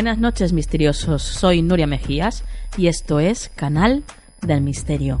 [0.00, 2.42] Buenas noches misteriosos, soy Nuria Mejías
[2.78, 4.02] y esto es Canal
[4.40, 5.18] del Misterio.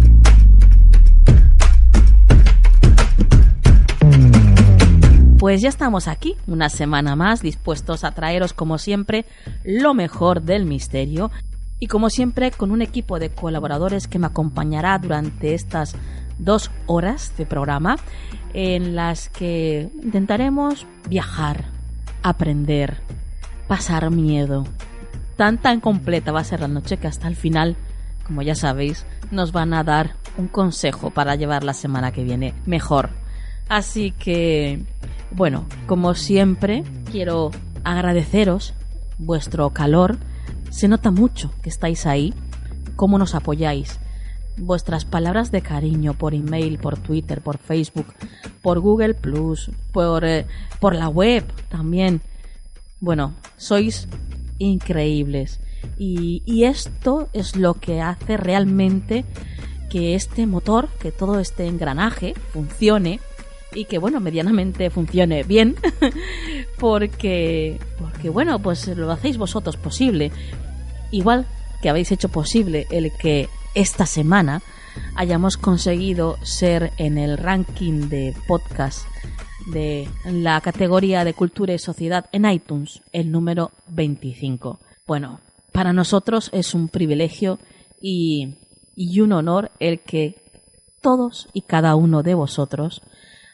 [5.38, 9.26] Pues ya estamos aquí, una semana más, dispuestos a traeros como siempre
[9.64, 11.30] lo mejor del misterio
[11.78, 15.94] y como siempre con un equipo de colaboradores que me acompañará durante estas
[16.38, 17.98] dos horas de programa
[18.54, 21.66] en las que intentaremos viajar,
[22.22, 22.96] aprender,
[23.70, 24.64] pasar miedo.
[25.36, 27.76] Tan tan completa va a ser la noche que hasta el final,
[28.26, 32.52] como ya sabéis, nos van a dar un consejo para llevar la semana que viene
[32.66, 33.10] mejor.
[33.68, 34.84] Así que,
[35.30, 36.82] bueno, como siempre,
[37.12, 37.52] quiero
[37.84, 38.74] agradeceros
[39.18, 40.18] vuestro calor.
[40.70, 42.34] Se nota mucho que estáis ahí,
[42.96, 44.00] cómo nos apoyáis.
[44.56, 48.06] Vuestras palabras de cariño por email, por Twitter, por Facebook,
[48.62, 50.48] por Google Plus, por, eh,
[50.80, 52.20] por la web también
[53.00, 54.08] bueno, sois
[54.58, 55.60] increíbles.
[55.98, 59.24] Y, esto es lo que hace realmente
[59.88, 63.18] que este motor, que todo este engranaje funcione
[63.72, 65.76] y que bueno, medianamente funcione bien,
[66.78, 70.30] porque porque bueno, pues lo hacéis vosotros posible.
[71.10, 71.46] Igual
[71.82, 74.62] que habéis hecho posible el que esta semana
[75.16, 79.06] hayamos conseguido ser en el ranking de podcast
[79.66, 84.78] de la categoría de cultura y sociedad en iTunes, el número 25.
[85.06, 85.40] Bueno,
[85.72, 87.58] para nosotros es un privilegio
[88.00, 88.56] y,
[88.96, 90.42] y un honor el que
[91.02, 93.02] todos y cada uno de vosotros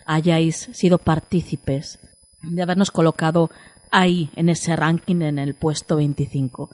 [0.04, 1.98] hayáis sido partícipes
[2.42, 3.50] de habernos colocado
[3.90, 6.70] ahí en ese ranking en el puesto 25.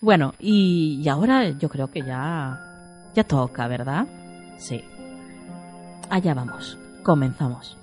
[0.00, 2.58] Bueno, y, y, ahora yo creo que ya
[3.14, 4.06] ya toca, ¿verdad?
[4.58, 4.82] Sí.
[6.08, 6.78] Allá vamos.
[7.02, 7.81] Comenzamos.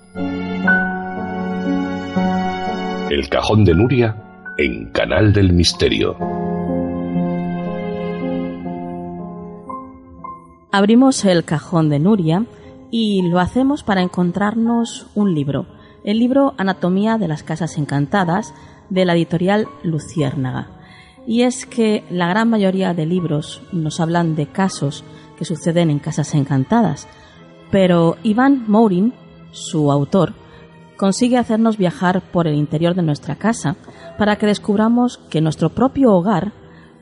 [3.09, 4.15] El cajón de Nuria
[4.57, 6.15] en Canal del Misterio.
[10.71, 12.45] Abrimos el cajón de Nuria
[12.91, 15.65] y lo hacemos para encontrarnos un libro,
[16.03, 18.53] el libro Anatomía de las Casas Encantadas
[18.89, 20.67] de la editorial Luciérnaga.
[21.25, 25.03] Y es que la gran mayoría de libros nos hablan de casos
[25.37, 27.07] que suceden en casas encantadas,
[27.71, 29.13] pero Iván Mourin
[29.51, 30.33] su autor,
[30.97, 33.77] consigue hacernos viajar por el interior de nuestra casa
[34.17, 36.51] para que descubramos que nuestro propio hogar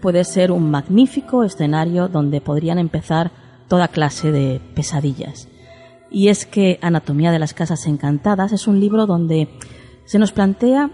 [0.01, 3.31] puede ser un magnífico escenario donde podrían empezar
[3.67, 5.47] toda clase de pesadillas.
[6.09, 9.49] Y es que Anatomía de las Casas Encantadas es un libro donde
[10.05, 10.91] se nos plantea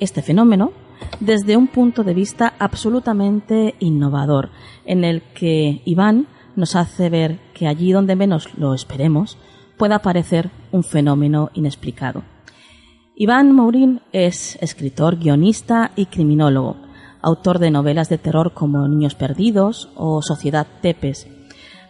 [0.00, 0.72] este fenómeno
[1.20, 4.50] desde un punto de vista absolutamente innovador,
[4.84, 6.26] en el que Iván
[6.56, 9.36] nos hace ver que allí donde menos lo esperemos,
[9.76, 12.22] pueda parecer un fenómeno inexplicado.
[13.14, 16.76] Iván Mourin es escritor, guionista y criminólogo,
[17.22, 21.26] autor de novelas de terror como Niños Perdidos o Sociedad Tepes.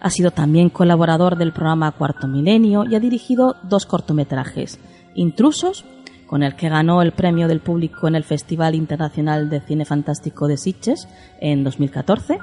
[0.00, 4.78] Ha sido también colaborador del programa Cuarto Milenio y ha dirigido dos cortometrajes,
[5.14, 5.84] Intrusos,
[6.26, 10.46] con el que ganó el premio del público en el Festival Internacional de Cine Fantástico
[10.46, 11.08] de Sitges
[11.40, 12.38] en 2014,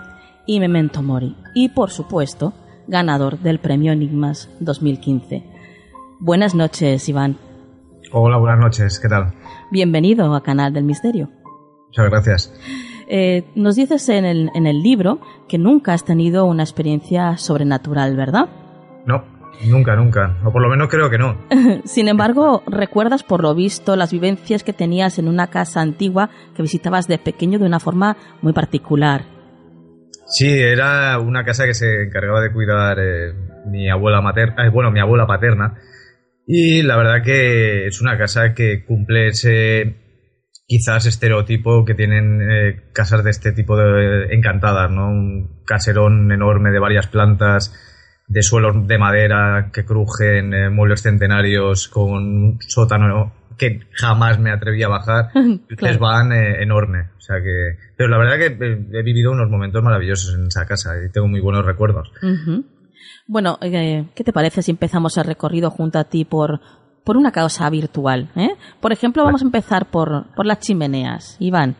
[0.45, 2.54] y Memento Mori, y por supuesto,
[2.88, 5.44] ganador del Premio Enigmas 2015.
[6.19, 7.38] Buenas noches, Iván.
[8.12, 9.33] Hola, buenas noches, ¿qué tal?
[9.71, 11.30] Bienvenido a Canal del Misterio.
[11.88, 12.53] Muchas gracias.
[13.07, 18.15] Eh, nos dices en el, en el libro que nunca has tenido una experiencia sobrenatural,
[18.15, 18.50] ¿verdad?
[19.06, 19.24] No,
[19.65, 20.38] Nunca, nunca.
[20.44, 21.38] O por lo menos creo que no.
[21.85, 26.62] Sin embargo, ¿recuerdas por lo visto las vivencias que tenías en una casa antigua que
[26.62, 29.32] visitabas de pequeño de una forma muy particular?
[30.33, 33.33] Sí, era una casa que se encargaba de cuidar eh,
[33.68, 35.77] mi abuela materna, eh, bueno, mi abuela paterna.
[36.47, 39.95] Y la verdad que es una casa que cumple ese,
[40.65, 45.07] quizás estereotipo que tienen eh, casas de este tipo de encantadas, ¿no?
[45.07, 47.71] Un caserón enorme de varias plantas,
[48.27, 54.84] de suelos de madera que crujen, eh, muebles centenarios con sótano que jamás me atreví
[54.84, 55.30] a bajar.
[55.78, 56.00] Claro.
[56.00, 57.10] van eh, enorme.
[57.18, 57.78] O sea que.
[57.98, 61.28] Pero la verdad que eh, he vivido unos momentos maravillosos en esa casa y tengo
[61.28, 62.12] muy buenos recuerdos.
[63.28, 66.60] Bueno, eh, ¿qué te parece si empezamos el recorrido junto a ti por,
[67.04, 68.30] por una causa virtual?
[68.36, 68.50] eh?
[68.82, 71.38] Por ejemplo, vamos a empezar por, por las chimeneas.
[71.40, 71.76] Iván,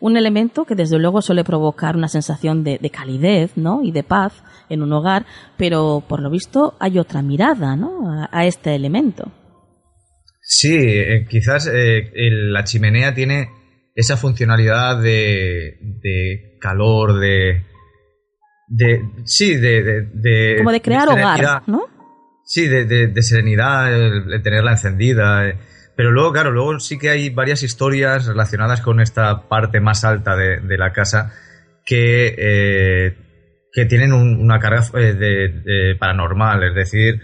[0.00, 3.82] un elemento que desde luego suele provocar una sensación de, de calidez ¿no?
[3.82, 5.24] y de paz en un hogar,
[5.56, 8.10] pero por lo visto hay otra mirada ¿no?
[8.10, 9.30] a, a este elemento.
[10.46, 13.48] Sí, eh, quizás eh, el- la chimenea tiene
[13.94, 17.62] esa funcionalidad de, de calor, de.
[18.68, 19.82] de sí, de.
[19.82, 21.82] de, de- Como de crear hogar, ¿no?
[22.44, 25.48] Sí, de, de- de serenidad, el, el tenerla encendida.
[25.48, 25.56] eh.
[25.96, 30.36] Pero luego, claro, luego sí que hay varias historias relacionadas con esta parte más alta
[30.36, 31.32] de, de la casa
[31.86, 33.16] que, eh,
[33.72, 36.64] que tienen un- una carga eh, de paranormal.
[36.64, 37.20] Es decir,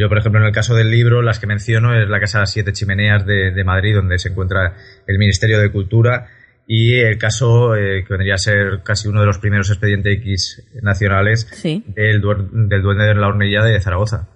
[0.00, 2.42] yo, por ejemplo, en el caso del libro, las que menciono es la Casa de
[2.42, 4.74] las Siete Chimeneas de, de Madrid, donde se encuentra
[5.06, 6.26] el Ministerio de Cultura,
[6.66, 10.66] y el caso eh, que vendría a ser casi uno de los primeros expedientes X
[10.82, 11.84] nacionales Sí.
[11.88, 14.28] del, Duende de la Hornilla de Zaragoza.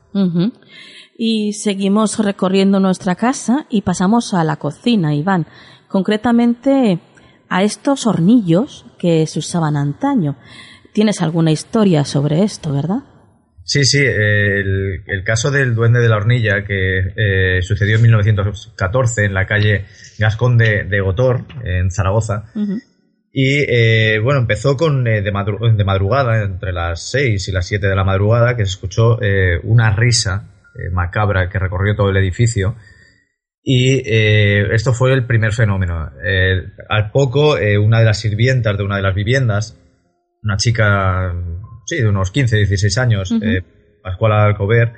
[1.17, 5.47] Y seguimos recorriendo nuestra casa y pasamos a la cocina, Iván.
[5.89, 6.99] Concretamente
[7.49, 10.37] a estos hornillos que se usaban antaño.
[10.93, 13.05] Tienes alguna historia sobre esto, ¿verdad?
[13.71, 19.27] Sí, sí, el, el caso del duende de la hornilla que eh, sucedió en 1914
[19.27, 19.85] en la calle
[20.19, 22.45] Gascón de, de Gotor, en Zaragoza.
[23.31, 27.67] Y eh, bueno, empezó con eh, de, madru- de madrugada, entre las 6 y las
[27.67, 32.09] 7 de la madrugada, que se escuchó eh, una risa eh, macabra que recorrió todo
[32.09, 32.75] el edificio.
[33.63, 36.11] Y esto fue el primer fenómeno.
[36.89, 39.77] Al poco, una de las sirvientas de una de las viviendas,
[40.43, 41.35] una chica,
[41.89, 43.45] sí, de unos 15, 16 años, Ujú.
[43.45, 43.65] eh,
[44.03, 44.93] Pascuala Alcover,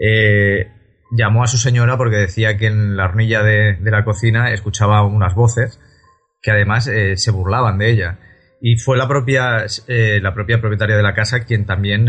[0.00, 0.68] eh,
[1.12, 5.04] llamó a su señora porque decía que en la hornilla de, de la cocina escuchaba
[5.06, 5.78] unas voces
[6.42, 8.18] que además eh, se burlaban de ella.
[8.60, 12.06] Y fue la propia, eh, la propia propietaria de la casa quien también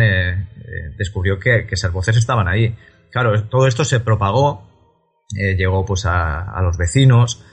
[0.97, 2.75] descubrió que, que esas voces estaban ahí.
[3.11, 4.69] Claro, todo esto se propagó,
[5.57, 7.45] llegó pues a, a los vecinos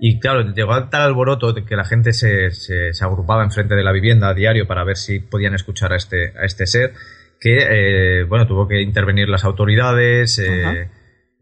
[0.00, 3.82] y claro, llegó a tal alboroto que la gente se, se, se agrupaba enfrente de
[3.84, 6.92] la vivienda a diario para ver si podían escuchar a este, a este ser
[7.40, 10.88] que, eh, bueno, tuvo que intervenir las autoridades, eh,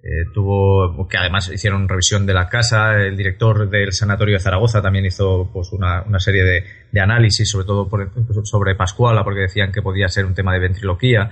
[0.04, 4.82] eh, tuvo que además hicieron revisión de la casa, el director del sanatorio de Zaragoza
[4.82, 8.10] también hizo pues una, una serie de, de análisis, sobre todo por-
[8.44, 11.30] sobre Pascuala, porque decían que podía ser un tema de ventriloquía,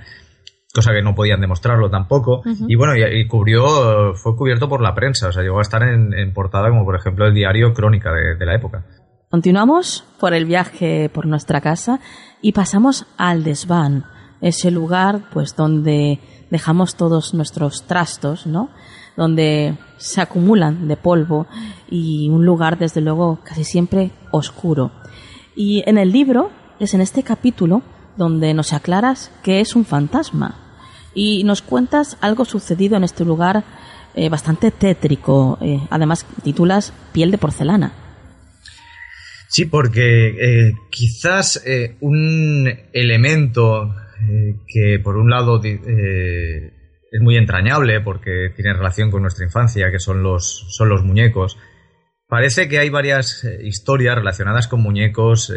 [0.73, 2.41] cosa que no podían demostrarlo tampoco.
[2.67, 5.83] Y bueno, y, y cubrió, fue cubierto por la prensa, o sea, llegó a estar
[5.83, 8.85] en, en portada como por ejemplo el diario Crónica de, de la época.
[9.29, 11.99] Continuamos por el viaje por nuestra casa
[12.41, 14.05] y pasamos al desván,
[14.41, 18.69] ese lugar pues donde dejamos todos nuestros trastos, ¿no?
[19.15, 21.47] Donde se acumulan de polvo
[21.89, 24.91] y un lugar desde luego casi siempre oscuro.
[25.55, 26.49] Y en el libro
[26.79, 27.83] es en este capítulo
[28.17, 30.55] donde nos aclaras que es un fantasma
[31.13, 33.63] y nos cuentas algo sucedido en este lugar
[34.13, 35.57] eh, bastante tétrico.
[35.61, 37.93] eh, además titulas Piel de porcelana.
[39.49, 41.61] Sí, porque eh, quizás
[41.99, 43.93] un elemento
[44.67, 50.23] que por un lado es muy entrañable porque tiene relación con nuestra infancia, que son
[50.23, 51.57] los, son los muñecos.
[52.27, 55.51] Parece que hay varias historias relacionadas con muñecos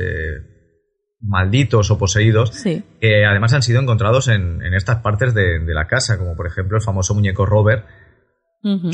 [1.26, 2.83] malditos o poseídos Sí.
[3.00, 6.47] que además han sido encontrados en, en estas partes de, de la casa, como por
[6.47, 7.85] ejemplo el famoso muñeco Robert,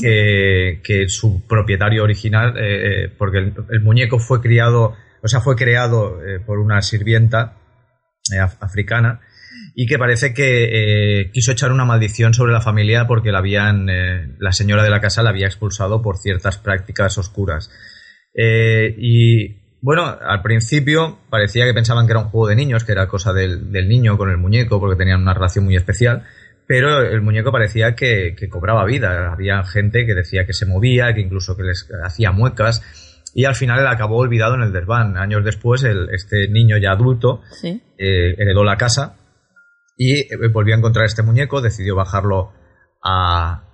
[0.01, 5.41] que, que su propietario original, eh, eh, porque el, el muñeco fue criado, o sea,
[5.41, 7.57] fue creado eh, por una sirvienta
[8.33, 9.21] eh, af- africana
[9.77, 13.87] y que parece que quiso echar una maldición sobre la familia porque la habían,
[14.39, 17.71] la señora de la casa la había expulsado por ciertas prácticas oscuras.
[18.35, 23.09] Y bueno, al principio parecía que pensaban que era un juego de niños, que era
[23.09, 26.25] cosa del, del niño con el muñeco, porque tenían una relación muy especial.
[26.67, 29.33] Pero el muñeco parecía que, que cobraba vida.
[29.33, 32.83] Había gente que decía que se movía, que incluso que les hacía muecas.
[33.35, 35.17] Y al final él acabó olvidado en el desván.
[35.17, 37.83] Años después, el- este niño ya adulto Sí.
[37.99, 39.17] eh, heredó la casa
[39.97, 42.53] y eh, volvió a encontrar este muñeco, decidió bajarlo
[43.03, 43.65] a,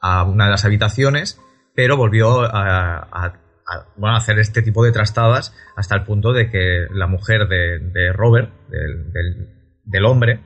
[0.00, 1.40] a una de las habitaciones,
[1.74, 6.32] pero volvió a, a- a, bueno, a hacer este tipo de trastadas hasta el punto
[6.32, 9.48] de que la mujer de, de Robert, del, del-
[9.84, 10.40] del hombre,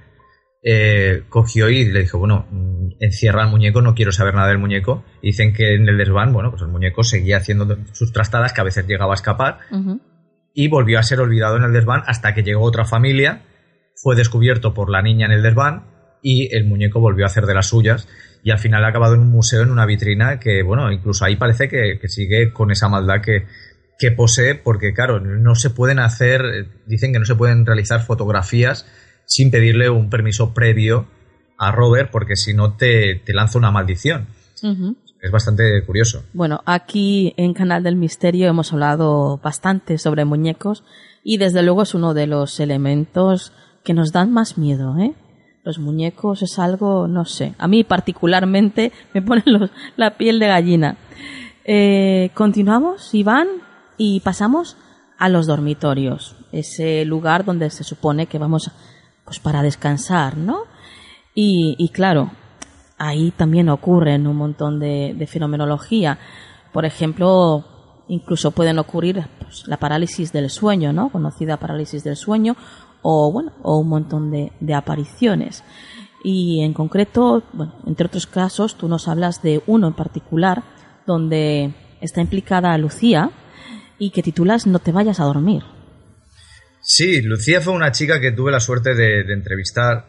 [0.62, 4.58] eh, cogió y le dijo, bueno, mm, encierra al muñeco, no quiero saber nada del
[4.58, 5.04] muñeco.
[5.22, 8.60] Y dicen que en el desván, bueno, pues el muñeco seguía haciendo sus trastadas, que
[8.60, 9.58] a veces llegaba a escapar,
[10.54, 13.42] y volvió a ser olvidado en el desván hasta que llegó otra familia,
[13.94, 15.84] fue descubierto por la niña en el desván,
[16.22, 18.08] y el muñeco volvió a hacer de las suyas,
[18.42, 21.36] y al final ha acabado en un museo, en una vitrina, que, bueno, incluso ahí
[21.36, 23.46] parece que, sigue con esa maldad que,
[23.98, 28.86] que posee, porque claro, no se pueden hacer, dicen que no se pueden realizar fotografías
[29.26, 31.06] sin pedirle un permiso previo
[31.58, 34.28] a Robert, porque si no te, lanza una maldición.
[35.20, 36.24] Es bastante curioso.
[36.32, 40.84] Bueno, aquí en Canal del Misterio hemos hablado bastante sobre muñecos
[41.24, 43.52] y desde luego es uno de los elementos
[43.84, 45.14] que nos dan más miedo, ¿eh?
[45.64, 50.96] Los muñecos es algo, no sé, a mí particularmente me ponen la piel de gallina.
[51.64, 53.48] Eh, continuamos, Iván,
[53.98, 54.76] y pasamos
[55.18, 58.70] a los dormitorios, ese lugar donde se supone que vamos
[59.24, 60.62] pues para descansar, ¿no?
[61.40, 62.32] Y, claro,
[62.96, 66.18] ahí también ocurren un montón de, fenomenología.
[66.72, 67.64] Por ejemplo,
[68.08, 71.10] incluso pueden ocurrir pues, la parálisis del sueño, ¿no?
[71.10, 72.56] Conocida parálisis del sueño,
[73.02, 75.64] o bueno, o un montón de, de apariciones.
[76.24, 80.62] Y en concreto, bueno, entre otros casos, tú nos hablas de uno en particular
[81.06, 83.30] donde está implicada Lucía
[83.98, 85.62] y que titulas No te vayas a dormir.
[86.80, 90.06] Sí, Lucía fue una chica que tuve la suerte de, entrevistar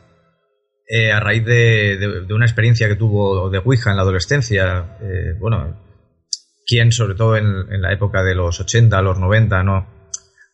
[0.87, 4.97] eh, a raíz de, una experiencia que tuvo de Ouija en la adolescencia.
[5.01, 5.77] Eh, bueno,
[6.65, 9.98] quien sobre todo en, la época de los 80, los 90, ¿no?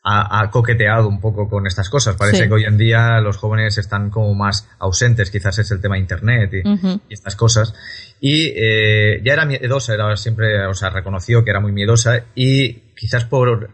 [0.07, 2.15] Ha, coqueteado un poco con estas cosas.
[2.15, 5.97] Parece que hoy en día los jóvenes están como más ausentes, quizás es el tema
[5.97, 7.73] internet y, estas cosas.
[8.19, 12.73] Y eh, ya era miedosa, era siempre, o sea, reconoció que era muy miedosa y
[12.95, 13.71] quizás por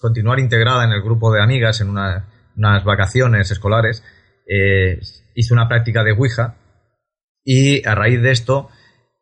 [0.00, 4.02] continuar integrada en el grupo de amigas en unas vacaciones escolares,
[4.46, 5.00] eh,
[5.34, 6.56] hizo una práctica de Ouija
[7.44, 8.70] y a raíz de esto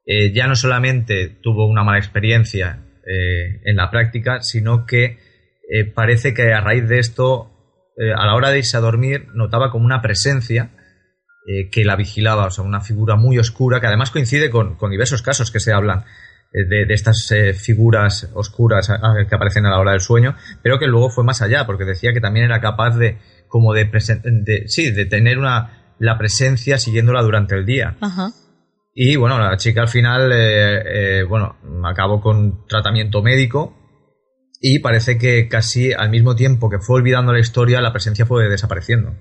[0.04, 5.19] eh, ya no solamente tuvo una mala experiencia eh, en la práctica, sino que
[5.95, 7.50] parece que a raíz de esto,
[8.16, 10.71] a la hora de irse a dormir, notaba como una presencia
[11.71, 15.50] que la vigilaba, o sea, una figura muy oscura que además coincide con diversos casos
[15.50, 16.04] que se hablan
[16.52, 21.11] de, estas eh, figuras oscuras que aparecen a la hora del sueño, pero que luego
[21.11, 25.07] fue más allá, porque decía que también era capaz de, como de, de sí, de
[25.07, 27.97] tener una, la presencia siguiéndola durante el día.
[28.95, 33.78] Y bueno, la chica al final, eh, eh, bueno, acabó con tratamiento médico
[34.62, 38.49] y parece que casi al mismo tiempo que fue olvidando la historia, la presencia fue
[38.49, 39.12] desapareciendo.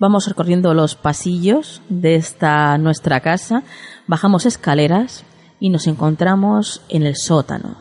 [0.00, 3.64] Vamos recorriendo los pasillos de esta nuestra casa,
[4.06, 5.24] bajamos escaleras
[5.58, 7.76] y nos encontramos en el sótano.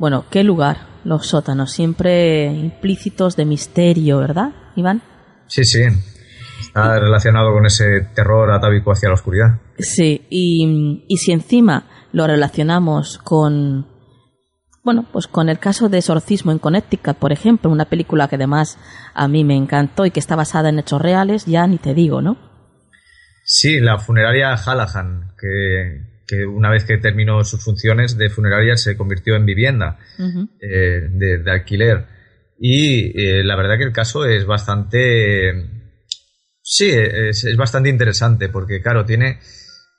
[0.00, 5.00] Bueno, qué lugar, los sótanos, siempre implícitos de misterio, ¿verdad, Iván?
[5.46, 5.82] Sí, sí.
[6.60, 9.60] Está relacionado con ese terror atávico hacia la oscuridad.
[9.78, 13.86] Sí, y, y si encima lo relacionamos con
[14.84, 18.78] bueno, pues con el caso de exorcismo en Connecticut, por ejemplo, una película que además
[19.14, 22.20] a mí me encantó y que está basada en hechos reales, ya ni te digo,
[22.20, 22.36] ¿no?
[23.44, 29.36] Sí, la funeraria Hallahan, que, una vez que terminó sus funciones de funeraria se convirtió
[29.36, 29.98] en vivienda
[30.60, 32.06] eh, de, alquiler.
[32.58, 35.68] Y eh, la verdad que el caso es bastante...
[36.60, 39.40] Sí, es, es bastante interesante porque, claro, tiene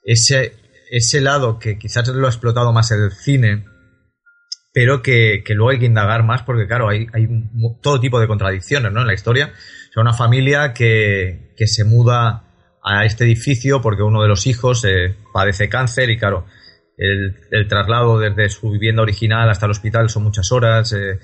[0.03, 0.53] ese,
[0.93, 3.65] ese lado que quizás lo ha explotado más el cine,
[4.71, 7.27] pero que, luego hay que indagar más porque, claro, hay, hay
[7.81, 9.01] todo tipo de contradicciones ¿no?
[9.01, 9.53] en la historia.
[9.89, 12.43] O sea, una familia que, que se muda
[12.83, 16.45] a este edificio porque uno de los hijos eh, padece cáncer y, claro,
[16.95, 21.19] el, el, traslado desde su vivienda original hasta el hospital son muchas horas eh,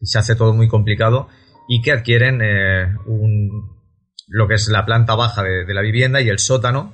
[0.00, 1.28] y se hace todo muy complicado
[1.66, 3.74] y que adquieren eh, un,
[4.28, 6.92] lo que es la planta baja de, la vivienda y el sótano,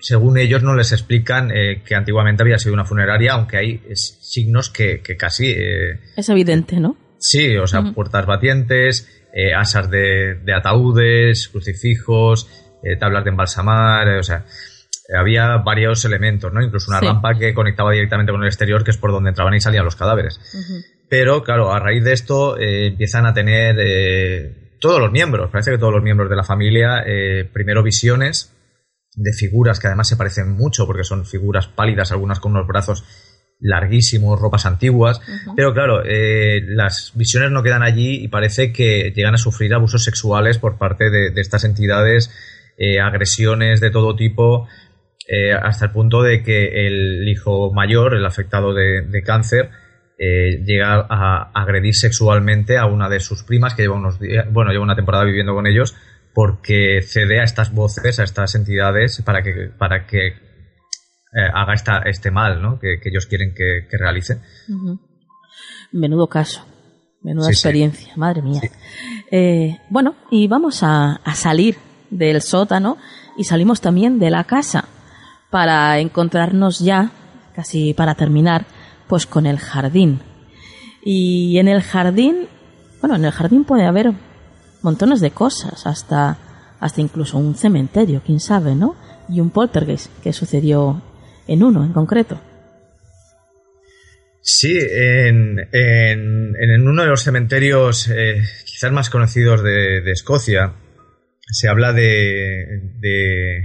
[0.00, 4.70] según ellos no les explican eh, que antiguamente había sido una funeraria, aunque hay signos
[4.70, 5.50] que, casi...
[5.50, 6.96] Eh, es evidente, ¿no?
[7.18, 12.48] Sí, o sea, puertas batientes, eh, asas de, ataúdes, crucifijos,
[13.00, 14.44] tablas de embalsamar, o sea,
[15.12, 16.62] había varios elementos, ¿no?
[16.62, 19.60] Incluso una rampa que conectaba directamente con el exterior, que es por donde entraban y
[19.60, 20.40] salían los cadáveres.
[21.08, 25.92] Pero, claro, a raíz de esto empiezan a tener todos los miembros, parece que todos
[25.92, 27.04] los miembros de la familia,
[27.52, 28.54] primero visiones,
[29.18, 33.04] de figuras que además se parecen mucho porque son figuras pálidas, algunas con unos brazos
[33.60, 35.20] larguísimos, ropas antiguas,
[35.56, 40.04] pero claro, eh, las visiones no quedan allí y parece que llegan a sufrir abusos
[40.04, 42.30] sexuales por parte de, estas entidades,
[42.76, 44.68] eh, agresiones de todo tipo,
[45.26, 49.70] eh, hasta el punto de que el hijo mayor, el afectado de, cáncer,
[50.18, 54.70] eh, llega a agredir sexualmente a una de sus primas que lleva unos días, bueno,
[54.70, 55.96] lleva una temporada viviendo con ellos
[56.34, 61.98] porque cede a estas voces, a estas entidades para que, para que eh, haga esta,
[62.06, 62.78] este mal ¿no?
[62.78, 64.40] que, ellos quieren que, realice.
[65.92, 66.64] Menudo caso,
[67.22, 68.60] menuda experiencia, madre mía.
[69.30, 71.76] Eh, bueno, y vamos a, a salir
[72.10, 72.96] del sótano
[73.36, 74.88] y salimos también de la casa
[75.50, 77.10] para encontrarnos ya,
[77.54, 78.66] casi para terminar,
[79.06, 80.20] pues con el jardín.
[81.02, 82.48] Y en el jardín,
[83.00, 84.12] bueno, en el jardín puede haber
[84.82, 86.38] montones de cosas, hasta,
[86.80, 88.96] hasta incluso un cementerio, quién sabe, ¿no?
[89.28, 91.02] Y un poltergeist que sucedió
[91.46, 92.40] en uno en concreto.
[94.40, 100.72] Sí, en, en, uno de los cementerios eh, quizás más conocidos de, Escocia
[101.50, 103.62] se habla de, de,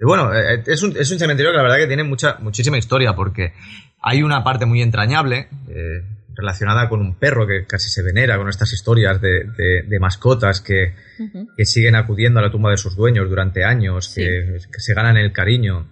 [0.00, 3.14] bueno, eh, es un, es un, cementerio que la verdad que tiene mucha, muchísima historia
[3.14, 3.52] porque
[4.00, 6.02] hay una parte muy entrañable eh,
[6.38, 10.94] relacionada con un perro que casi se venera, con estas historias de, mascotas que,
[11.64, 15.88] siguen acudiendo a la tumba de sus dueños durante años, que, se ganan el cariño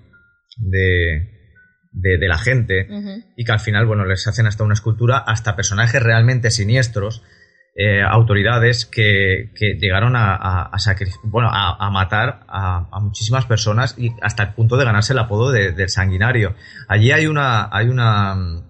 [0.56, 1.32] de,
[1.92, 2.86] la gente
[3.36, 7.22] y que al final, bueno, les hacen hasta una escultura, hasta personajes realmente siniestros
[7.78, 10.78] eh, autoridades que, llegaron a, a,
[11.24, 15.72] bueno, a, matar a, muchísimas personas y hasta el punto de ganarse el apodo de,
[15.72, 16.54] del sanguinario.
[16.88, 18.62] Allí hay una, hay una,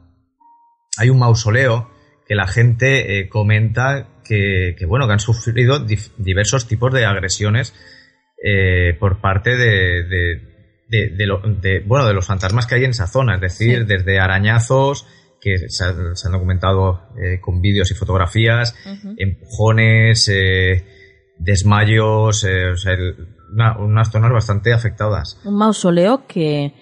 [0.97, 1.91] hay un mausoleo
[2.27, 5.79] que la gente eh, comenta que, bueno, que han sufrido
[6.19, 7.75] diversos tipos de agresiones
[8.43, 10.03] eh, por parte de,
[10.89, 15.07] de, bueno, de los fantasmas que hay en esa zona, es decir, desde arañazos,
[15.41, 18.75] que se, han, documentado eh, con vídeos y fotografías,
[19.17, 20.85] empujones, eh,
[21.39, 22.73] desmayos, eh,
[23.79, 25.39] unas zonas bastante afectadas.
[25.45, 26.73] Un mausoleo que,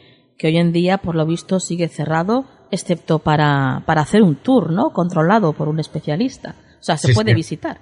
[0.43, 4.91] hoy en día, por lo visto, sigue cerrado, excepto para, para hacer un tour, ¿no?
[4.91, 6.55] Controlado por un especialista.
[6.81, 7.79] O sea, se puede visitar.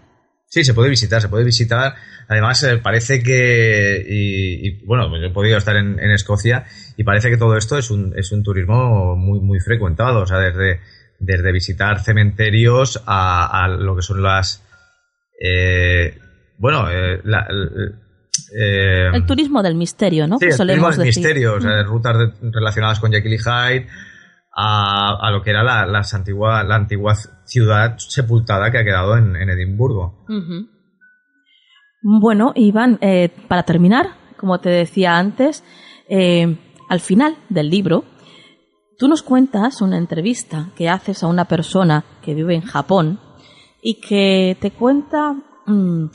[0.46, 1.94] Sí, se puede visitar, se puede visitar.
[2.28, 7.56] Además, eh, parece que, y, bueno, he podido estar en, Escocia y parece que todo
[7.56, 10.20] esto es un, es un turismo muy, muy frecuentado.
[10.20, 10.80] O sea, desde,
[11.18, 14.62] desde visitar cementerios a, lo que son las,
[15.40, 16.18] eh,
[16.58, 17.18] bueno, eh,
[19.14, 20.38] el turismo del misterio, ¿no?
[20.38, 23.86] Sí, el turismo del misterio, o sea, rutas relacionadas con Jekyll y Hyde,
[24.54, 29.36] a, lo que era la, las antigua, la antigua ciudad sepultada que ha quedado en,
[29.36, 30.24] Edimburgo.
[32.02, 35.64] Bueno, Iván, eh, para terminar, como te decía antes,
[36.08, 36.56] eh,
[36.88, 38.04] al final del libro,
[38.98, 43.20] tú nos cuentas una entrevista que haces a una persona que vive en Japón
[43.80, 45.34] y que te cuenta
[45.66, 46.06] mm,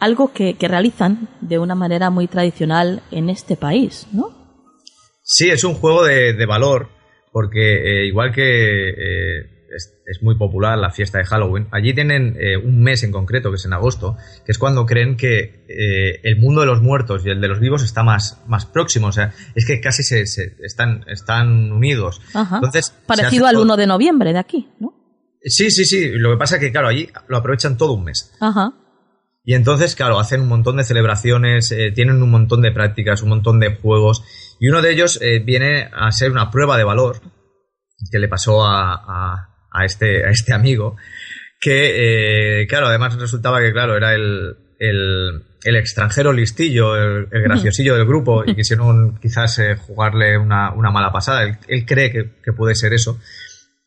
[0.00, 4.30] algo que, realizan de una manera muy tradicional en este país, ¿no?
[5.22, 6.95] Sí, es un juego de valor
[7.36, 9.46] porque eh, igual que eh,
[10.06, 13.56] es, muy popular la fiesta de Halloween, allí tienen eh, un mes en concreto, que
[13.56, 17.42] es en agosto, que es cuando creen que el mundo de los muertos y el
[17.42, 21.72] de los vivos está más, más próximo, o sea, es que casi se, están, están
[21.72, 22.22] unidos.
[22.34, 24.94] Entonces, Parecido al 1 de noviembre de aquí, ¿no?
[25.44, 26.08] Sí, sí, sí.
[26.12, 28.32] Lo que pasa es que, claro, allí lo aprovechan todo un mes.
[28.40, 28.72] Ajá.
[29.46, 33.60] Y entonces, claro, hacen un montón de celebraciones, tienen un montón de prácticas, un montón
[33.60, 34.22] de juegos.
[34.58, 37.20] Y uno de ellos eh, viene a ser una prueba de valor
[38.10, 40.96] que le pasó a, a, este, a este amigo,
[41.60, 47.96] que, eh, claro, además resultaba que, claro, era el, el, el extranjero listillo, el, graciosillo
[47.96, 51.58] del grupo, y quisieron quizás eh, jugarle una, una, mala pasada.
[51.68, 53.18] Él, cree que, que, puede ser eso.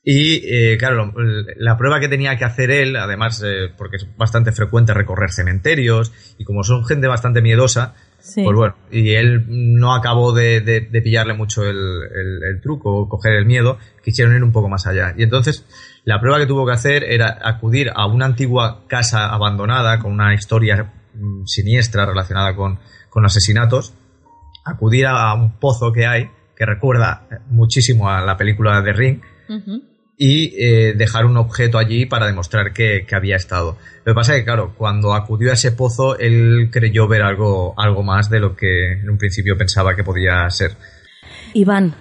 [0.04, 1.14] Y claro,
[1.58, 3.44] la prueba que tenía que hacer él, además,
[3.78, 7.96] porque es bastante frecuente recorrer cementerios, y como son gente bastante miedosa,
[8.36, 13.78] pues bueno, y él no acabó de, pillarle mucho el, truco o coger el miedo,
[14.04, 15.14] quisieron ir un poco más allá.
[15.18, 15.66] Y entonces
[16.04, 20.34] la prueba que tuvo que hacer era acudir a una antigua casa abandonada con una
[20.34, 22.80] historia mm, siniestra relacionada con,
[23.26, 23.94] asesinatos,
[24.66, 29.22] acudir a un pozo que hay que recuerda muchísimo a la película de Ring
[30.22, 33.78] y eh, dejar un objeto allí para demostrar que, había estado.
[34.04, 37.74] Lo que pasa es que, claro, cuando acudió a ese pozo, él creyó ver algo,
[37.78, 40.76] algo más de lo que en un principio pensaba que podía ser.
[41.54, 41.96] Iván,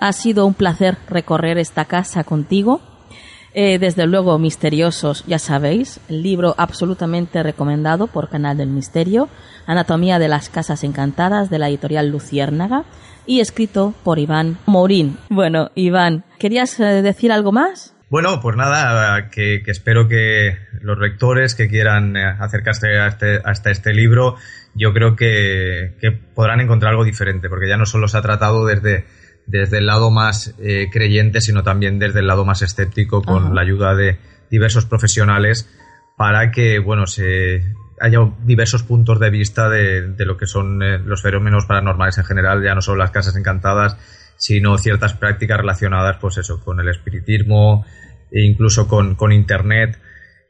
[0.00, 2.80] ha sido un placer recorrer esta casa contigo.
[3.54, 9.28] Eh, desde luego, misteriosos, ya sabéis, el libro absolutamente recomendado por Canal del Misterio,
[9.66, 12.84] Anatomía de las Casas Encantadas de la editorial Luciérnaga
[13.26, 15.16] y escrito por Iván Morín.
[15.28, 17.94] Bueno, Iván, ¿querías eh, decir algo más?
[18.10, 23.70] Bueno, pues nada, que, espero que los lectores que quieran eh, acercarse a este, hasta
[23.70, 24.34] este libro,
[24.74, 25.94] yo creo que,
[26.34, 29.04] podrán encontrar algo diferente, porque ya no solo se ha tratado desde,
[29.46, 33.62] desde el lado más eh, creyente, sino también desde el lado más escéptico, con la
[33.62, 34.18] ayuda de
[34.50, 35.70] diversos profesionales,
[36.16, 37.62] para que, bueno, se
[38.00, 42.62] haya diversos puntos de vista de, lo que son eh, los fenómenos paranormales en general,
[42.64, 43.96] ya no solo las casas encantadas,
[44.36, 47.84] sino ciertas prácticas relacionadas, pues eso, con el espiritismo
[48.32, 49.98] e incluso con, con Internet,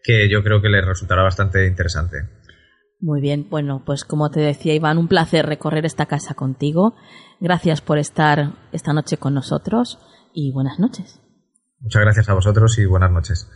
[0.03, 2.29] que yo creo que les resultará bastante interesante.
[3.01, 6.95] Muy bien, bueno, pues como te decía Iván, un placer recorrer esta casa contigo.
[7.41, 9.99] Gracias por estar esta noche con nosotros
[10.35, 11.21] y buenas noches.
[11.81, 13.51] Muchas gracias a vosotros y buenas noches.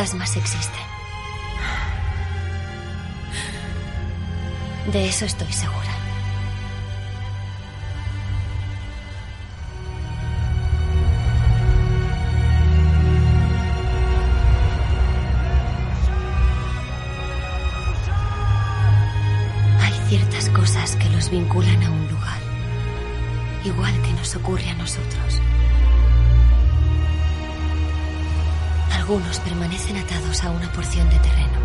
[0.00, 0.80] Fantasmas existen.
[4.90, 5.76] De eso estoy segura.
[19.80, 22.40] Hay ciertas cosas que los vinculan a un lugar,
[23.66, 25.40] igual que nos ocurre a nosotros.
[29.00, 31.58] Algunos permanecen atados a una porción de terreno.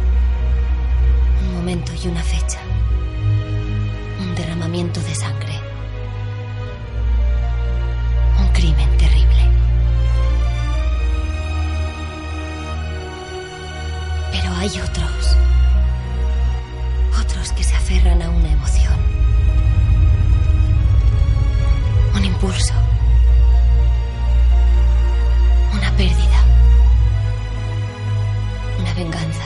[1.41, 2.59] Un momento y una fecha.
[4.21, 5.59] Un derramamiento de sangre.
[8.39, 9.49] Un crimen terrible.
[14.31, 15.37] Pero hay otros.
[17.19, 18.95] Otros que se aferran a una emoción.
[22.15, 22.73] Un impulso.
[25.73, 26.34] Una pérdida
[28.95, 29.43] venganza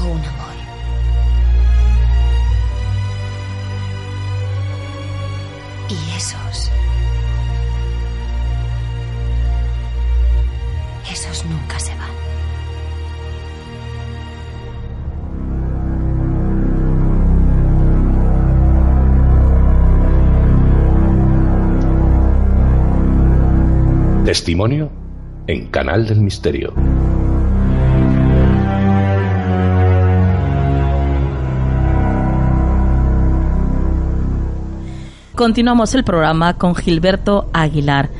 [0.00, 0.54] o un amor.
[5.88, 6.70] Y esos...
[11.10, 12.08] Esos nunca se van.
[24.24, 24.90] Testimonio
[25.48, 26.72] en Canal del Misterio.
[35.34, 38.10] Continuamos el programa con Gilberto Aguilar.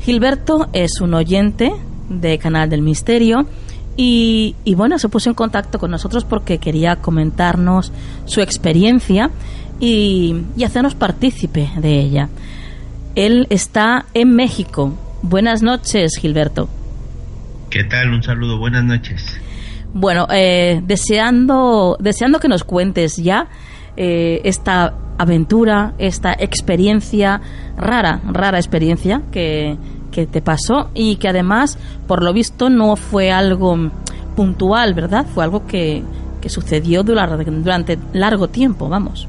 [0.00, 1.72] Gilberto es un oyente
[2.08, 3.46] de Canal del Misterio
[3.96, 7.92] y, bueno, se puso en contacto con nosotros porque quería comentarnos
[8.24, 9.30] su experiencia
[9.80, 12.28] y, y hacernos partícipe de ella.
[13.16, 16.68] Él está en México, Buenas noches, Gilberto.
[17.70, 18.12] ¿Qué tal?
[18.12, 19.38] Un saludo, buenas noches.
[19.92, 23.48] Bueno, eh, deseando, deseando que nos cuentes ya
[23.96, 27.40] eh, esta aventura, esta experiencia
[27.76, 29.76] rara, rara experiencia que,
[30.12, 33.90] que te pasó y que además, por lo visto, no fue algo
[34.36, 35.26] puntual, ¿verdad?
[35.26, 36.02] Fue algo que,
[36.40, 39.26] que sucedió durante, largo tiempo, vamos.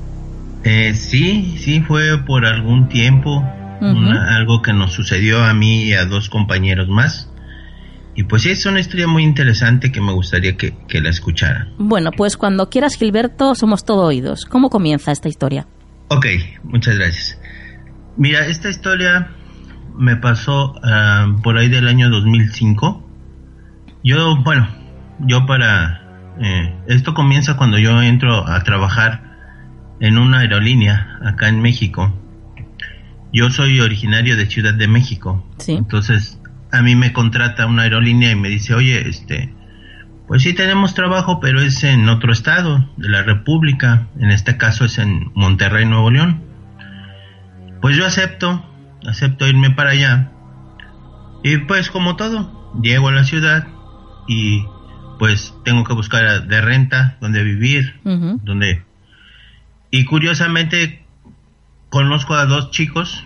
[0.64, 3.44] Eh, sí, sí, fue por algún tiempo
[3.82, 7.30] algo que nos sucedió a mí y a dos compañeros más.
[8.16, 11.74] Y pues sí, es una historia muy interesante que me gustaría que, la escucharan.
[11.78, 14.46] Bueno, pues cuando quieras, Gilberto, somos todo oídos.
[14.46, 15.68] ¿Cómo comienza esta historia?
[16.10, 16.26] Ok,
[16.64, 17.40] muchas gracias.
[18.18, 19.32] Mira, esta historia
[19.98, 23.08] me pasó ah, por ahí del año 2005.
[24.04, 24.68] Yo, bueno,
[25.20, 26.36] yo para...
[26.42, 29.30] Eh, esto comienza cuando yo entro a trabajar
[30.00, 32.14] en una aerolínea acá en México
[33.34, 35.46] yo soy originario de Ciudad de México.
[35.58, 35.74] Sí.
[35.74, 36.40] Entonces,
[36.72, 39.54] a mí me contrata una aerolínea y me dice, oye, este,
[40.28, 44.08] pues sí tenemos trabajo, pero es en otro estado de la República.
[44.20, 46.44] En este caso es en Monterrey, Nuevo León.
[47.82, 48.66] Pues yo acepto,
[49.08, 50.32] acepto irme para allá.
[51.44, 53.68] Y pues como todo, llego a la ciudad
[54.28, 54.66] y
[55.18, 58.84] pues tengo que buscar de renta, donde vivir, donde...
[59.92, 60.99] Y curiosamente
[61.90, 63.26] conozco a dos chicos,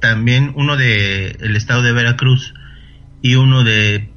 [0.00, 2.54] también uno de el estado de Veracruz
[3.22, 4.10] y uno de,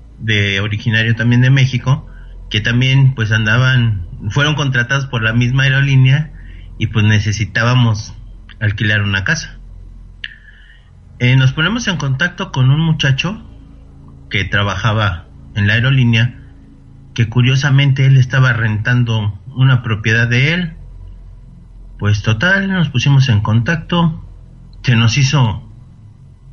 [0.62, 2.08] originario también de México,
[2.50, 6.34] que también pues andaban, fueron contratados por la misma aerolínea
[6.78, 8.13] y pues necesitábamos
[8.60, 9.58] alquilar una casa.
[11.19, 13.43] Eh, nos ponemos en contacto con un muchacho
[14.30, 16.36] que trabajaba en la aerolínea,
[17.15, 20.76] que curiosamente él estaba rentando una propiedad de él
[21.99, 24.23] pues total, nos pusimos en contacto,
[24.83, 25.63] se nos hizo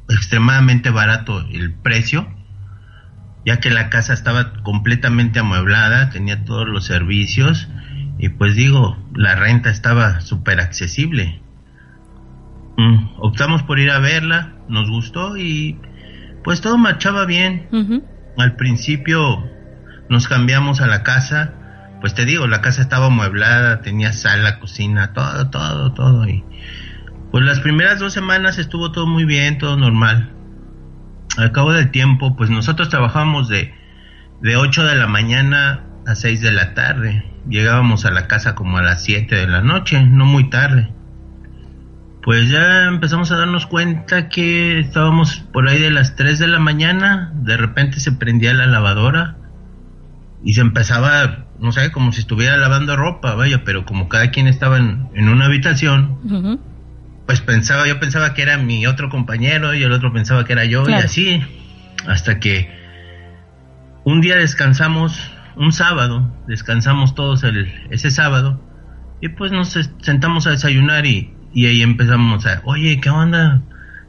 [0.08, 2.26] extremadamente barato el precio,
[3.44, 7.68] ya que la casa estaba completamente amueblada, tenía todos los servicios
[8.18, 11.40] y pues digo, la renta estaba súper accesible.
[12.76, 15.78] Mm, optamos por ir a verla, nos gustó y
[16.42, 17.68] pues todo marchaba bien.
[18.38, 19.44] Al principio
[20.08, 21.54] nos cambiamos a la casa,
[22.04, 26.28] pues te digo, la casa estaba amueblada, tenía sala, cocina, todo, todo, todo.
[26.28, 26.44] Y
[27.30, 30.30] pues las primeras dos semanas estuvo todo muy bien, todo normal.
[31.38, 33.72] Al cabo del tiempo, pues nosotros trabajábamos de,
[34.42, 37.24] de 8 de la mañana a 6 de la tarde.
[37.48, 40.92] Llegábamos a la casa como a las 7 de la noche, no muy tarde
[42.22, 46.58] pues ya empezamos a darnos cuenta que estábamos por ahí de las 3 de la
[46.58, 49.36] mañana, de repente se prendía la lavadora
[50.42, 54.46] y se empezaba, no sé, como si estuviera lavando ropa, vaya, pero como cada quien
[54.46, 56.60] estaba en, una habitación,
[57.26, 60.64] pues pensaba, yo pensaba que era mi otro compañero y el otro pensaba que era
[60.64, 61.42] yo y así,
[62.06, 62.70] hasta que
[64.04, 68.60] un día descansamos, un sábado, descansamos todos el, ese sábado
[69.20, 73.62] y pues nos sentamos a desayunar y y ahí empezamos a, oye, ¿qué onda?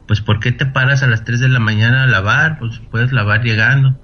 [0.08, 2.58] Pues ¿por qué te paras a las 3 de la mañana a lavar?
[2.58, 3.98] Pues puedes lavar llegando.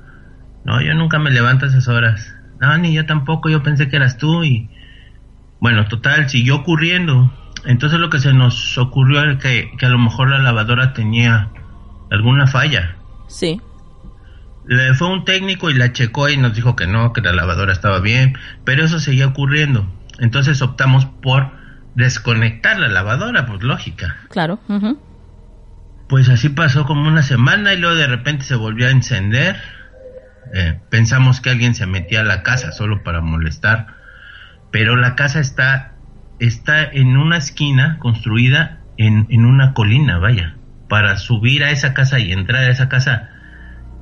[0.65, 2.35] No, yo nunca me levanto a esas horas.
[2.63, 4.71] No, ni yo tampoco, yo pensé que eras tú y
[5.59, 7.33] bueno, total, siguió ocurriendo.
[7.65, 11.49] Entonces lo que se nos ocurrió era que, que a lo mejor la lavadora tenía
[12.13, 12.97] alguna falla.
[13.27, 13.61] Sí.
[14.65, 17.73] Le fue un técnico y la checó y nos dijo que no, que la lavadora
[17.73, 19.85] estaba bien, pero eso seguía ocurriendo.
[20.21, 21.51] Entonces optamos por
[21.97, 24.19] desconectar la lavadora, pues lógica.
[24.31, 24.61] Claro.
[26.09, 29.57] Pues así pasó como una semana y luego de repente se volvió a encender.
[30.55, 33.87] Eh, pensamos que alguien se metía a la casa solo para molestar,
[34.71, 35.95] pero la casa está,
[36.39, 40.57] está en una esquina construida en, en una colina, vaya.
[40.89, 43.31] Para subir a esa casa y entrar a esa casa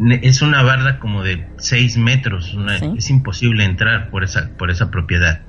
[0.01, 2.57] es una barda como de 6 metros,
[2.97, 5.43] es imposible entrar por esa, por esa propiedad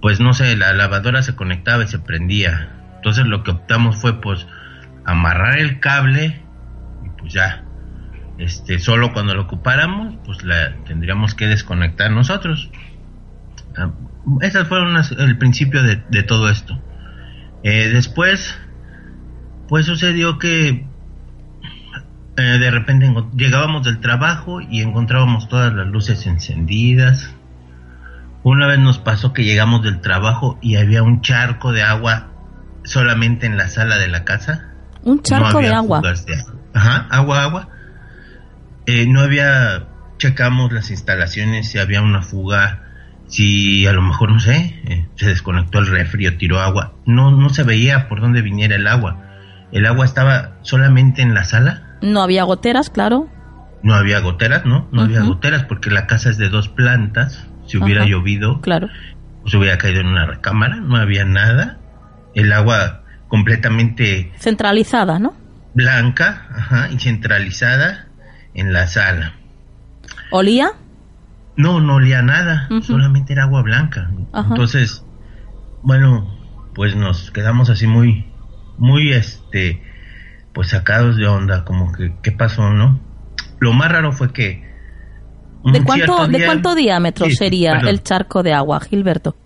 [0.00, 2.70] pues no sé, la lavadora se conectaba y se prendía.
[2.96, 4.46] Entonces lo que optamos fue pues
[5.04, 6.42] amarrar el cable
[7.04, 7.64] y pues ya,
[8.38, 12.70] este, solo cuando lo ocupáramos, pues la tendríamos que desconectar nosotros.
[13.76, 13.90] Ah,
[14.40, 16.80] esas fueron el principio de, todo esto.
[17.62, 18.58] Eh, después,
[19.68, 20.86] pues sucedió que
[22.36, 27.34] eh, de repente llegábamos del trabajo y encontrábamos todas las luces encendidas,
[28.44, 32.28] una vez nos pasó que llegamos del trabajo y había un charco de agua
[32.84, 34.68] solamente en la sala de la casa.
[35.02, 36.00] Un charco de, agua.
[36.72, 37.68] Ajá, agua, agua.
[38.88, 39.84] Eh, no había,
[40.16, 42.84] checamos las instalaciones si había una fuga,
[43.26, 46.94] si a lo mejor, no sé, eh, se desconectó el refri tiró agua.
[47.04, 49.26] No, no se veía por dónde viniera el agua.
[49.72, 51.98] El agua estaba solamente en la sala.
[52.00, 53.28] No había goteras, claro.
[53.82, 54.88] No había goteras, ¿no?
[54.90, 58.88] No había goteras porque la casa es de dos plantas si hubiera llovido, claro.
[59.44, 61.78] se hubiera caído en una recámara, no había nada,
[62.34, 65.36] el agua completamente centralizada, ¿no?
[65.74, 68.07] Blanca, ajá, y centralizada
[68.54, 69.34] en la sala.
[70.30, 70.72] ¿Olía?
[71.56, 74.10] No, no olía nada, solamente era agua blanca.
[74.32, 75.04] Entonces,
[75.82, 76.38] bueno,
[76.74, 78.26] pues nos quedamos así muy,
[78.76, 79.82] muy, este,
[80.52, 83.00] pues sacados de onda, como que, ¿qué pasó, no?
[83.58, 84.68] Lo más raro fue que
[85.64, 89.36] ¿De cuánto, ¿De cuánto diámetro sería el charco de agua, Gilberto?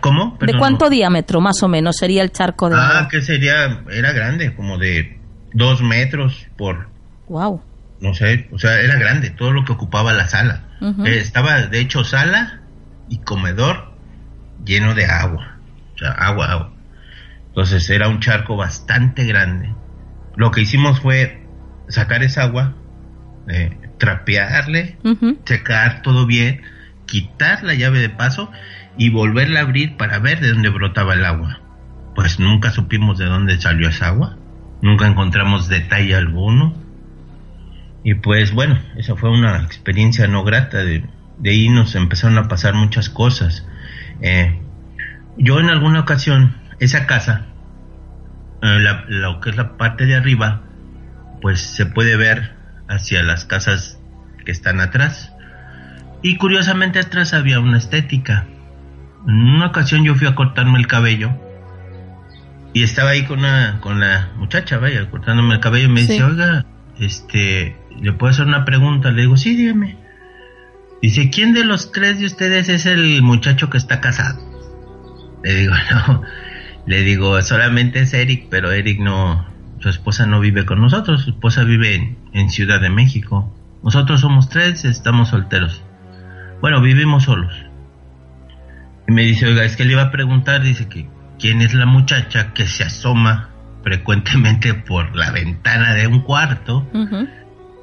[0.00, 0.36] ¿Cómo?
[0.40, 3.00] ¿De cuánto diámetro más o menos sería el charco de ah, agua?
[3.00, 5.18] Ah, que sería, era grande, como de
[5.52, 6.88] dos metros por...
[7.28, 7.60] Wow.
[8.00, 10.64] No sé, o sea, era grande, todo lo que ocupaba la sala.
[11.04, 12.60] Eh, estaba, de hecho, sala
[13.08, 13.92] y comedor
[14.64, 15.58] lleno de agua.
[15.94, 16.72] O sea, agua, agua.
[17.48, 19.74] Entonces era un charco bastante grande.
[20.36, 21.46] Lo que hicimos fue
[21.88, 22.74] sacar esa agua,
[23.48, 24.98] eh, trapearle,
[25.44, 26.62] checar todo bien,
[27.06, 28.50] quitar la llave de paso
[28.98, 31.60] y volverla a abrir para ver de dónde brotaba el agua.
[32.14, 34.36] Pues nunca supimos de dónde salió esa agua,
[34.82, 36.74] nunca encontramos detalle alguno.
[38.06, 41.02] Y pues bueno, esa fue una experiencia no grata, de,
[41.44, 43.66] ahí nos empezaron a pasar muchas cosas.
[44.20, 44.60] Eh,
[45.36, 47.46] yo en alguna ocasión, esa casa,
[48.62, 50.62] eh, lo que es la parte de arriba,
[51.42, 52.54] pues se puede ver
[52.88, 53.98] hacia las casas
[54.44, 55.32] que están atrás.
[56.22, 58.46] Y curiosamente atrás había una estética.
[59.26, 61.32] En una ocasión yo fui a cortarme el cabello
[62.72, 66.22] y estaba ahí con, una, con la muchacha, vaya, cortándome el cabello y me dice,
[66.22, 66.64] oiga,
[66.98, 69.10] este, ¿le puedo hacer una pregunta?
[69.10, 69.96] Le digo, sí, dígame.
[71.02, 74.40] Dice, ¿quién de los tres de ustedes es el muchacho que está casado?
[75.42, 75.74] Le digo,
[76.08, 76.22] no.
[76.86, 79.44] Le digo, solamente es Eric, pero Eric no,
[79.80, 83.52] su esposa no vive con nosotros, su esposa vive en, Ciudad de México.
[83.82, 85.82] nosotros somos tres, estamos solteros.
[86.60, 87.52] Bueno, vivimos solos.
[89.08, 91.08] Y me dice, oiga, es que le iba a preguntar, dice que
[91.40, 93.50] quién es la muchacha que se asoma
[93.86, 96.84] frecuentemente por la ventana de un cuarto.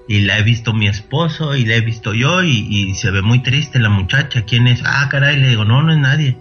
[0.05, 3.21] Y la he visto mi esposo y la he visto yo y, y, se ve
[3.21, 4.43] muy triste la muchacha.
[4.43, 4.83] ¿Quién es?
[4.85, 6.37] Ah, caray, le digo, no, no es nadie.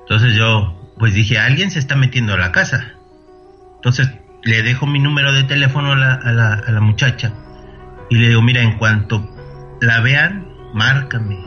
[0.00, 2.92] Entonces yo, pues dije, alguien se está metiendo a la casa.
[3.76, 4.10] Entonces
[4.42, 7.32] le dejo mi número de teléfono a la, a la, a la muchacha
[8.10, 9.34] y le digo, mira, en cuanto
[9.80, 11.38] la vean, márcame.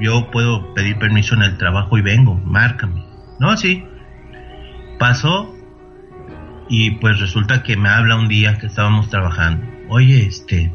[0.00, 3.04] Yo puedo pedir permiso en el trabajo y vengo, márcame.
[3.38, 3.86] No, sí.
[4.98, 5.54] Pasó
[6.68, 9.66] y pues resulta que me habla un día que estábamos trabajando.
[9.88, 10.74] Oye, este,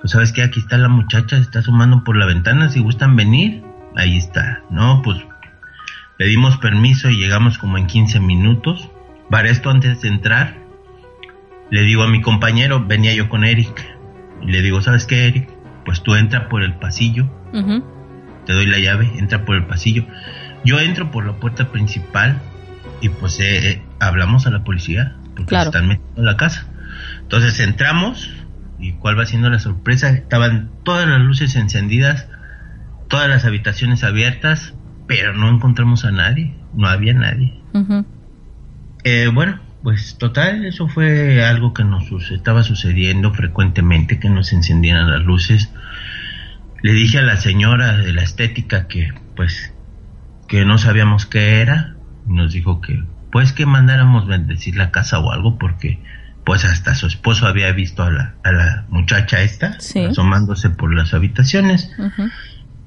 [0.00, 3.16] pues sabes que aquí está la muchacha, se está sumando por la ventana, si gustan
[3.16, 3.62] venir,
[3.96, 4.62] ahí está.
[4.70, 5.18] No, pues
[6.16, 8.90] pedimos permiso y llegamos como en 15 minutos.
[9.28, 10.56] Para esto antes de entrar,
[11.70, 13.86] le digo a mi compañero, venía yo con Eric,
[14.42, 15.50] y le digo, ¿sabes qué, Eric?
[15.84, 17.30] Pues tú entra por el pasillo,
[18.46, 20.04] te doy la llave, entra por el pasillo.
[20.64, 22.40] Yo entro por la puerta principal
[23.00, 26.66] y pues eh, eh, hablamos a la policía, porque están metiendo en la casa.
[27.22, 28.30] Entonces entramos
[28.78, 32.28] y cuál va siendo la sorpresa, estaban todas las luces encendidas,
[33.08, 34.74] todas las habitaciones abiertas,
[35.06, 37.60] pero no encontramos a nadie, no había nadie.
[39.04, 45.10] eh, bueno, pues total, eso fue algo que nos estaba sucediendo frecuentemente, que nos encendieran
[45.10, 45.72] las luces.
[46.82, 49.74] Le dije a la señora de la estética que pues
[50.48, 51.96] que no sabíamos qué era,
[52.30, 56.02] nos dijo que pues que mandáramos bendecir la casa o algo porque
[56.44, 59.76] pues hasta su esposo había visto a la, a la muchacha esta
[60.08, 61.90] asomándose por las habitaciones.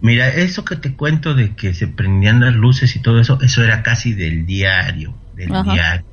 [0.01, 3.63] Mira, eso que te cuento de que se prendían las luces y todo eso, eso
[3.63, 6.06] era casi del diario, del diario.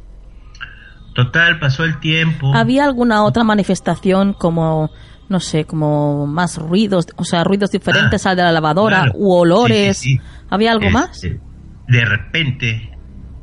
[1.15, 2.55] Total, pasó el tiempo.
[2.55, 4.91] ¿Había alguna otra manifestación como,
[5.29, 9.33] no sé, como más ruidos, o sea, ruidos diferentes ah, al de la lavadora u
[9.33, 10.05] olores?
[10.51, 11.25] ¿Había algo más?
[11.25, 11.41] Este,
[11.89, 12.91] de repente,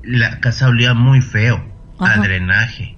[0.08, 1.64] la casa olía muy feo,
[2.00, 2.98] a drenaje.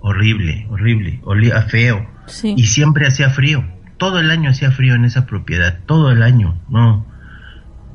[0.00, 2.08] Horrible, horrible, olía feo.
[2.42, 3.64] Y siempre hacía frío.
[3.96, 7.04] Todo el año hacía frío en esa propiedad, todo el año, no.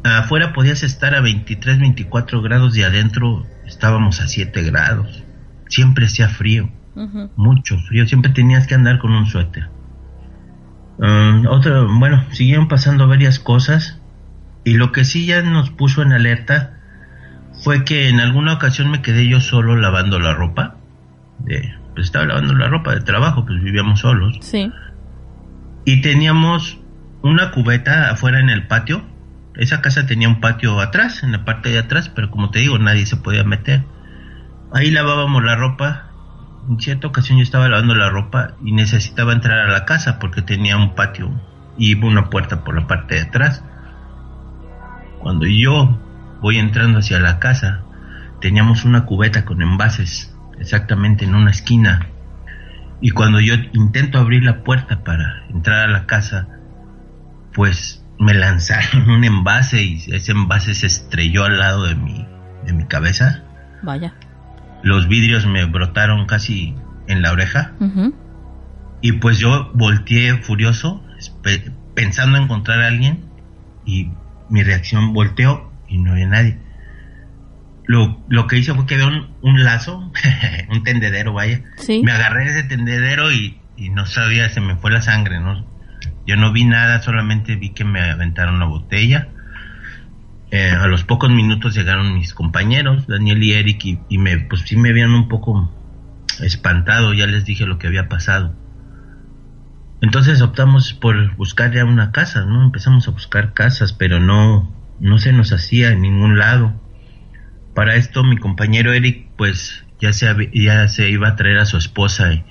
[0.04, 5.24] Afuera podías estar a 23, 24 grados y adentro estábamos a 7 grados
[5.74, 6.70] siempre hacía frío,
[7.36, 9.70] mucho frío, siempre tenías que andar con un suéter.
[11.00, 14.00] Um, otro, bueno, siguieron pasando varias cosas
[14.64, 16.80] y lo que sí ya nos puso en alerta
[17.64, 20.76] fue que en alguna ocasión me quedé yo solo lavando la ropa.
[21.40, 24.38] De, pues estaba lavando la ropa de trabajo, pues vivíamos solos.
[24.42, 24.70] Sí.
[25.86, 26.80] Y teníamos
[27.22, 29.04] una cubeta afuera en el patio.
[29.56, 32.78] Esa casa tenía un patio atrás, en la parte de atrás, pero como te digo,
[32.80, 33.84] nadie se podía meter.
[34.74, 36.10] Ahí lavábamos la ropa.
[36.68, 40.42] En cierta ocasión yo estaba lavando la ropa y necesitaba entrar a la casa porque
[40.42, 41.32] tenía un patio
[41.78, 43.64] y una puerta por la parte de atrás.
[45.20, 45.98] Cuando yo
[46.44, 47.82] voy entrando hacia la casa,
[48.40, 52.10] teníamos una cubeta con envases exactamente en una esquina.
[53.02, 56.48] Y cuando yo intento abrir la puerta para entrar a la casa,
[57.56, 62.28] pues me lanzaron un envase y ese envase se estrelló al lado de mi,
[62.68, 63.42] de mi cabeza.
[63.82, 64.14] Vaya
[64.84, 66.76] los vidrios me brotaron casi
[67.08, 67.72] en la oreja.
[69.02, 71.02] Y pues yo volteé furioso,
[71.96, 73.26] pensando encontrar a alguien,
[73.86, 74.12] y
[74.50, 76.58] mi reacción volteó y no había nadie.
[77.86, 79.08] Lo, lo que hice fue que había
[79.42, 80.12] un, lazo,
[80.70, 81.62] un tendedero, vaya.
[82.04, 85.66] Me agarré ese tendedero y, y, no sabía, se me fue la sangre, ¿no?
[86.26, 89.30] Yo no vi nada, solamente vi que me aventaron la botella
[90.56, 94.78] eh, a los pocos minutos llegaron mis compañeros, Daniel y Eric, y, me, pues sí
[94.78, 95.74] me habían un poco
[96.42, 98.54] espantado, ya les dije lo que había pasado.
[100.00, 102.64] Entonces optamos por buscar ya una casa, ¿no?
[102.64, 106.74] Empezamos a buscar casas, pero no, no se nos hacía en ningún lado.
[107.74, 111.78] Para esto mi compañero Eric, pues ya se, ya se iba a traer a su
[111.78, 112.44] esposa y,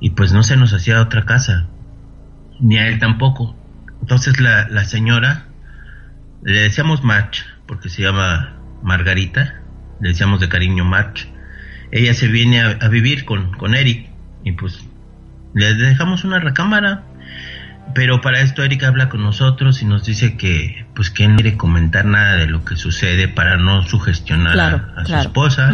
[0.00, 1.68] y pues no se nos hacía otra casa,
[2.60, 3.56] ni a él tampoco.
[4.00, 5.46] Entonces la, la señora
[6.42, 9.60] le decíamos March porque se llama Margarita,
[10.00, 11.28] le decíamos de cariño March.
[11.90, 14.08] Ella se viene a, vivir con, con Eric
[14.44, 14.86] y pues
[15.54, 17.04] le dejamos una recámara.
[17.94, 21.56] Pero para esto Eric habla con nosotros y nos dice que pues que no quiere
[21.56, 24.58] comentar nada de lo que sucede para no sugestionar
[24.96, 25.72] a, su esposa,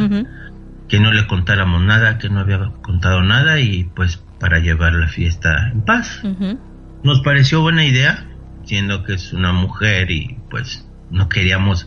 [0.88, 5.08] que no le contáramos nada, que no había contado nada y pues para llevar la
[5.08, 6.22] fiesta en paz.
[7.02, 8.26] Nos pareció buena idea,
[8.64, 11.86] siendo que es una mujer y pues no queríamos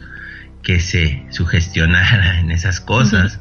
[0.64, 3.40] que se sugestionara en esas cosas.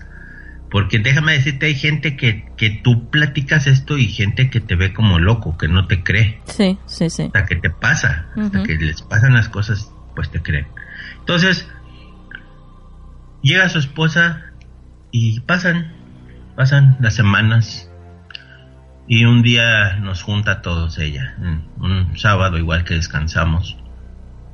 [0.70, 4.92] Porque déjame decirte, hay gente que, que tú platicas esto y gente que te ve
[4.92, 6.40] como loco, que no te cree.
[6.46, 7.24] Sí, sí, sí.
[7.24, 10.66] Hasta que te pasa, hasta que les pasan las cosas, pues te creen.
[11.20, 11.68] Entonces,
[13.42, 14.52] llega su esposa
[15.12, 15.92] y pasan,
[16.56, 17.88] pasan las semanas
[19.08, 21.36] y un día nos junta a todos ella,
[21.78, 23.78] un, sábado igual que descansamos.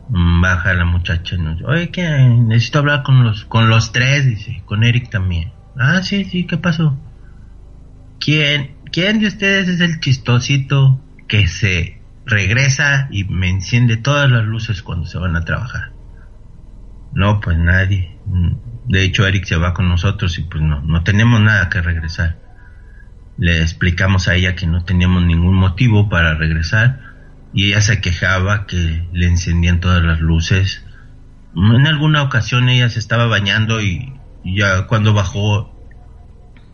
[0.09, 2.03] Mm, Baja la muchacha y nos dice, oye, ¿qué?
[2.09, 5.53] Necesito hablar con los, con los tres, dice, con Eric también.
[5.77, 6.99] Ah, sí, sí, ¿qué pasó?
[8.21, 14.45] ¿Quién, quién de ustedes es el chistosito que se regresa y me enciende todas las
[14.45, 15.93] luces cuando se van a trabajar?
[17.15, 18.17] No, pues nadie.
[18.27, 18.53] Mm,
[18.89, 22.39] De hecho, Eric se va con nosotros y pues no, no tenemos nada que regresar.
[23.39, 27.01] Le explicamos a ella que no teníamos ningún motivo para regresar
[27.55, 30.85] y ella se quejaba que le encendían todas las luces.
[31.55, 34.13] En alguna ocasión ella se estaba bañando y
[34.45, 35.73] y ya cuando bajó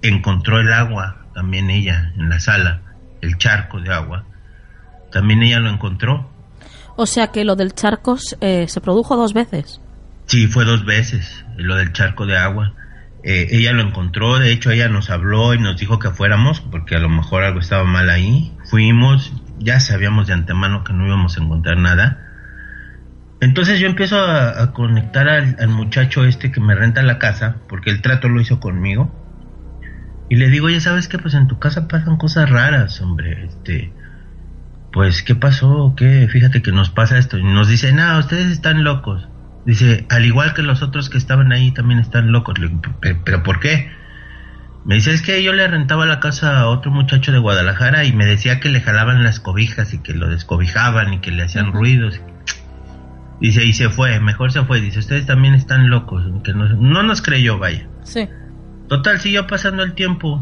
[0.03, 2.83] encontró el agua, también ella, en la sala,
[3.21, 4.25] el charco de agua.
[5.12, 6.31] También ella lo encontró.
[6.97, 9.81] O sea que lo del charco eh, se produjo dos veces.
[10.27, 12.75] Sí, fue dos veces lo del charco de agua.
[13.23, 16.95] Eh, ella lo encontró, de hecho ella nos habló y nos dijo que fuéramos porque
[16.95, 18.53] a lo mejor algo estaba mal ahí.
[18.64, 22.28] Fuimos, ya sabíamos de antemano que no íbamos a encontrar nada.
[23.41, 27.57] Entonces yo empiezo a, a conectar al, al muchacho este que me renta la casa,
[27.68, 29.14] porque el trato lo hizo conmigo.
[30.28, 33.47] Y le digo, ya sabes que pues en tu casa pasan cosas raras, hombre.
[33.47, 33.93] Este,
[34.93, 35.95] pues, ¿qué pasó?
[35.97, 36.28] ¿Qué?
[36.30, 37.39] Fíjate que nos pasa esto.
[37.39, 39.28] Y nos dice, no, ustedes están locos.
[39.64, 42.59] Dice, al igual que los otros que estaban ahí también están locos.
[42.59, 43.91] Le digo, "¿Pero- ¿pero por qué?
[44.84, 48.12] Me dice, es que yo le rentaba la casa a otro muchacho de Guadalajara y
[48.12, 51.72] me decía que le jalaban las cobijas y que lo descobijaban y que le hacían
[51.72, 52.20] ruidos.
[53.41, 54.80] Dice, y se fue, mejor se fue.
[54.80, 56.24] Dice, ustedes también están locos.
[56.43, 57.89] Que no, no nos creyó, vaya.
[58.03, 58.28] Sí.
[58.89, 60.39] Total, siguió pasando el tiempo.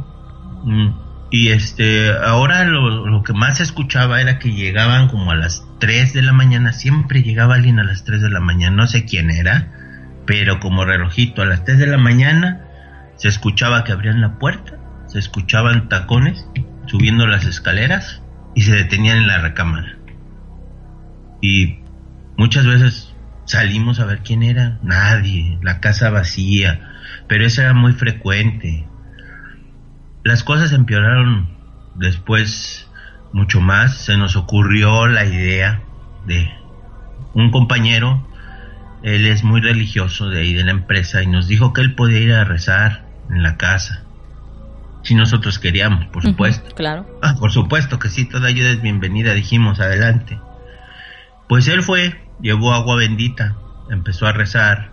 [0.64, 0.88] Mm,
[1.30, 5.66] Y este, ahora lo, lo que más se escuchaba era que llegaban como a las
[5.80, 6.72] 3 de la mañana.
[6.72, 8.76] Siempre llegaba alguien a las 3 de la mañana.
[8.76, 9.72] No sé quién era,
[10.26, 12.62] pero como relojito, a las 3 de la mañana
[13.16, 16.46] se escuchaba que abrían la puerta, se escuchaban tacones
[16.86, 18.22] subiendo las escaleras
[18.54, 19.96] y se detenían en la recámara.
[21.40, 21.80] Y
[22.36, 23.14] muchas veces
[23.44, 24.78] salimos a ver quién era.
[24.82, 26.92] Nadie, la casa vacía.
[27.28, 28.86] Pero eso era muy frecuente.
[30.24, 31.48] Las cosas empeoraron
[31.94, 32.88] después
[33.32, 33.96] mucho más.
[33.96, 35.82] Se nos ocurrió la idea
[36.26, 36.50] de
[37.34, 38.26] un compañero.
[39.02, 42.18] Él es muy religioso de ahí de la empresa y nos dijo que él podía
[42.18, 44.02] ir a rezar en la casa.
[45.04, 46.74] Si nosotros queríamos, por supuesto.
[46.74, 47.06] Claro.
[47.22, 50.40] Ah, por supuesto que sí, toda ayuda es bienvenida, dijimos, adelante.
[51.48, 53.56] Pues él fue, llevó agua bendita,
[53.90, 54.92] empezó a rezar.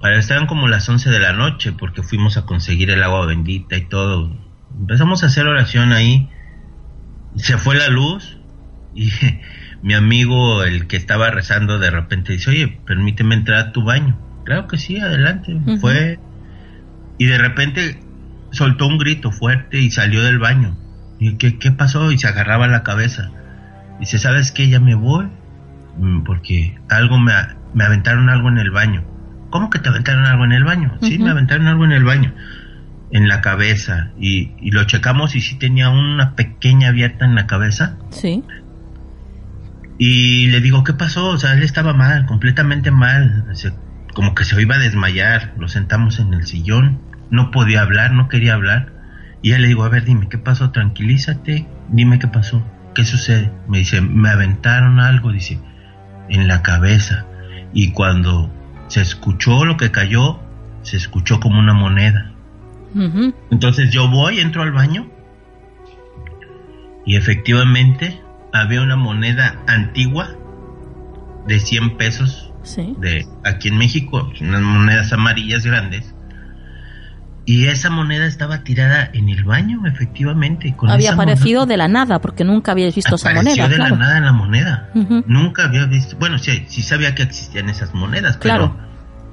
[0.00, 3.76] Para estaban como las 11 de la noche, porque fuimos a conseguir el agua bendita
[3.76, 4.30] y todo.
[4.78, 6.28] Empezamos a hacer oración ahí.
[7.36, 8.38] Se fue la luz
[8.94, 9.10] y
[9.82, 14.18] mi amigo, el que estaba rezando, de repente dice, oye, permíteme entrar a tu baño.
[14.44, 15.58] Claro que sí, adelante.
[15.80, 16.20] Fue
[17.18, 18.00] y de repente
[18.50, 20.76] soltó un grito fuerte y salió del baño.
[21.18, 22.12] Y ¿qué, qué pasó?
[22.12, 23.30] Y se agarraba la cabeza.
[23.98, 24.68] Dice, ¿sabes qué?
[24.68, 25.28] Ya me voy.
[25.98, 27.32] Mm, Porque algo me,
[27.74, 29.04] me aventaron algo en el baño.
[29.50, 30.96] ¿Cómo que te aventaron algo en el baño?
[31.00, 32.34] Sí, me aventaron algo en el baño.
[33.10, 34.10] En la cabeza.
[34.18, 37.96] Y, y lo checamos y sí tenía una pequeña abierta en la cabeza.
[38.10, 38.42] Sí.
[39.98, 41.28] Y le digo, ¿qué pasó?
[41.28, 43.44] O sea, él estaba mal, completamente mal.
[43.54, 43.72] Se-
[44.14, 45.54] como que se iba a desmayar.
[45.58, 47.00] Lo sentamos en el sillón.
[47.30, 48.92] No podía hablar, no quería hablar.
[49.42, 50.70] Y ya le digo, a ver, dime, ¿qué pasó?
[50.70, 51.66] Tranquilízate.
[51.88, 52.66] Dime qué pasó.
[52.94, 53.50] ¿Qué sucede?
[53.68, 55.60] Me dice, me aventaron algo, dice,
[56.28, 57.26] en la cabeza.
[57.72, 58.50] Y cuando
[58.88, 60.38] se escuchó lo que cayó,
[60.82, 62.32] se escuchó como una moneda.
[63.50, 65.06] Entonces yo voy, entro al baño
[67.04, 68.20] y efectivamente
[68.52, 70.30] había una moneda antigua
[71.46, 72.94] de 100 pesos Sí.
[72.98, 76.15] de aquí en México, unas monedas amarillas grandes.
[77.48, 80.74] Y esa moneda estaba tirada en el baño, efectivamente.
[80.76, 83.68] Con Había esa aparecido moneda- de la nada, porque nunca habíais visto esa moneda.
[83.68, 83.94] de Claro.
[83.94, 84.90] la nada la moneda.
[85.26, 88.76] Nunca había visto, bueno, sí, sí sabía que existían esas monedas, pero Claro.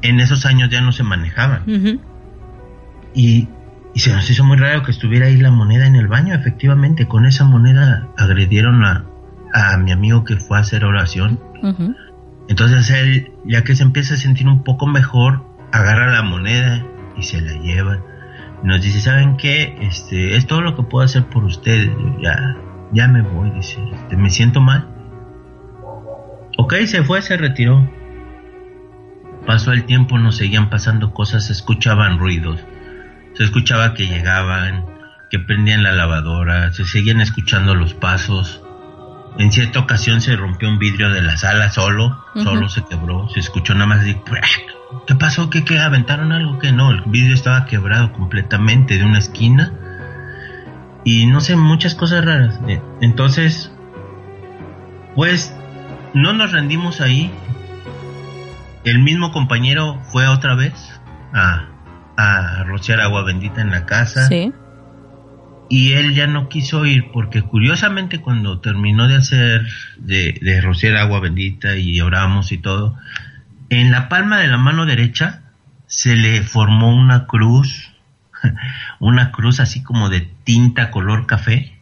[0.03, 1.63] en esos años ya no se manejaban.
[3.15, 3.47] Y,
[3.95, 7.07] y se nos hizo muy raro que estuviera ahí la moneda en el baño, efectivamente.
[7.07, 9.05] Con esa moneda agredieron a,
[9.53, 11.39] a mi amigo que fue a hacer oración.
[12.47, 16.85] Entonces él, ya que se empieza a sentir un poco mejor, agarra la moneda
[17.17, 17.99] y se la lleva.
[18.63, 19.75] Y nos dice, ¿saben qué?
[19.81, 21.87] Este, es todo lo que puedo hacer por ustedes.
[21.87, 22.55] Yo, ya,
[22.91, 24.87] ya me voy, dice, este, me siento mal.
[26.57, 27.89] Ok, se fue, se retiró.
[29.45, 32.59] Pasó el tiempo, nos seguían pasando cosas, se escuchaban ruidos.
[33.33, 34.85] Se escuchaba que llegaban,
[35.29, 38.61] que prendían la lavadora, se seguían escuchando los pasos.
[39.37, 43.39] En cierta ocasión se rompió un vidrio de la sala solo, solo se quebró, se
[43.39, 44.21] escuchó nada más de
[45.07, 45.49] ¿qué pasó?
[45.49, 45.79] ¿Qué, qué?
[45.79, 46.59] ¿Aventaron algo?
[46.59, 49.73] que No, el vidrio estaba quebrado completamente de una esquina
[51.03, 52.59] y no sé, muchas cosas raras.
[52.67, 53.71] Eh, entonces,
[55.15, 55.53] pues
[56.13, 57.31] no nos rendimos ahí.
[58.83, 60.73] El mismo compañero fue otra vez
[61.33, 61.67] a,
[62.17, 64.27] a rociar agua bendita en la casa.
[64.27, 64.51] Sí.
[65.69, 69.65] Y él ya no quiso ir porque curiosamente cuando terminó de hacer,
[69.97, 72.95] de, de rociar agua bendita y oramos y todo,
[73.79, 75.41] en la palma de la mano derecha
[75.87, 77.93] se le formó una cruz
[78.99, 81.77] una cruz así como de tinta color café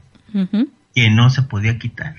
[0.96, 2.16] que no se podía quitar.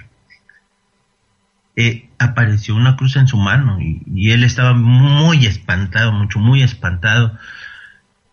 [1.76, 7.38] Eh, apareció una cruz en su mano y, él estaba muy espantado, mucho, muy espantado.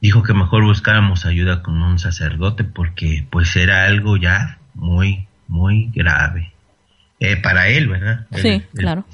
[0.02, 5.90] Dijo que mejor buscáramos ayuda con un sacerdote porque pues era algo ya muy, muy
[5.94, 6.54] grave.
[7.22, 8.28] Eh, para él, ¿verdad?
[8.32, 9.06] Sí, claro.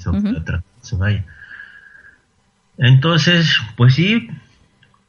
[2.78, 4.28] Entonces, pues sí,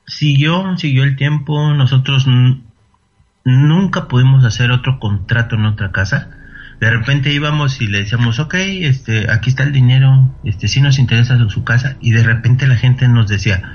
[0.05, 2.25] siguió, siguió el tiempo, nosotros
[3.43, 6.29] nunca pudimos hacer otro contrato en otra casa.
[6.79, 10.99] De repente íbamos y le decíamos, ok, este, aquí está el dinero, este, si nos
[10.99, 13.73] interesa su casa, y de repente la gente nos decía,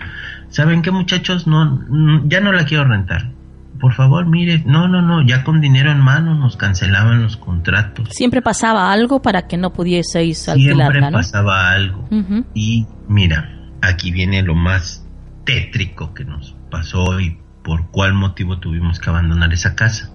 [0.51, 1.47] ¿saben qué muchachos?
[1.47, 1.83] No,
[2.29, 3.33] ya no la quiero rentar.
[3.81, 8.11] Por favor, mire, no, no, no, ya con dinero en mano nos cancelaban los contratos.
[8.11, 12.09] Siempre pasaba algo para que no pudieseis alquilarla, Siempre pasaba algo.
[12.55, 15.05] Y mira, aquí viene lo más
[15.45, 20.11] tétrico que nos pasó y por cuál motivo tuvimos que abandonar esa casa.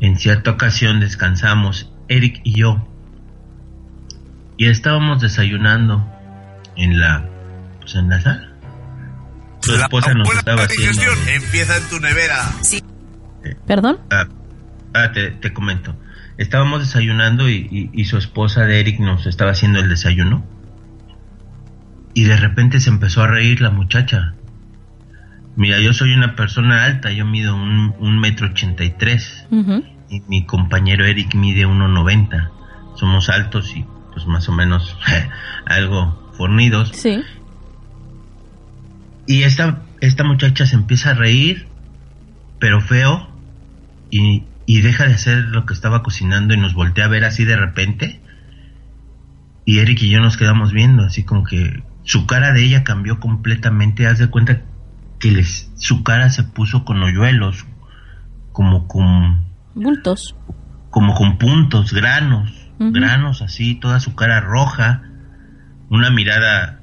[0.00, 2.86] En cierta ocasión descansamos, Eric y yo,
[4.58, 6.06] y estábamos desayunando
[6.76, 7.28] en la,
[7.80, 8.48] pues en la sala.
[9.60, 11.02] Su esposa nos estaba haciendo...
[11.28, 12.52] empieza en tu nevera.
[12.62, 12.82] Sí.
[13.44, 13.98] Eh, ¿Perdón?
[14.10, 14.28] Ah,
[14.94, 15.96] ah te, comento.
[16.36, 20.44] Estábamos desayunando y su esposa de Eric nos estaba haciendo el desayuno
[22.16, 24.32] y de repente se empezó a reír la muchacha.
[25.54, 29.46] Mira, yo soy una persona alta, yo mido un, metro ochenta y tres.
[30.08, 32.52] Y mi compañero Eric mide uno noventa.
[32.94, 34.96] Somos altos y pues más o menos
[35.66, 36.88] algo fornidos.
[36.94, 37.20] Sí.
[39.26, 41.68] Y esta, esta muchacha se empieza a reír,
[42.58, 43.28] pero feo,
[44.10, 47.44] y, y deja de hacer lo que estaba cocinando y nos voltea a ver así
[47.44, 48.22] de repente.
[49.66, 53.18] Y Eric y yo nos quedamos viendo, así como que, su cara de ella cambió
[53.18, 54.06] completamente.
[54.06, 54.62] Haz de cuenta
[55.18, 57.66] que les, su cara se puso con hoyuelos,
[58.52, 59.44] como con...
[59.74, 60.36] Bultos.
[60.90, 65.02] Como con puntos, granos, granos así, toda su cara roja,
[65.90, 66.80] una mirada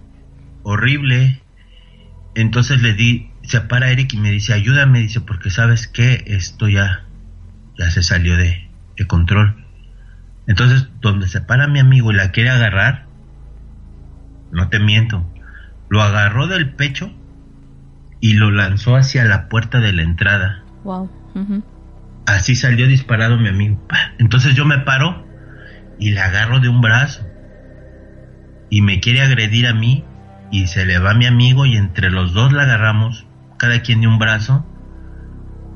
[0.62, 1.42] horrible.
[2.36, 6.68] Entonces le di, se para Eric y me dice, ayúdame, dice, porque sabes que esto
[6.68, 7.06] ya,
[7.80, 9.66] ya se salió de, de control.
[10.48, 13.08] Entonces, donde se para mi amigo y la quiere agarrar,
[14.54, 15.26] no te miento,
[15.90, 17.12] lo agarró del pecho
[18.22, 20.64] y lo lanzó hacia la puerta de la entrada.
[20.84, 21.10] Wow.
[22.26, 23.86] Así salió disparado mi amigo.
[24.18, 25.28] Entonces yo me paro
[26.00, 27.28] y le agarro de un brazo
[28.70, 30.06] y me quiere agredir a mí
[30.52, 33.26] y se le va mi amigo y entre los dos la agarramos,
[33.58, 34.66] cada quien de un brazo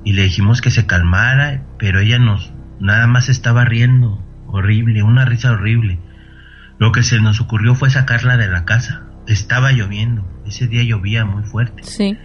[0.04, 5.26] y le dijimos que se calmara, pero ella nos nada más estaba riendo, horrible, una
[5.26, 6.00] risa horrible.
[6.80, 9.04] Lo que se nos ocurrió fue sacarla de la casa.
[9.28, 10.28] Estaba lloviendo.
[10.46, 11.84] Ese día llovía muy fuerte.
[11.84, 12.18] Sí.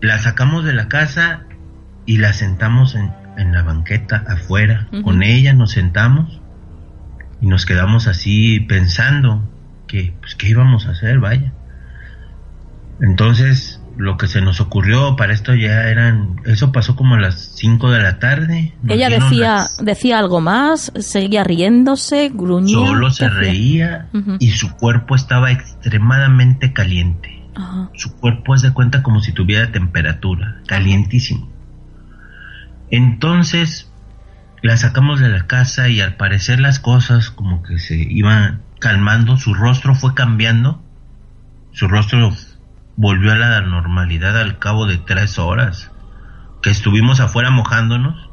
[0.00, 1.44] La sacamos de la casa
[2.06, 3.12] y la sentamos en,
[3.52, 4.88] la banqueta afuera.
[5.02, 6.40] Con ella nos sentamos
[7.40, 9.50] y nos quedamos así pensando
[9.86, 11.52] que, pues, qué íbamos a hacer, vaya.
[13.00, 17.52] Entonces, lo que se nos ocurrió para esto ya eran, eso pasó como a las
[17.56, 18.74] 5 de la tarde.
[18.88, 22.74] Ella decía, decía algo más, seguía riéndose, gruñía.
[22.76, 27.42] Solo se reía y su cuerpo estaba extremadamente caliente.
[27.94, 31.48] Su cuerpo se cuenta como si tuviera temperatura, calientísimo.
[32.90, 33.90] Entonces
[34.62, 39.36] la sacamos de la casa y al parecer las cosas como que se iban calmando,
[39.36, 40.82] su rostro fue cambiando,
[41.72, 42.32] su rostro
[42.96, 45.90] volvió a la normalidad al cabo de tres horas
[46.62, 48.30] que estuvimos afuera mojándonos.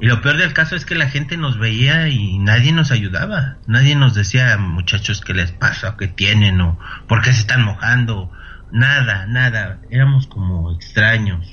[0.00, 3.58] Y lo peor del caso es que la gente nos veía y nadie nos ayudaba.
[3.66, 8.32] Nadie nos decía, muchachos, qué les pasa, qué tienen o por qué se están mojando.
[8.72, 9.78] Nada, nada.
[9.90, 11.46] Éramos como extraños.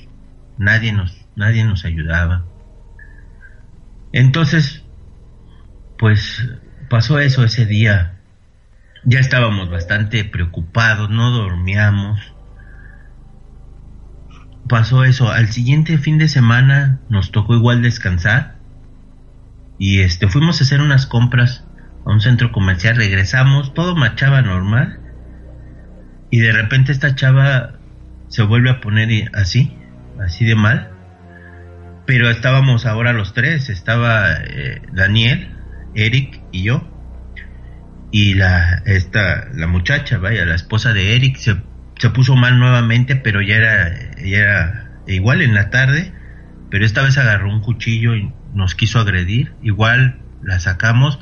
[0.56, 2.44] Nadie nos, nadie nos ayudaba.
[4.12, 4.82] Entonces,
[5.98, 6.48] pues
[6.88, 8.14] pasó eso ese día.
[9.04, 12.18] Ya estábamos bastante preocupados, no dormíamos
[14.68, 15.30] pasó eso.
[15.30, 18.56] Al siguiente fin de semana nos tocó igual descansar.
[19.78, 21.64] Y este fuimos a hacer unas compras
[22.04, 25.00] a un centro comercial, regresamos, todo marchaba normal.
[26.30, 27.74] Y de repente esta chava
[28.28, 29.76] se vuelve a poner así,
[30.20, 30.90] así de mal.
[32.06, 35.54] Pero estábamos ahora los tres, estaba eh, Daniel,
[35.94, 36.86] Eric y yo.
[38.10, 41.56] Y la, esta, la muchacha, vaya, la esposa de Eric, se,
[41.98, 46.12] se puso mal nuevamente, pero ya era, ya era igual en la tarde.
[46.70, 49.54] Pero esta vez agarró un cuchillo y nos quiso agredir.
[49.62, 51.18] Igual la sacamos.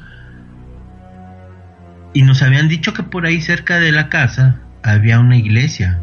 [2.12, 6.00] Y nos habían dicho que por ahí cerca de la casa había una iglesia.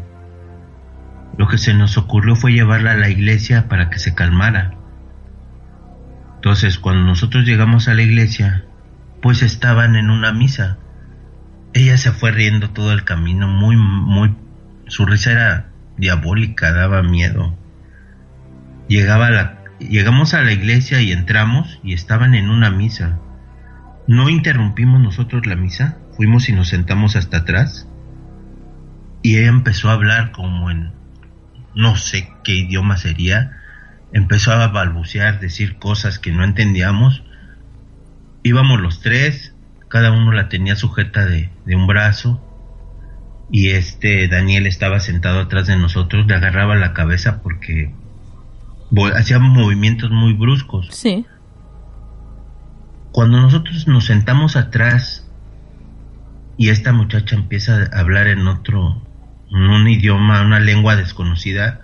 [1.36, 4.74] Lo que se nos ocurrió fue llevarla a la iglesia para que se calmara.
[6.36, 8.64] Entonces, cuando nosotros llegamos a la iglesia,
[9.22, 10.78] pues estaban en una misa.
[11.72, 14.36] Ella se fue riendo todo el camino, muy, muy,
[14.86, 17.56] su risa era diabólica, daba miedo.
[18.88, 23.18] Llegamos a la iglesia y entramos y estaban en una misa.
[24.06, 27.88] No interrumpimos nosotros la misa, fuimos y nos sentamos hasta atrás.
[29.22, 30.92] Y ella empezó a hablar como en
[31.74, 33.52] no sé qué idioma sería,
[34.12, 37.24] empezó a balbucear, decir cosas que no entendíamos.
[38.42, 39.54] Íbamos los tres,
[39.88, 42.40] cada uno la tenía sujeta de, un brazo
[43.54, 47.94] y este Daniel estaba sentado atrás de nosotros, le agarraba la cabeza porque
[49.14, 50.88] hacía movimientos muy bruscos.
[50.90, 51.24] Sí.
[53.12, 55.30] Cuando nosotros nos sentamos atrás
[56.56, 59.00] y esta muchacha empieza a hablar en otro
[59.52, 61.82] un idioma, una lengua desconocida,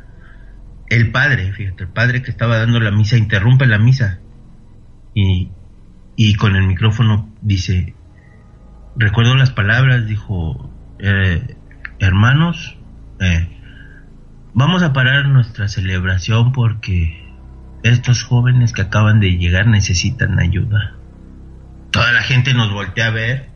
[0.88, 4.18] el padre, fíjate, el padre que estaba dando la misa interrumpe la misa
[5.14, 5.50] y,
[6.16, 7.94] y con el micrófono dice,
[8.96, 10.68] recuerdo las palabras, dijo,
[10.98, 11.58] eh,
[12.00, 12.76] hermanos,
[13.20, 13.48] eh,
[14.54, 17.30] vamos a parar nuestra celebración porque
[17.82, 20.94] estos jóvenes que acaban de llegar necesitan ayuda.
[21.90, 23.50] Toda la gente nos voltea a ver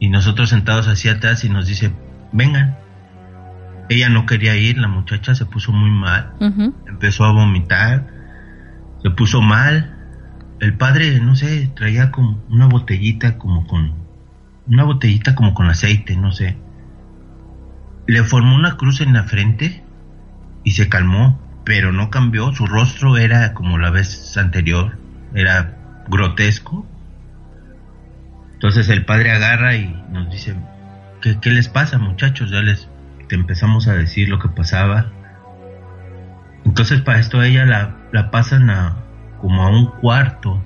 [0.00, 1.92] y nosotros sentados hacia atrás y nos dice,
[2.32, 2.76] vengan.
[3.90, 6.32] Ella no quería ir, la muchacha se puso muy mal,
[6.86, 8.06] empezó a vomitar,
[9.02, 9.94] se puso mal.
[10.58, 13.92] El padre, no sé, traía como una botellita como con
[14.66, 16.56] una botellita como con aceite, no sé.
[18.06, 19.82] Le formó una cruz en la frente
[20.62, 24.98] y se calmó, pero no cambió, su rostro era como la vez anterior,
[25.34, 25.76] era
[26.08, 26.86] grotesco.
[28.54, 30.54] Entonces el padre agarra y nos dice,
[31.20, 32.50] ¿qué, qué les pasa muchachos?
[32.50, 32.88] Ya les
[33.28, 35.10] te empezamos a decir lo que pasaba.
[36.64, 38.96] Entonces para esto ella la, la pasan a
[39.40, 40.62] como a un cuarto.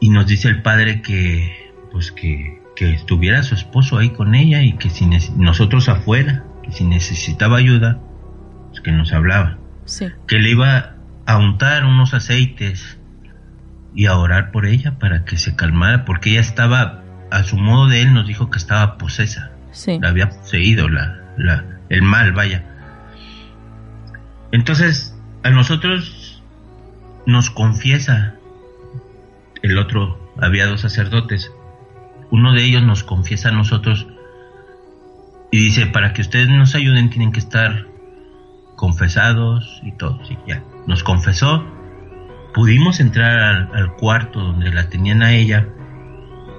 [0.00, 4.62] Y nos dice el padre que pues que, que, estuviera su esposo ahí con ella
[4.62, 5.06] y que si
[5.36, 7.98] nosotros afuera, que si necesitaba ayuda,
[8.70, 9.58] pues que nos hablaba.
[10.26, 10.94] Que le iba
[11.26, 12.98] a untar unos aceites
[13.94, 17.86] y a orar por ella para que se calmara, porque ella estaba, a su modo
[17.86, 19.50] de él, nos dijo que estaba posesa.
[20.00, 22.64] La había poseído la, la, el mal, vaya.
[24.52, 26.42] Entonces, a nosotros
[27.26, 28.36] nos confiesa,
[29.62, 31.52] el otro, había dos sacerdotes,
[32.30, 34.06] uno de ellos nos confiesa a nosotros
[35.50, 37.86] y dice, para que ustedes nos ayuden tienen que estar
[38.76, 40.62] confesados y todo, sí, ya.
[40.86, 41.64] Nos confesó,
[42.54, 45.68] pudimos entrar al, cuarto donde la tenían a ella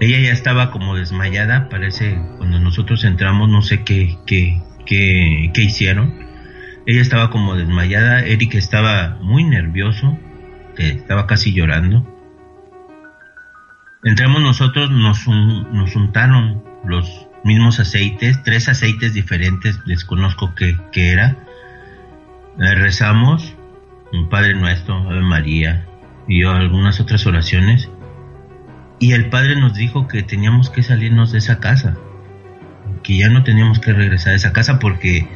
[0.01, 5.61] ella ya estaba como desmayada, parece, cuando nosotros entramos, no sé qué, qué, qué, qué
[5.61, 6.15] hicieron.
[6.87, 10.17] Ella estaba como desmayada, Eric estaba muy nervioso,
[10.75, 12.03] estaba casi llorando.
[14.03, 21.37] Entramos nosotros, nos, nos untaron los mismos aceites, tres aceites diferentes, desconozco qué, qué era.
[22.59, 23.55] Eh, rezamos,
[24.11, 25.85] un Padre Nuestro, Ave María,
[26.27, 27.89] y algunas otras oraciones.
[28.99, 31.97] Y el padre nos dijo que teníamos que salirnos de esa casa,
[33.03, 35.27] que ya no teníamos que regresar a esa casa porque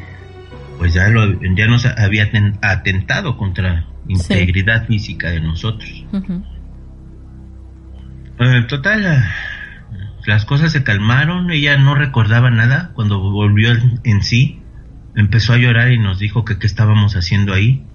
[0.78, 2.30] pues ya, lo, ya nos había
[2.61, 6.05] atentado contra integridad física de nosotros.
[8.40, 9.24] En total,
[10.26, 13.72] las cosas se calmaron, ella no recordaba nada cuando volvió
[14.04, 14.62] en sí,
[15.16, 17.86] empezó a llorar y nos dijo que qué estábamos haciendo ahí,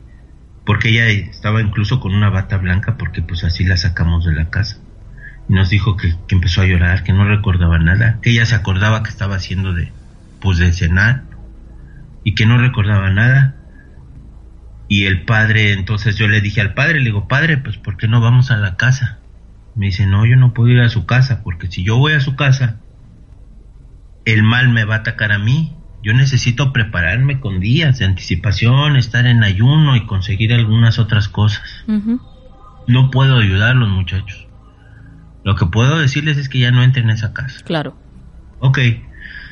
[0.64, 4.50] porque ella estaba incluso con una bata blanca porque pues así la sacamos de la
[4.50, 4.78] casa
[5.48, 9.02] y nos dijo que, empezó a llorar, que no recordaba nada, que ella se acordaba
[9.02, 9.92] que estaba haciendo de,
[10.40, 11.24] pues de cenar
[12.24, 13.56] y que no recordaba nada.
[14.86, 18.08] Y el padre, entonces yo le dije al padre, le digo, padre, pues ¿por qué
[18.08, 19.19] no vamos a la casa?
[19.74, 22.20] Me dice, no, yo no puedo ir a su casa, porque si yo voy a
[22.20, 22.80] su casa,
[24.24, 28.96] el mal me va a atacar a mí yo necesito prepararme con días de anticipación,
[28.96, 31.84] estar en ayuno y conseguir algunas otras cosas.
[32.86, 34.48] No puedo ayudarlos, muchachos.
[35.44, 37.62] Lo que puedo decirles es que ya no entren en esa casa.
[37.64, 37.98] Claro.
[38.60, 38.78] Ok.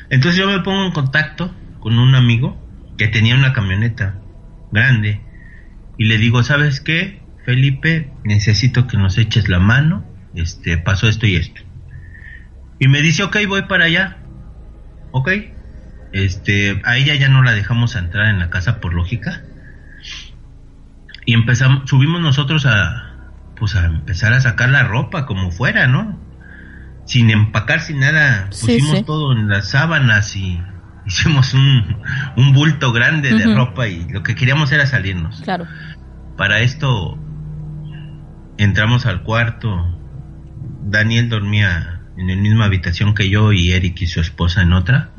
[0.09, 2.57] Entonces yo me pongo en contacto con un amigo
[2.97, 4.19] que tenía una camioneta
[4.71, 5.21] grande
[5.97, 7.21] y le digo, ¿sabes qué?
[7.45, 10.03] Felipe, necesito que nos eches la mano.
[10.39, 11.61] Este, pasó esto y esto.
[12.79, 14.17] Y me dice, ok, voy para allá.
[15.11, 15.29] Ok.
[16.13, 19.43] Este, a ella ya no la dejamos entrar en la casa por lógica.
[21.25, 26.19] Y empezamos, subimos nosotros a, pues a empezar a sacar la ropa como fuera, ¿no?
[27.05, 28.47] Sin empacar, sin nada.
[28.49, 30.61] Pusimos todo en las sábanas y
[31.05, 31.97] hicimos un,
[32.37, 35.41] un bulto grande de ropa y lo que queríamos era salirnos.
[35.41, 35.67] Claro.
[36.37, 37.19] Para esto
[38.57, 39.98] entramos al cuarto.
[40.89, 45.11] Daniel dormía en la misma habitación que yo y Eric y su esposa en otra.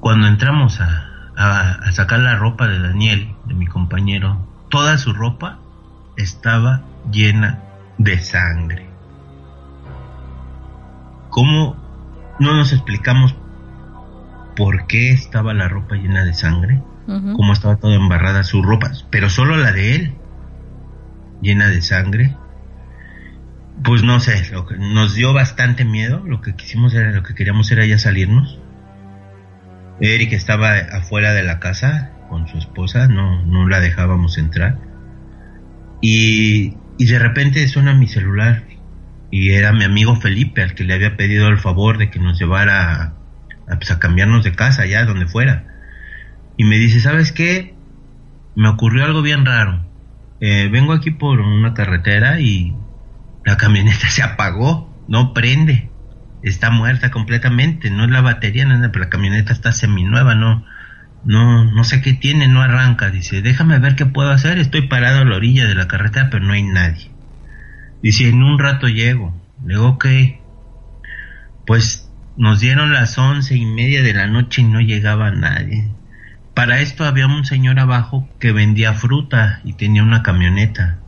[0.00, 5.58] Cuando entramos a, a, sacar la ropa de Daniel, de mi compañero, toda su ropa
[6.16, 7.60] estaba llena
[7.98, 8.88] de sangre.
[11.30, 11.76] ¿Cómo
[12.38, 13.34] no nos explicamos
[14.56, 16.82] por qué estaba la ropa llena de sangre?
[17.06, 18.90] ¿Cómo estaba toda embarrada su ropa?
[19.10, 20.14] Pero solo la de él,
[21.42, 22.34] llena de sangre
[23.82, 27.34] pues no sé, lo que nos dio bastante miedo, lo que quisimos era, lo que
[27.34, 28.60] queríamos era ya salirnos.
[30.00, 34.78] Eric estaba afuera de la casa con su esposa, no, no la dejábamos entrar.
[36.00, 38.64] Y, y de repente suena mi celular
[39.30, 42.38] y era mi amigo Felipe al que le había pedido el favor de que nos
[42.38, 43.14] llevara
[43.66, 45.64] a, pues, a cambiarnos de casa allá donde fuera.
[46.56, 47.74] Y me dice, ¿sabes qué?
[48.54, 49.84] Me ocurrió algo bien raro.
[50.40, 52.76] Eh, vengo aquí por una carretera y
[53.44, 55.90] la camioneta se apagó, no prende,
[56.42, 60.64] está muerta completamente, no es la batería, no, pero la camioneta está seminueva, no,
[61.24, 65.20] no, no sé qué tiene, no arranca, dice, déjame ver qué puedo hacer, estoy parado
[65.20, 67.10] a la orilla de la carretera, pero no hay nadie.
[68.02, 69.34] Dice, en un rato llego,
[69.64, 70.06] le digo, ok,
[71.66, 75.88] pues nos dieron las once y media de la noche y no llegaba nadie.
[76.52, 80.98] Para esto había un señor abajo que vendía fruta y tenía una camioneta.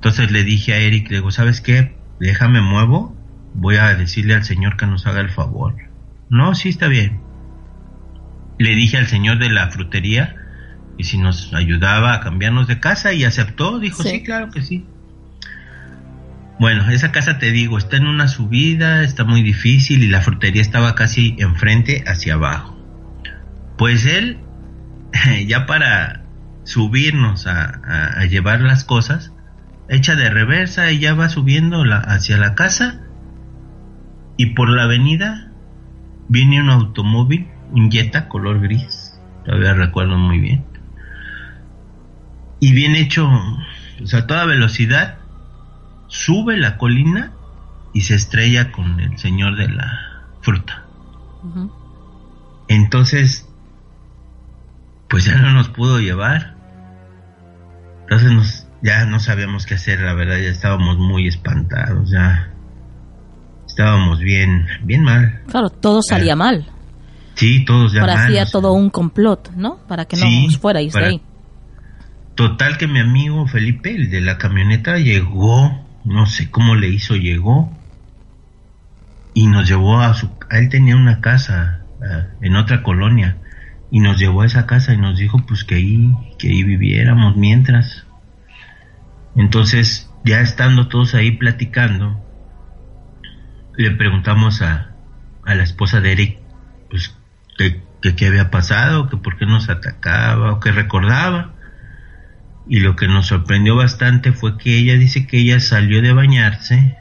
[0.00, 1.94] Entonces le dije a Eric, le digo, ¿sabes qué?
[2.20, 3.14] Déjame muevo,
[3.52, 5.74] voy a decirle al señor que nos haga el favor.
[6.30, 7.20] No, sí está bien.
[8.58, 10.36] Le dije al señor de la frutería
[10.96, 14.86] y si nos ayudaba a cambiarnos de casa y aceptó, dijo, sí, claro que sí.
[16.58, 20.62] Bueno, esa casa te digo, está en una subida, está muy difícil y la frutería
[20.62, 22.74] estaba casi enfrente hacia abajo.
[23.76, 24.38] Pues él,
[25.46, 26.24] ya para
[26.64, 27.82] subirnos a,
[28.18, 29.34] a llevar las cosas,
[29.90, 33.00] echa de reversa ya va subiendo la, hacia la casa
[34.36, 35.50] y por la avenida
[36.28, 40.64] viene un automóvil, un Jetta color gris, todavía recuerdo muy bien,
[42.60, 43.28] y viene hecho
[43.98, 45.18] pues, a toda velocidad,
[46.06, 47.32] sube la colina
[47.92, 50.84] y se estrella con el señor de la fruta.
[52.68, 53.48] Entonces,
[55.08, 56.54] pues ya no nos pudo llevar.
[58.02, 62.50] Entonces nos ya no sabíamos qué hacer, la verdad, ya estábamos muy espantados, ya
[63.66, 65.42] estábamos bien, bien mal.
[65.48, 66.66] Claro, todo salía mal.
[67.34, 69.78] Sí, todos ya Parecía todo un complot, ¿no?
[69.86, 71.22] Para que no nos fuerais de ahí.
[72.34, 77.16] Total que mi amigo Felipe, el de la camioneta, llegó, no sé cómo le hizo,
[77.16, 77.72] llegó
[79.34, 80.30] y nos llevó a su...
[80.50, 81.84] A él tenía una casa
[82.40, 83.36] en otra colonia
[83.90, 87.36] y nos llevó a esa casa y nos dijo pues que ahí, que ahí viviéramos
[87.36, 88.06] mientras
[89.36, 92.20] entonces, ya estando todos ahí platicando,
[93.76, 94.90] le preguntamos a,
[95.44, 96.38] a la esposa de Eric,
[96.90, 97.16] pues,
[97.56, 97.82] que,
[98.16, 101.54] qué había pasado, que por qué nos atacaba o qué recordaba.
[102.68, 106.96] Y lo que nos sorprendió bastante fue que ella dice que ella salió de bañarse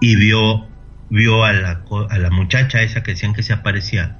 [0.00, 0.68] y vio
[1.10, 4.18] vio a la, a la muchacha esa que decían que se aparecía.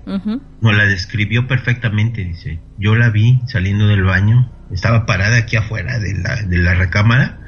[0.61, 2.61] Nos la describió perfectamente, dice.
[2.79, 7.39] Yo la vi saliendo del baño estaba parada aquí afuera de la, de la recámara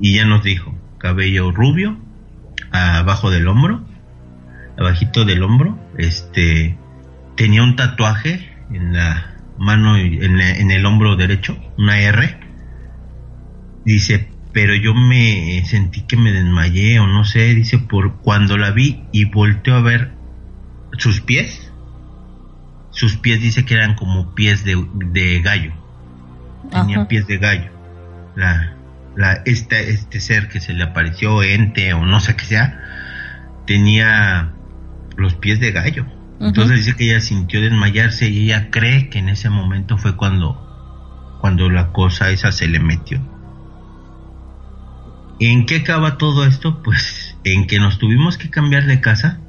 [0.00, 1.98] y ya nos dijo, cabello rubio,
[2.70, 3.84] abajo del hombro,
[4.76, 6.76] abajito del hombro, este,
[7.36, 12.38] tenía un tatuaje en la mano, en, el hombro derecho, una R,
[13.84, 18.70] dice, pero yo me sentí que me desmayé o no sé, dice, por cuando la
[18.70, 20.12] vi y volteó a ver
[20.96, 21.72] sus pies,
[22.90, 25.72] sus pies dice que eran como pies de, de gallo
[26.70, 27.70] tenía pies de gallo.
[28.36, 28.74] La,
[29.16, 32.80] la, este, este ser que se le apareció, ente o no sé qué sea,
[33.66, 34.52] tenía
[35.16, 36.06] los pies de gallo.
[36.40, 41.36] Entonces dice que ella sintió desmayarse y ella cree que en ese momento fue cuando,
[41.40, 43.20] cuando la cosa esa se le metió.
[45.40, 46.82] ¿En qué acaba todo esto?
[46.82, 49.40] Pues en que nos tuvimos que cambiar de casa.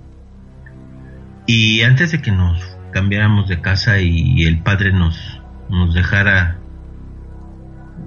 [1.45, 2.59] Y antes de que nos
[2.91, 6.59] cambiáramos de casa y el padre nos, nos dejara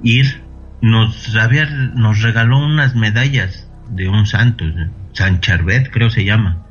[0.03, 0.42] ir,
[0.80, 4.64] nos, había, nos regaló unas medallas de un santo,
[5.12, 6.66] San Charbet creo se llama,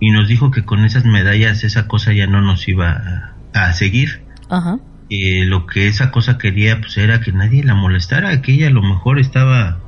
[0.00, 4.22] y nos dijo que con esas medallas esa cosa ya no nos iba a, seguir.
[4.48, 4.78] Ajá.
[5.08, 8.82] lo que esa cosa quería pues era que nadie la molestara, que ella a lo
[8.82, 9.78] mejor estaba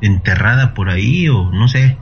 [0.00, 1.98] enterrada por ahí o no sé,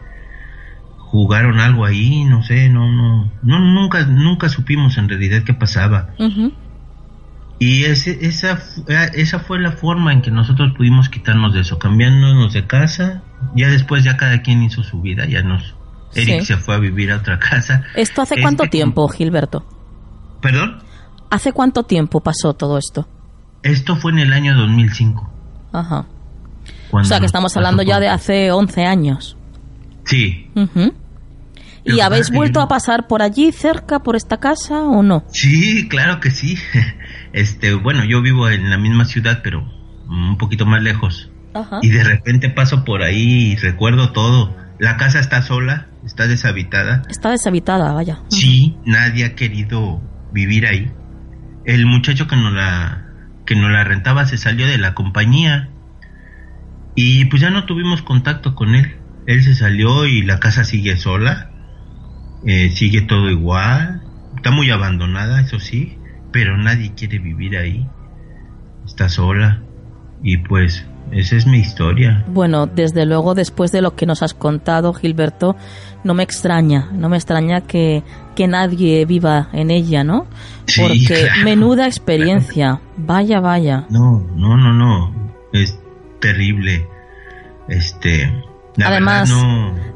[0.99, 6.11] jugaron algo ahí, no sé, no, no, no nunca, nunca supimos en realidad qué pasaba.
[7.59, 8.63] Y ese, esa,
[9.15, 13.23] esa fue la forma en que nosotros pudimos quitarnos de eso, cambiándonos de casa.
[13.57, 15.75] Ya después ya cada quien hizo su vida, ya nos...
[16.15, 17.83] Eric se fue a vivir a otra casa.
[17.95, 19.67] ¿Esto hace cuánto este, tiempo, Gilberto?
[20.41, 20.83] ¿Perdón?
[21.31, 23.07] ¿Hace cuánto tiempo pasó todo esto?
[23.63, 25.31] Esto fue en el año 2005.
[25.73, 26.07] Ajá.
[26.91, 29.37] O sea que estamos hablando ya de hace 11 años.
[30.05, 30.51] Sí.
[31.89, 35.25] ¿Y habéis vuelto a pasar por allí cerca, por esta casa o no?
[35.31, 36.57] Sí, claro que sí.
[37.31, 39.63] Este, bueno, yo vivo en la misma ciudad, pero
[40.09, 41.31] un poquito más lejos.
[41.83, 44.57] Y de repente paso por ahí y recuerdo todo.
[44.79, 47.03] La casa está sola, está deshabitada.
[47.11, 48.21] Está deshabitada, vaya.
[48.29, 50.01] Sí, nadie ha querido
[50.33, 50.91] vivir ahí.
[51.65, 53.05] El muchacho que nos la
[53.45, 55.71] que nos la rentaba se salió de la compañía
[56.95, 58.97] y pues ya no tuvimos contacto con él.
[59.27, 61.51] Él se salió y la casa sigue sola,
[62.45, 64.03] eh, sigue todo igual,
[64.37, 65.99] está muy abandonada, eso sí,
[66.33, 67.87] pero nadie quiere vivir ahí.
[68.85, 69.63] Está sola
[70.23, 72.25] y pues esa es mi historia.
[72.29, 75.57] Bueno, desde luego, después de lo que nos has contado, Gilberto,
[76.05, 78.03] no me extraña, no me extraña que,
[78.35, 80.27] que nadie viva en ella, ¿no?
[80.77, 83.87] Porque menuda experiencia, vaya, vaya.
[83.91, 85.79] No, no, no, no, es
[86.21, 86.87] terrible.
[87.69, 88.33] Este,
[88.85, 89.33] Además,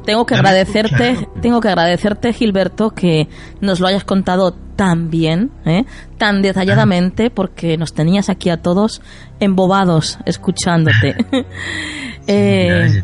[0.05, 3.27] tengo que agradecerte, tengo que agradecerte, Gilberto, que
[3.61, 5.85] nos lo hayas contado tan bien, ¿eh?
[6.17, 9.01] tan detalladamente, porque nos tenías aquí a todos
[9.39, 11.15] embobados escuchándote.
[12.27, 13.03] eh,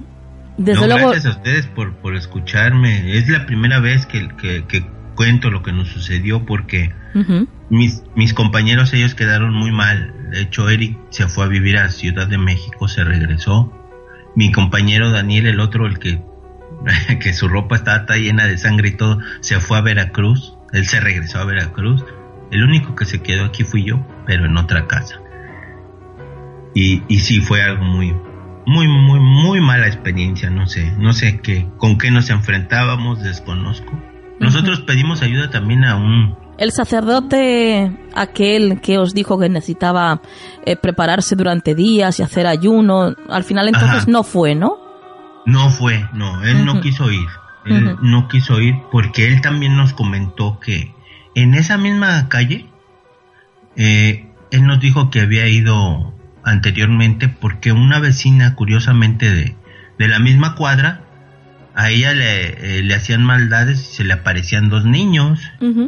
[0.57, 1.11] desde luego.
[1.11, 3.17] Gracias a ustedes por, por escucharme.
[3.17, 6.93] Es la primera vez que, que, cuento lo que nos sucedió, porque
[7.69, 10.13] mis, mis compañeros, ellos quedaron muy mal.
[10.31, 13.78] De hecho, Eric se fue a vivir a Ciudad de México, se regresó
[14.35, 16.21] mi compañero Daniel, el otro, el que,
[17.19, 20.99] que su ropa estaba llena de sangre y todo, se fue a Veracruz, él se
[20.99, 22.03] regresó a Veracruz,
[22.51, 25.19] el único que se quedó aquí fui yo, pero en otra casa.
[26.73, 28.15] Y, y sí, fue algo muy,
[28.65, 33.99] muy, muy, muy mala experiencia, no sé, no sé qué, con qué nos enfrentábamos, desconozco.
[34.39, 40.21] Nosotros pedimos ayuda también a un el sacerdote, aquel que os dijo que necesitaba
[40.65, 44.77] eh, prepararse durante días y hacer ayuno, al final entonces no fue, ¿no?
[45.45, 47.27] No fue, no, él no quiso ir.
[47.65, 50.93] Él no quiso ir porque él también nos comentó que
[51.35, 52.67] en esa misma calle,
[53.75, 59.55] eh, él nos dijo que había ido anteriormente porque una vecina, curiosamente de,
[59.97, 61.03] de la misma cuadra,
[61.79, 65.39] a ella le, eh, le, hacían maldades y se le aparecían dos niños.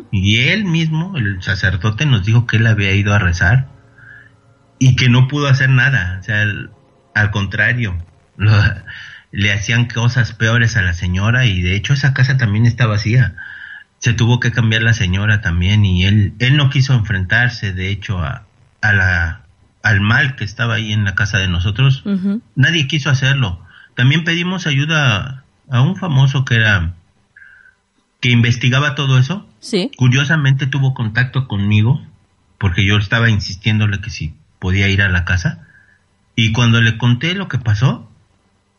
[0.10, 3.68] Y él mismo, el sacerdote, nos dijo que él había ido a rezar
[4.80, 6.20] y que no pudo hacer nada.
[6.22, 6.46] O sea,
[7.14, 7.98] al, contrario,
[9.32, 13.36] le hacían cosas peores a la señora y de hecho esa casa también está vacía.
[14.00, 18.18] Se tuvo que cambiar la señora también y él, él no quiso enfrentarse, de hecho,
[18.20, 18.46] a,
[18.80, 19.42] a la,
[19.84, 22.06] al mal que estaba ahí en la casa de nosotros.
[22.56, 23.62] Nadie quiso hacerlo.
[23.94, 26.94] También pedimos ayuda a un famoso que era
[28.20, 29.48] que investigaba todo eso.
[29.60, 29.90] Sí.
[29.98, 32.06] Curiosamente tuvo contacto conmigo
[32.60, 35.66] porque yo estaba insistiéndole que si podía ir a la casa
[36.36, 38.08] y cuando le conté lo que pasó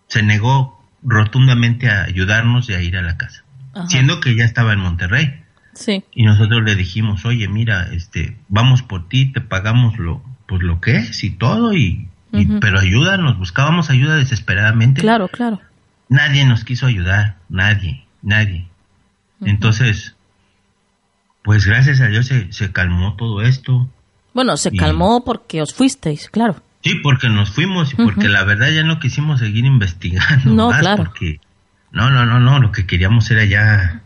[0.06, 3.42] se negó rotundamente a ayudarnos y a ir a la casa,
[3.88, 5.42] siendo que ya estaba en Monterrey.
[5.72, 6.04] Sí.
[6.12, 10.80] Y nosotros le dijimos, "Oye, mira, este, vamos por ti, te pagamos lo pues lo
[10.80, 15.60] que es y todo y, y pero ayúdanos, buscábamos ayuda desesperadamente." Claro, claro
[16.12, 18.68] nadie nos quiso ayudar, nadie, nadie.
[19.40, 20.14] Entonces,
[21.42, 23.88] pues gracias a Dios se, calmó todo esto.
[24.34, 26.62] Bueno, se calmó porque os fuisteis, claro.
[26.84, 31.04] Sí, porque nos fuimos y porque la verdad ya no quisimos seguir investigando no, claro.
[31.04, 31.40] porque
[31.92, 34.02] no, no, no, no, lo que queríamos era ya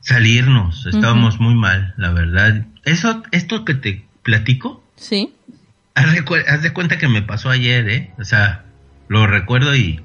[0.00, 2.66] salirnos, estábamos muy mal, la verdad.
[2.84, 4.82] Eso, esto que te platico.
[4.96, 5.34] Sí.
[5.94, 8.10] haz de cuenta que me pasó ayer, ¿eh?
[8.18, 8.64] O sea,
[9.08, 10.00] lo recuerdo y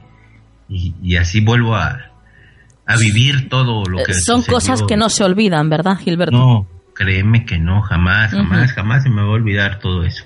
[0.72, 2.12] y, así vuelvo a,
[2.86, 6.38] a vivir todo lo que Son cosas que no se olvidan, ¿verdad, Gilberto?
[6.38, 10.26] No, créeme que no, jamás, jamás, jamás se me va a olvidar todo eso.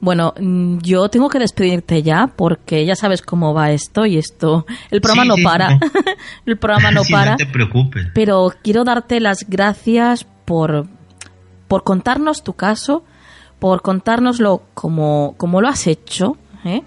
[0.00, 4.66] Bueno, mm, yo tengo que despedirte ya porque ya sabes cómo va esto y esto.
[4.90, 5.78] El programa no para.
[6.46, 7.32] el programa no para.
[7.32, 8.06] No te preocupes.
[8.14, 10.86] Pero quiero darte las gracias por,
[11.68, 13.04] por contarnos tu caso,
[13.58, 16.38] por contárnoslo como, como lo has hecho.
[16.64, 16.82] ¿eh?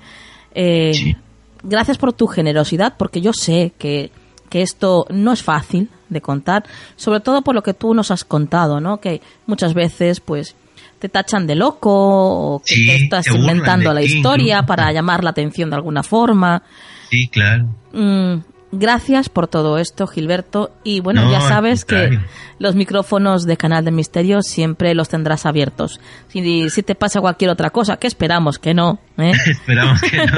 [0.55, 1.15] Eh,
[1.63, 4.11] gracias por tu generosidad porque yo sé que,
[4.49, 6.63] que esto no es fácil de contar,
[6.95, 8.99] sobre todo por lo que tú nos has contado, ¿no?
[8.99, 10.55] Que muchas veces, pues,
[10.99, 15.69] te tachan de loco o que te estás inventando la historia para llamar la atención
[15.69, 16.63] de alguna forma.
[17.09, 17.67] Sí, claro.
[17.91, 18.35] Mm,
[18.73, 20.75] gracias por todo esto, Gilberto.
[20.83, 22.19] Y bueno, ya sabes que
[22.59, 26.01] los micrófonos de Canal de Misterio siempre los tendrás abiertos.
[26.27, 28.99] Si, si te pasa cualquier otra cosa, que esperamos que no.
[29.17, 29.31] ¿eh?
[29.45, 30.33] esperamos que no,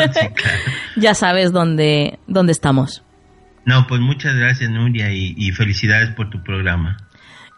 [0.96, 3.04] Ya sabes dónde, dónde estamos.
[3.66, 6.98] No, pues muchas gracias, Nuria, y felicidades por tu programa.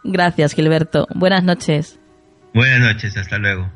[0.04, 1.06] Gracias, Gilberto.
[1.14, 1.98] Buenas noches.
[2.54, 3.70] Buenas noches, hasta luego.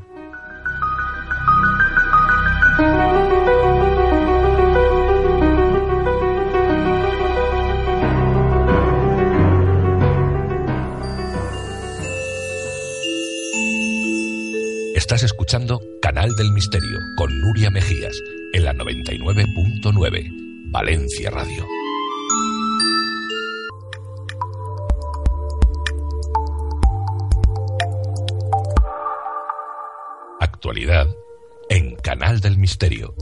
[14.94, 18.16] Estás escuchando Canal del Misterio con Nuria Mejías
[18.52, 21.66] en la 99.9 Valencia Radio.
[30.62, 31.08] actualidad
[31.70, 33.16] en Canal del Misterio.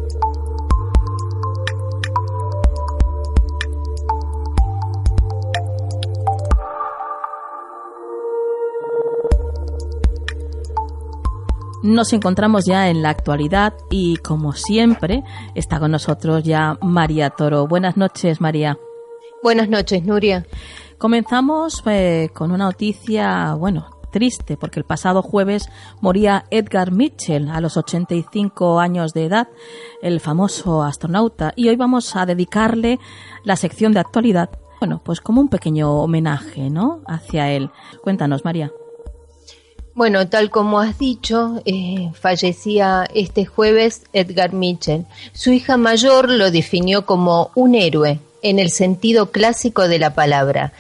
[11.83, 15.24] Nos encontramos ya en la actualidad y como siempre
[15.55, 17.66] está con nosotros ya María Toro.
[17.66, 18.78] Buenas noches, María.
[19.43, 20.47] Buenas noches, Nuria.
[20.99, 25.70] Comenzamos eh, con una noticia, bueno, triste porque el pasado jueves
[26.03, 29.49] moría Edgar Mitchell a los 85 años de edad,
[30.03, 32.99] el famoso astronauta, y hoy vamos a dedicarle
[33.43, 34.51] la sección de actualidad,
[34.81, 37.01] bueno, pues como un pequeño homenaje, ¿no?
[37.07, 37.70] Hacia él.
[38.03, 38.70] Cuéntanos, María.
[40.01, 45.05] Bueno, tal como has dicho, eh, fallecía este jueves Edgar Mitchell.
[45.34, 50.72] Su hija mayor lo definió como un héroe en el sentido clásico de la palabra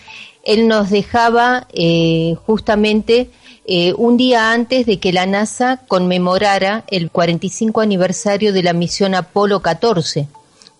[0.44, 3.30] él nos dejaba eh, justamente
[3.66, 9.14] eh, un día antes de que la NASA conmemorara el 45 aniversario de la misión
[9.14, 10.28] Apolo 14,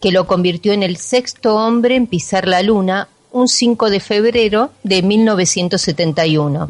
[0.00, 4.70] que lo convirtió en el sexto hombre en pisar la Luna un 5 de febrero
[4.82, 6.68] de 1971.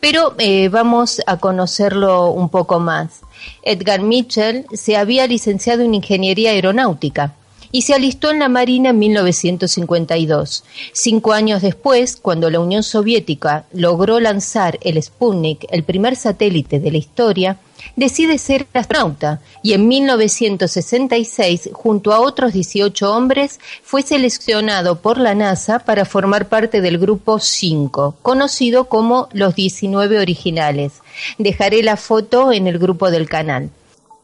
[0.00, 3.20] Pero eh, vamos a conocerlo un poco más.
[3.62, 7.34] Edgar Mitchell se había licenciado en Ingeniería Aeronáutica
[7.72, 10.64] y se alistó en la Marina en 1952.
[10.92, 16.90] Cinco años después, cuando la Unión Soviética logró lanzar el Sputnik, el primer satélite de
[16.90, 17.58] la historia,
[17.96, 25.34] decide ser astronauta y en 1966, junto a otros 18 hombres, fue seleccionado por la
[25.34, 30.92] NASA para formar parte del Grupo 5, conocido como los 19 originales.
[31.38, 33.70] Dejaré la foto en el grupo del canal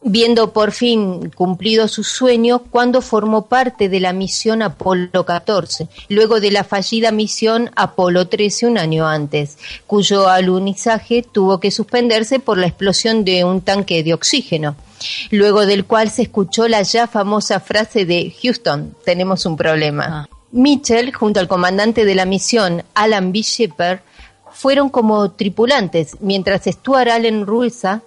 [0.07, 6.39] viendo por fin cumplido su sueño cuando formó parte de la misión Apolo 14, luego
[6.39, 12.59] de la fallida misión Apolo 13 un año antes, cuyo alunizaje tuvo que suspenderse por
[12.59, 14.75] la explosión de un tanque de oxígeno,
[15.31, 20.05] luego del cual se escuchó la ya famosa frase de Houston, tenemos un problema.
[20.07, 20.29] Ah.
[20.51, 23.41] Mitchell, junto al comandante de la misión, Alan B.
[23.41, 24.01] Shepard,
[24.51, 28.03] fueron como tripulantes, mientras Stuart Allen Ruiza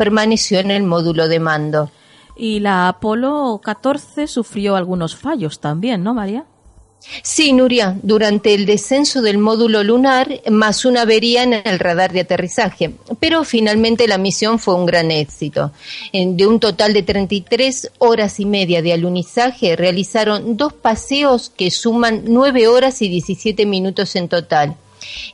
[0.00, 1.90] permaneció en el módulo de mando.
[2.34, 6.46] Y la Apolo 14 sufrió algunos fallos también, ¿no, María?
[7.22, 12.20] Sí, Nuria, durante el descenso del módulo lunar, más una avería en el radar de
[12.20, 15.70] aterrizaje, pero finalmente la misión fue un gran éxito.
[16.14, 22.22] De un total de 33 horas y media de alunizaje, realizaron dos paseos que suman
[22.24, 24.76] 9 horas y 17 minutos en total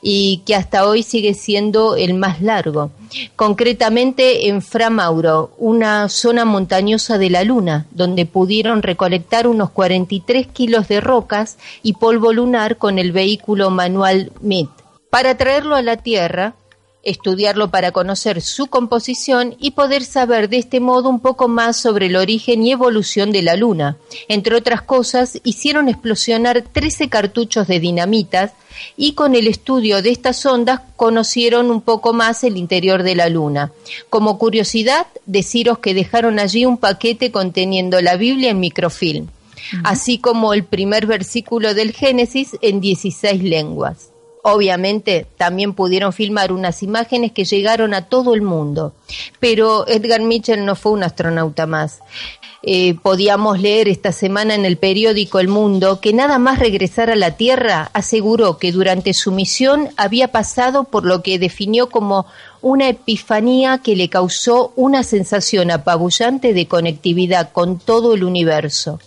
[0.01, 2.91] y que hasta hoy sigue siendo el más largo.
[3.35, 10.87] Concretamente en Framauro, una zona montañosa de la Luna, donde pudieron recolectar unos 43 kilos
[10.87, 14.69] de rocas y polvo lunar con el vehículo manual MIT.
[15.09, 16.55] Para traerlo a la Tierra,
[17.03, 22.07] estudiarlo para conocer su composición y poder saber de este modo un poco más sobre
[22.07, 23.97] el origen y evolución de la Luna.
[24.27, 28.51] Entre otras cosas, hicieron explosionar 13 cartuchos de dinamitas
[28.95, 33.29] y con el estudio de estas ondas conocieron un poco más el interior de la
[33.29, 33.71] Luna.
[34.09, 39.27] Como curiosidad, deciros que dejaron allí un paquete conteniendo la Biblia en microfilm.
[39.83, 44.11] así como el primer versículo del Génesis en 16 lenguas.
[44.49, 48.93] Obviamente también pudieron filmar unas imágenes que llegaron a todo el mundo,
[49.41, 51.99] pero Edgar Mitchell no fue un astronauta más.
[52.63, 57.17] Eh, podíamos leer esta semana en el periódico El Mundo que nada más regresar a
[57.17, 62.25] la Tierra aseguró que durante su misión había pasado por lo que definió como
[62.61, 69.01] una epifanía que le causó una sensación apabullante de conectividad con todo el universo.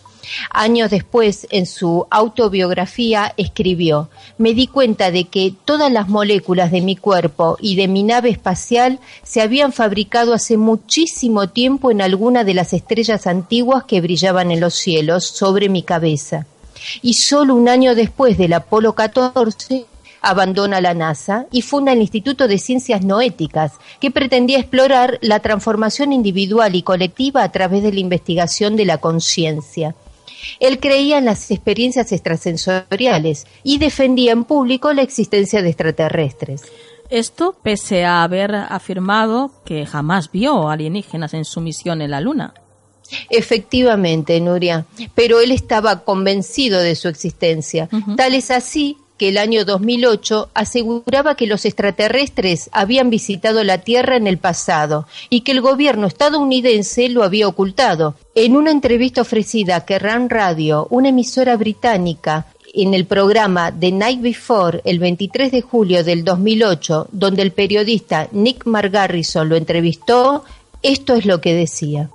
[0.51, 4.09] Años después, en su autobiografía, escribió,
[4.39, 8.31] me di cuenta de que todas las moléculas de mi cuerpo y de mi nave
[8.31, 14.51] espacial se habían fabricado hace muchísimo tiempo en alguna de las estrellas antiguas que brillaban
[14.51, 16.47] en los cielos sobre mi cabeza.
[17.03, 19.85] Y solo un año después del Apolo 14,
[20.23, 26.13] abandona la NASA y funda el Instituto de Ciencias Noéticas, que pretendía explorar la transformación
[26.13, 29.95] individual y colectiva a través de la investigación de la conciencia.
[30.59, 36.63] Él creía en las experiencias extrasensoriales y defendía en público la existencia de extraterrestres.
[37.11, 42.55] Esto pese a haber afirmado que jamás vio alienígenas en su misión en la Luna.
[43.29, 44.87] Efectivamente, Nuria,
[45.17, 47.89] pero él estaba convencido de su existencia.
[48.17, 54.17] Tal es así que el año 2008 aseguraba que los extraterrestres habían visitado la Tierra
[54.17, 58.15] en el pasado y que el gobierno estadounidense lo había ocultado.
[58.35, 64.23] En una entrevista ofrecida a Kerrang Radio, una emisora británica, en el programa The Night
[64.23, 70.45] Before, el 23 de julio del 2008, donde el periodista Nick Margarrison lo entrevistó,
[70.81, 72.09] esto es lo que decía.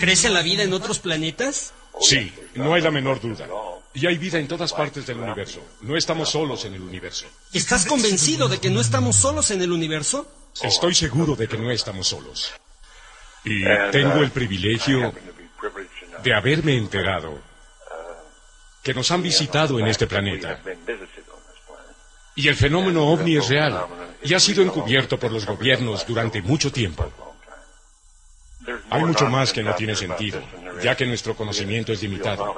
[0.00, 1.72] ¿Crees en la vida en otros planetas?
[2.00, 3.46] Sí, no hay la menor duda.
[3.94, 5.60] Y hay vida en todas partes del universo.
[5.82, 7.26] No estamos solos en el universo.
[7.52, 10.30] ¿Estás convencido de que no estamos solos en el universo?
[10.62, 12.52] Estoy seguro de que no estamos solos.
[13.44, 15.14] Y tengo el privilegio
[16.22, 17.40] de haberme enterado
[18.82, 20.60] que nos han visitado en este planeta.
[22.34, 23.86] Y el fenómeno ovni es real
[24.22, 27.10] y ha sido encubierto por los gobiernos durante mucho tiempo.
[28.90, 30.42] Hay mucho más que no tiene sentido,
[30.82, 32.54] ya que nuestro conocimiento es limitado.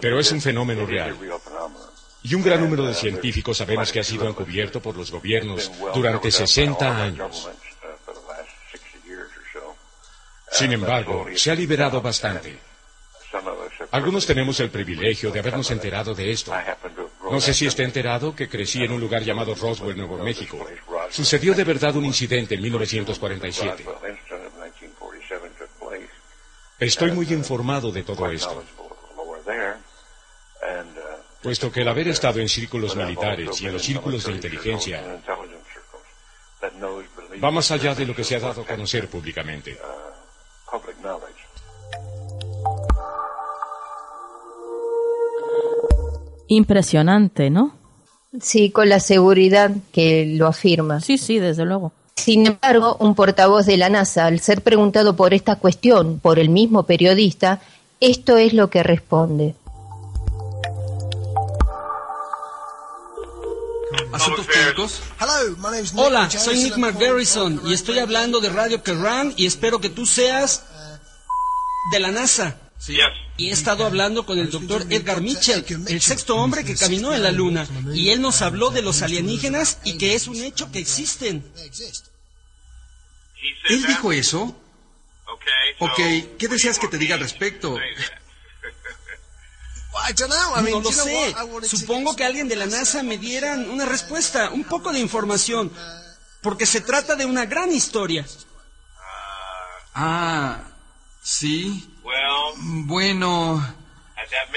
[0.00, 1.16] Pero es un fenómeno real.
[2.22, 6.30] Y un gran número de científicos sabemos que ha sido encubierto por los gobiernos durante
[6.30, 7.48] 60 años.
[10.50, 12.58] Sin embargo, se ha liberado bastante.
[13.92, 16.52] Algunos tenemos el privilegio de habernos enterado de esto.
[17.30, 20.66] No sé si está enterado que crecí en un lugar llamado Roswell, Nuevo México.
[21.10, 23.84] Sucedió de verdad un incidente en 1947.
[26.80, 28.64] Estoy muy informado de todo esto,
[31.42, 35.02] puesto que el haber estado en círculos militares y en los círculos de inteligencia
[37.42, 39.78] va más allá de lo que se ha dado a conocer públicamente.
[46.48, 47.76] Impresionante, ¿no?
[48.40, 51.00] Sí, con la seguridad que lo afirma.
[51.00, 51.92] Sí, sí, desde luego.
[52.20, 56.50] Sin embargo, un portavoz de la NASA, al ser preguntado por esta cuestión por el
[56.50, 57.62] mismo periodista,
[57.98, 59.54] esto es lo que responde.
[65.96, 70.64] Hola, soy Nick McGarrison y estoy hablando de Radio Kerrang y espero que tú seas
[71.90, 72.58] de la NASA.
[73.38, 77.22] Y he estado hablando con el doctor Edgar Mitchell, el sexto hombre que caminó en
[77.22, 80.80] la Luna, y él nos habló de los alienígenas y que es un hecho que
[80.80, 81.42] existen.
[83.68, 84.56] ¿Él dijo eso?
[85.78, 85.96] Ok,
[86.38, 87.76] ¿qué deseas que te diga al respecto?
[90.70, 91.34] No lo sé.
[91.62, 95.72] Supongo que alguien de la NASA me diera una respuesta, un poco de información,
[96.42, 98.26] porque se trata de una gran historia.
[99.94, 100.62] Ah,
[101.22, 101.88] sí.
[102.56, 103.76] Bueno,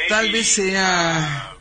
[0.08, 1.53] tal vez sea...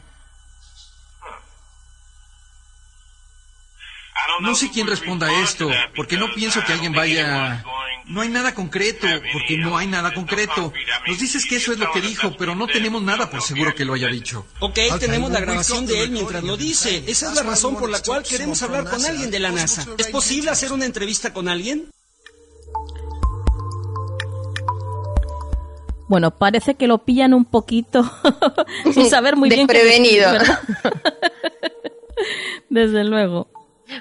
[4.41, 7.65] No sé quién responda a esto, porque no pienso que alguien vaya...
[8.07, 10.73] No hay nada concreto, porque no hay nada concreto.
[11.07, 13.85] Nos dices que eso es lo que dijo, pero no tenemos nada por seguro que
[13.85, 14.45] lo haya dicho.
[14.61, 17.05] Ok, tenemos la grabación de él mientras lo dice.
[17.07, 19.87] Esa es la razón por la cual queremos hablar con alguien de la NASA.
[19.99, 21.91] ¿Es posible hacer una entrevista con alguien?
[26.09, 28.05] Bueno, parece que lo pillan un poquito
[28.93, 29.67] sin saber muy bien.
[29.67, 30.31] Desprevenido.
[32.69, 33.49] Desde luego.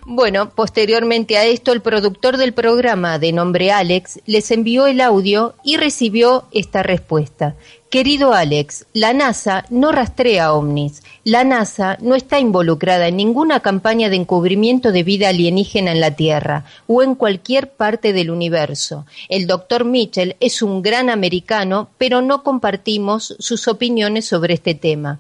[0.06, 5.56] Bueno, posteriormente a esto, el productor del programa, de nombre Alex, les envió el audio
[5.64, 7.56] y recibió esta respuesta.
[7.90, 11.04] Querido Alex, la NASA no rastrea ovnis.
[11.26, 16.16] La NASA no está involucrada en ninguna campaña de encubrimiento de vida alienígena en la
[16.16, 19.06] Tierra o en cualquier parte del universo.
[19.28, 25.20] El doctor Mitchell es un gran americano, pero no compartimos sus opiniones sobre este tema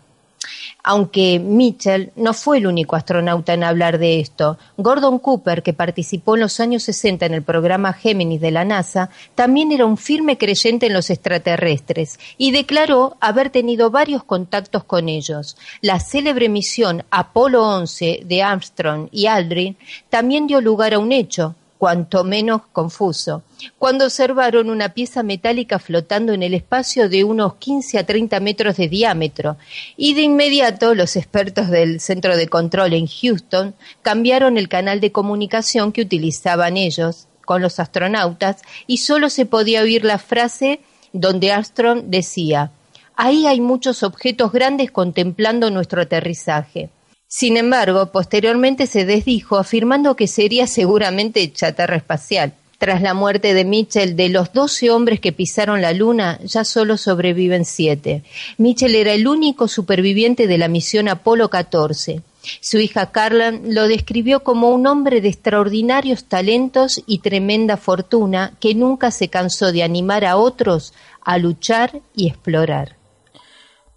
[0.84, 4.58] aunque Mitchell no fue el único astronauta en hablar de esto.
[4.78, 9.10] Gordon Cooper, que participó en los años 60 en el programa Géminis de la NASA,
[9.36, 15.10] también era un firme creyente en los extraterrestres y declaró haber tenido varios contactos con
[15.10, 15.58] ellos.
[15.82, 19.78] La célebre misión Apolo 11 de Armstrong y Aldrin
[20.10, 23.42] también dio lugar a un hecho, cuanto menos confuso,
[23.80, 28.78] cuando observaron una pieza metálica flotando en el espacio de unos 15 a 30 metros
[28.78, 29.58] de diámetro,
[29.98, 35.12] y de inmediato los expertos del centro de control en Houston cambiaron el canal de
[35.12, 40.82] comunicación que utilizaban ellos con los astronautas y solo se podía oír la frase
[41.14, 42.70] donde Armstrong decía,
[43.16, 46.92] ahí hay muchos objetos grandes contemplando nuestro aterrizaje.
[47.34, 52.56] Sin embargo, posteriormente se desdijo afirmando que sería seguramente chatarra espacial.
[52.78, 56.98] Tras la muerte de Mitchell, de los 12 hombres que pisaron la Luna, ya solo
[56.98, 58.24] sobreviven siete.
[58.58, 62.22] Mitchell era el único superviviente de la misión Apolo 14.
[62.60, 68.76] Su hija Carlan lo describió como un hombre de extraordinarios talentos y tremenda fortuna que
[68.76, 70.94] nunca se cansó de animar a otros
[71.24, 73.01] a luchar y explorar.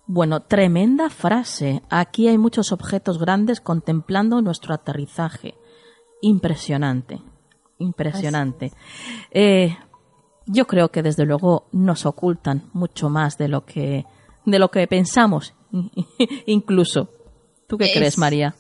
[0.06, 1.82] Bueno, tremenda frase.
[1.88, 5.54] Aquí hay muchos objetos grandes contemplando nuestro aterrizaje.
[6.20, 7.20] Impresionante,
[7.78, 8.72] impresionante.
[9.30, 9.76] Eh,
[10.46, 14.04] yo creo que desde luego nos ocultan mucho más de lo que
[14.44, 15.54] de lo que pensamos,
[16.46, 17.08] incluso.
[17.66, 18.54] ¿Tú qué crees, María?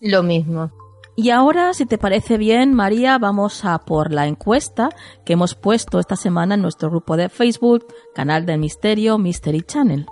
[0.00, 0.70] Lo mismo.
[1.16, 4.88] Y ahora, si te parece bien, María, vamos a por la encuesta
[5.26, 10.06] que hemos puesto esta semana en nuestro grupo de Facebook, canal del misterio Mystery Channel.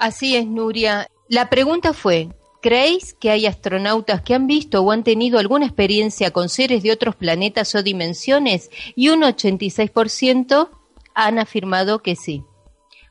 [0.00, 1.08] Así es, Nuria.
[1.28, 2.30] La pregunta fue,
[2.62, 6.90] ¿creéis que hay astronautas que han visto o han tenido alguna experiencia con seres de
[6.90, 8.70] otros planetas o dimensiones?
[8.96, 10.70] Y un 86%
[11.14, 12.44] han afirmado que sí.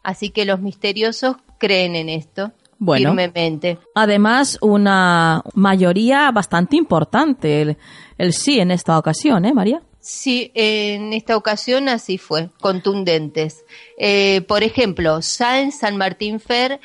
[0.02, 2.54] Así que los misteriosos creen en esto.
[2.82, 3.78] Bueno, firmemente.
[3.94, 7.78] además una mayoría bastante importante
[8.18, 9.82] el, sí en esta ocasión, ¿eh, María?
[10.12, 13.64] Sí, en esta ocasión así fue, contundentes.
[14.00, 16.80] Eh, por ejemplo, Sáenz San Martín Fer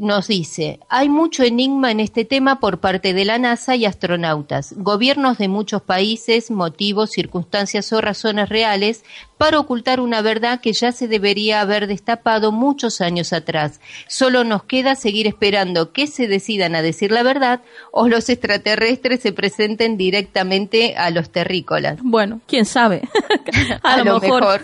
[0.00, 4.72] nos dice, hay mucho enigma en este tema por parte de la NASA y astronautas,
[4.76, 9.04] gobiernos de muchos países, motivos, circunstancias o razones reales
[9.36, 13.80] para ocultar una verdad que ya se debería haber destapado muchos años atrás.
[14.08, 17.60] Solo nos queda seguir esperando que se decidan a decir la verdad
[17.90, 21.98] o los extraterrestres se presenten directamente a los terrícolas.
[22.02, 23.02] Bueno, quién sabe.
[23.82, 24.62] a, lo, mejor.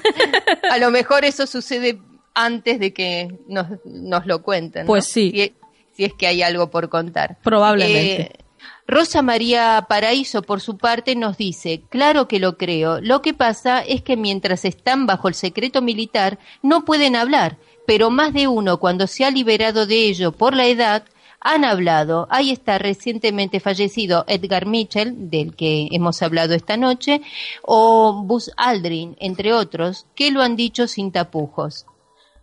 [0.70, 1.98] a lo mejor eso sucede
[2.34, 4.86] antes de que nos, nos lo cuenten.
[4.86, 5.52] Pues sí.
[5.92, 7.38] Si, es que hay algo por contar.
[7.42, 8.22] Probablemente.
[8.22, 8.32] Eh,
[8.86, 13.80] Rosa María Paraíso, por su parte, nos dice, claro que lo creo, lo que pasa
[13.80, 18.78] es que mientras están bajo el secreto militar no pueden hablar, pero más de uno
[18.78, 21.05] cuando se ha liberado de ello por la edad
[21.40, 22.26] han hablado.
[22.30, 27.20] Ahí está recientemente fallecido Edgar Mitchell, del que hemos hablado esta noche,
[27.62, 31.86] o Buzz Aldrin, entre otros, que lo han dicho sin tapujos.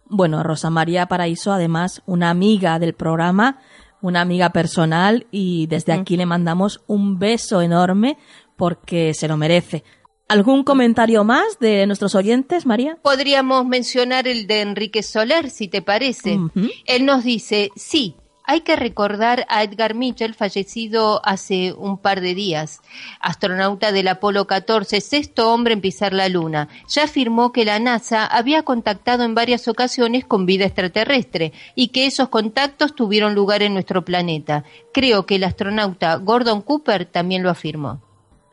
[0.07, 3.60] Bueno, Rosa María Paraíso, además, una amiga del programa,
[4.02, 8.18] una amiga personal, y desde aquí le mandamos un beso enorme
[8.56, 9.84] porque se lo merece.
[10.27, 12.98] ¿Algún comentario más de nuestros oyentes, María?
[13.02, 16.40] Podríamos mencionar el de Enrique Soler, si te parece.
[16.86, 18.15] Él nos dice, sí,
[18.46, 22.82] hay que recordar a Edgar Mitchell, fallecido hace un par de días,
[23.20, 26.70] astronauta del Apolo 14, sexto hombre en pisar la Luna.
[26.88, 32.06] Ya afirmó que la NASA había contactado en varias ocasiones con vida extraterrestre y que
[32.06, 34.64] esos contactos tuvieron lugar en nuestro planeta.
[34.94, 38.02] Creo que el astronauta Gordon Cooper también lo afirmó.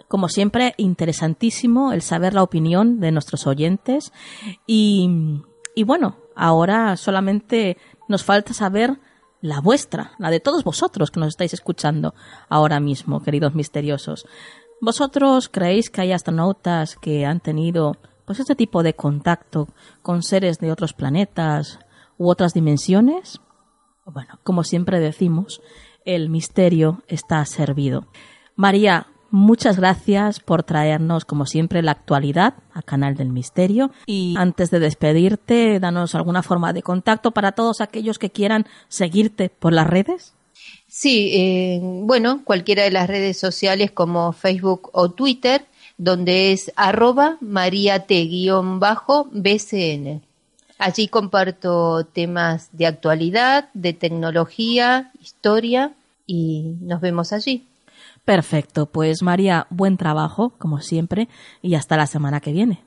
[0.09, 4.13] Como siempre, interesantísimo el saber la opinión de nuestros oyentes
[4.67, 5.09] y,
[5.75, 7.79] y bueno, ahora solamente
[8.09, 8.99] nos falta saber
[9.43, 12.15] la vuestra, la de todos vosotros que nos estáis escuchando
[12.49, 14.25] ahora mismo, queridos misteriosos.
[14.81, 19.69] ¿Vosotros creéis que hay astronautas que han tenido pues este tipo de contacto
[20.01, 21.81] con seres de otros planetas
[22.17, 23.41] u otras dimensiones?
[24.07, 25.61] Bueno, como siempre decimos,
[26.05, 28.07] el misterio está servido.
[28.57, 33.91] María, Muchas gracias por traernos, como siempre, la actualidad a Canal del Misterio.
[34.05, 39.49] Y antes de despedirte, danos alguna forma de contacto para todos aquellos que quieran seguirte
[39.49, 40.35] por las redes.
[40.87, 45.65] Sí, eh, bueno, cualquiera de las redes sociales como Facebook o Twitter,
[45.97, 50.21] donde es arroba mariate-bcn.
[50.77, 55.95] Allí comparto temas de actualidad, de tecnología, historia
[56.27, 57.67] y nos vemos allí.
[58.25, 61.29] Perfecto, pues María, buen trabajo, como siempre,
[61.61, 62.83] y hasta la semana que viene.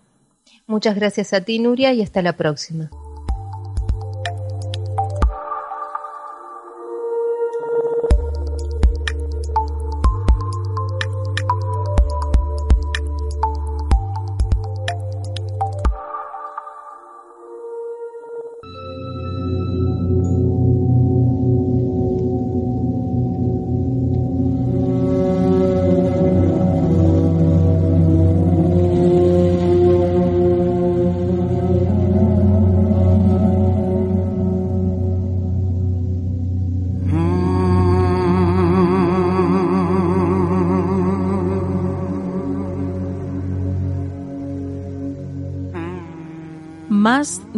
[0.66, 2.90] Muchas gracias a ti, Nuria, y hasta la próxima.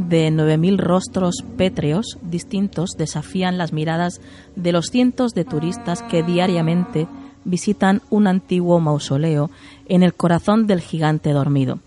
[0.07, 4.21] De 9.000 rostros pétreos distintos desafían las miradas
[4.55, 7.07] de los cientos de turistas que diariamente
[7.43, 9.49] visitan un antiguo mausoleo
[9.87, 11.79] en el corazón del gigante dormido.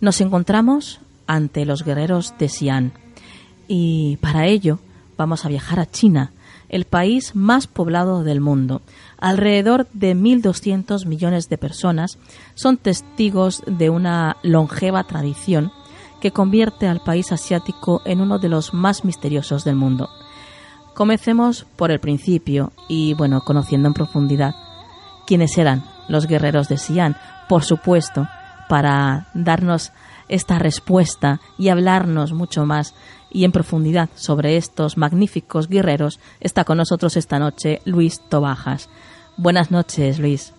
[0.00, 2.92] Nos encontramos ante los guerreros de Xi'an
[3.68, 4.78] y para ello
[5.16, 6.32] vamos a viajar a China,
[6.68, 8.82] el país más poblado del mundo.
[9.18, 12.18] Alrededor de 1.200 millones de personas
[12.54, 15.72] son testigos de una longeva tradición
[16.24, 20.08] que convierte al país asiático en uno de los más misteriosos del mundo.
[20.94, 24.54] Comencemos por el principio y, bueno, conociendo en profundidad
[25.26, 27.14] quiénes eran los guerreros de Xi'an,
[27.46, 28.26] por supuesto,
[28.70, 29.92] para darnos
[30.30, 32.94] esta respuesta y hablarnos mucho más
[33.30, 38.88] y en profundidad sobre estos magníficos guerreros, está con nosotros esta noche Luis Tobajas.
[39.36, 40.54] Buenas noches, Luis.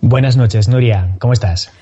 [0.00, 1.16] Buenas noches, Nuria.
[1.18, 1.72] ¿Cómo estás?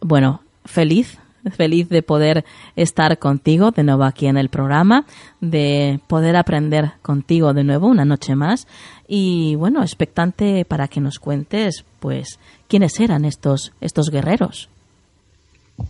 [0.00, 1.18] Bueno, feliz
[1.56, 2.44] feliz de poder
[2.76, 5.04] estar contigo de nuevo aquí en el programa,
[5.40, 8.66] de poder aprender contigo de nuevo una noche más
[9.08, 12.38] y bueno, expectante para que nos cuentes pues
[12.68, 14.68] quiénes eran estos, estos guerreros.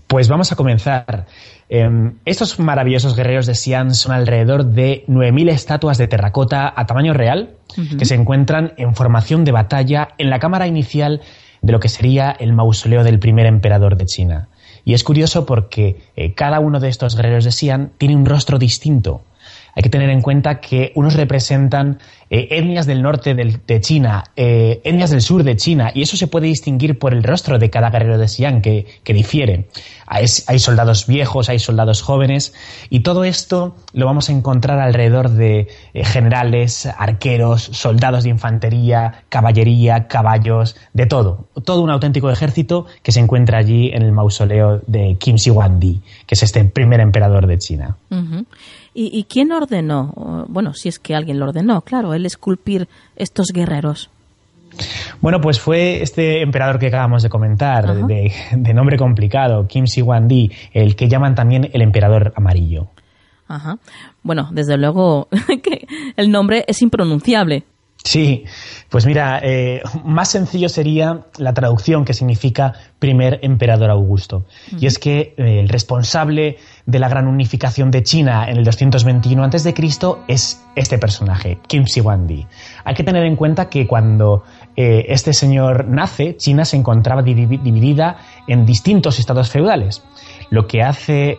[0.07, 1.27] Pues vamos a comenzar.
[1.69, 7.15] Em, estos maravillosos guerreros de Xi'an son alrededor de 9.000 estatuas de terracota a tamaño
[7.15, 7.57] real
[7.99, 11.23] que se encuentran en formación de batalla en la cámara inicial
[11.63, 14.49] de lo que sería el mausoleo del primer emperador de China.
[14.85, 18.59] Y es curioso porque eh, cada uno de estos guerreros de Xi'an tiene un rostro
[18.59, 19.23] distinto.
[19.75, 21.99] Hay que tener en cuenta que unos representan
[22.35, 26.27] eh, etnias del norte de China, eh, etnias del sur de China, y eso se
[26.27, 29.69] puede distinguir por el rostro de cada guerrero de Xi'an que, difiere.
[30.07, 30.27] Hay,
[30.59, 32.55] soldados viejos, hay soldados jóvenes,
[32.91, 39.25] y todo esto lo vamos a encontrar alrededor de eh, generales, arqueros, soldados de infantería,
[39.29, 41.49] caballería, caballos, de todo.
[41.65, 46.35] Todo un auténtico ejército que se encuentra allí en el mausoleo de Kim Si-Huangdi, que
[46.35, 47.97] es este primer emperador de China.
[48.95, 50.47] ¿Y, quién ordenó?
[50.49, 54.11] Bueno, si es que alguien lo ordenó, claro, el esculpir estos guerreros.
[55.21, 60.97] Bueno, pues fue este emperador que acabamos de comentar, de, nombre complicado, Kim Si-Wan-Di, el
[60.97, 62.89] que llaman también el emperador amarillo.
[63.49, 63.79] Ajá.
[64.23, 65.29] Bueno, desde luego
[65.63, 65.87] que
[66.17, 67.65] el nombre es impronunciable.
[68.05, 68.45] Sí,
[68.89, 74.45] pues mira, eh, más sencillo sería la traducción que significa primer emperador Augusto.
[74.77, 79.45] Y es que eh, el responsable de la gran unificación de China en el 221
[79.45, 79.75] a.C.
[80.27, 82.45] es este personaje, Kim Si-Wan-Di.
[82.85, 84.43] Hay que tener en cuenta que cuando
[84.75, 88.17] eh, este señor nace, China se encontraba dividida
[88.49, 90.03] en distintos estados feudales.
[90.51, 91.39] Lo que hace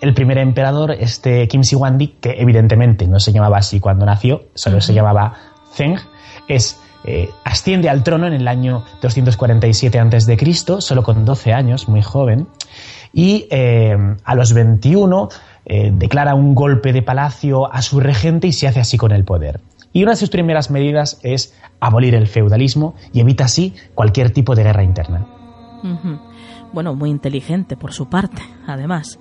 [0.00, 4.80] el primer emperador, este Kim Si-Wan-Di, que evidentemente no se llamaba así cuando nació, solo
[4.80, 5.34] se llamaba
[5.74, 5.98] Zeng
[6.48, 12.02] es, eh, asciende al trono en el año 247 a.C., solo con 12 años, muy
[12.02, 12.46] joven,
[13.12, 15.28] y eh, a los 21
[15.64, 19.24] eh, declara un golpe de palacio a su regente y se hace así con el
[19.24, 19.60] poder.
[19.92, 24.54] Y una de sus primeras medidas es abolir el feudalismo y evita así cualquier tipo
[24.54, 25.26] de guerra interna.
[26.72, 29.18] Bueno, muy inteligente por su parte, además.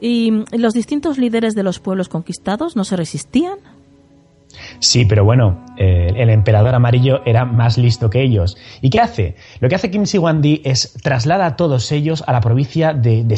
[0.00, 3.58] ¿Y los distintos líderes de los pueblos conquistados no se resistían?
[4.78, 8.56] Sí, pero bueno, eh, el emperador amarillo era más listo que ellos.
[8.80, 9.36] ¿Y qué hace?
[9.60, 13.36] Lo que hace Kim Si-Wan-Di es traslada a todos ellos a la provincia de, de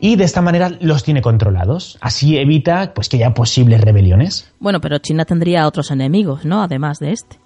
[0.00, 1.98] y de esta manera los tiene controlados.
[2.00, 4.52] Así evita pues, que haya posibles rebeliones.
[4.60, 6.62] Bueno, pero China tendría otros enemigos, ¿no?
[6.62, 7.38] Además de este.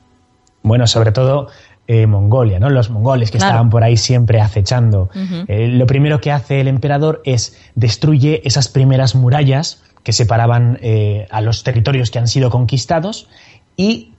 [0.63, 1.49] Bueno, sobre todo
[1.87, 2.71] eh, Mongolia, ¿no?
[2.71, 5.11] Los mongoles que estaban por ahí siempre acechando.
[5.49, 11.27] Eh, lo primero que hace el emperador es destruye esas primeras murallas que separaban eh,
[11.31, 13.29] a los territorios que han sido conquistados
[13.77, 14.13] y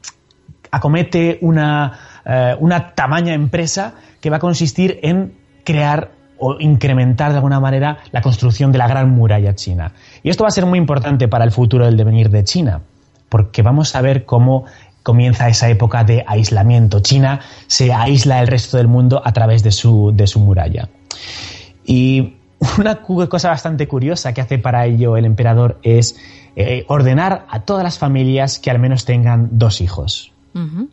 [0.71, 5.33] acomete una, eh, una tamaña empresa que va a consistir en
[5.63, 9.93] crear o incrementar de alguna manera la construcción de la gran muralla china.
[10.23, 12.81] Y esto va a ser muy importante para el futuro del devenir de China,
[13.29, 14.65] porque vamos a ver cómo
[15.03, 16.99] comienza esa época de aislamiento.
[16.99, 20.89] China se aísla del resto del mundo a través de su, de su muralla.
[21.85, 22.37] Y
[22.77, 26.15] una cosa bastante curiosa que hace para ello el emperador es
[26.55, 30.31] eh, ordenar a todas las familias que al menos tengan dos hijos.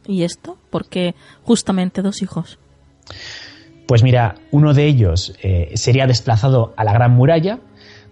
[0.07, 0.57] ¿Y esto?
[0.71, 2.61] ¿Por qué justamente dos hijos?
[3.87, 7.59] Pues mira, uno de ellos eh, sería desplazado a la Gran Muralla,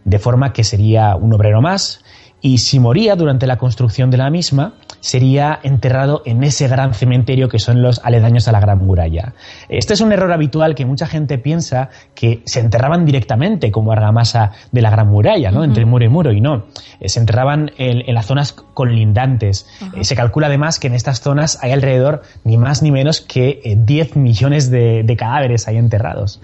[0.05, 2.05] de forma que sería un obrero más,
[2.47, 7.49] y si moría durante la construcción de la misma, sería enterrado en ese gran cementerio
[7.49, 9.35] que son los aledaños a la Gran Muralla.
[9.69, 14.53] Este es un error habitual que mucha gente piensa que se enterraban directamente como argamasa
[14.71, 15.65] de la Gran Muralla, ¿no?
[15.65, 16.67] Entre muro y muro, y no.
[17.01, 19.67] Eh, se enterraban en, las zonas colindantes.
[19.97, 23.77] Eh, se calcula además que en estas zonas hay alrededor ni más ni menos que
[23.77, 26.41] 10 eh, millones de, cadáveres ahí enterrados.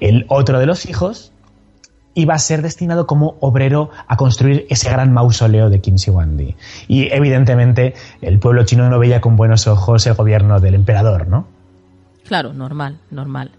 [0.00, 1.31] El otro de los hijos
[2.14, 6.56] iba a ser destinado como obrero a construir ese gran mausoleo de Kim Si-wandi.
[6.88, 11.46] Y evidentemente el pueblo chino no veía con buenos ojos el gobierno del emperador, ¿no?
[12.26, 13.52] Claro, normal, normal.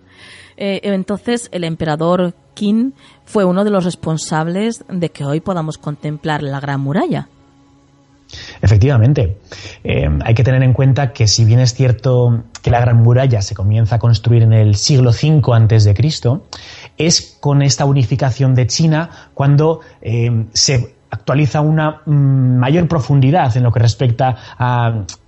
[0.57, 2.93] Eh, entonces el emperador Qin
[3.25, 7.27] fue uno de los responsables de que hoy podamos contemplar la Gran Muralla.
[8.61, 9.37] Efectivamente.
[9.83, 13.41] Eh, hay que tener en cuenta que si bien es cierto que la Gran Muralla
[13.41, 16.45] se comienza a construir en el siglo V antes de Cristo,
[16.97, 23.63] es con esta unificación de China cuando eh, se actualiza una mm, mayor profundidad en
[23.63, 24.35] lo que respecta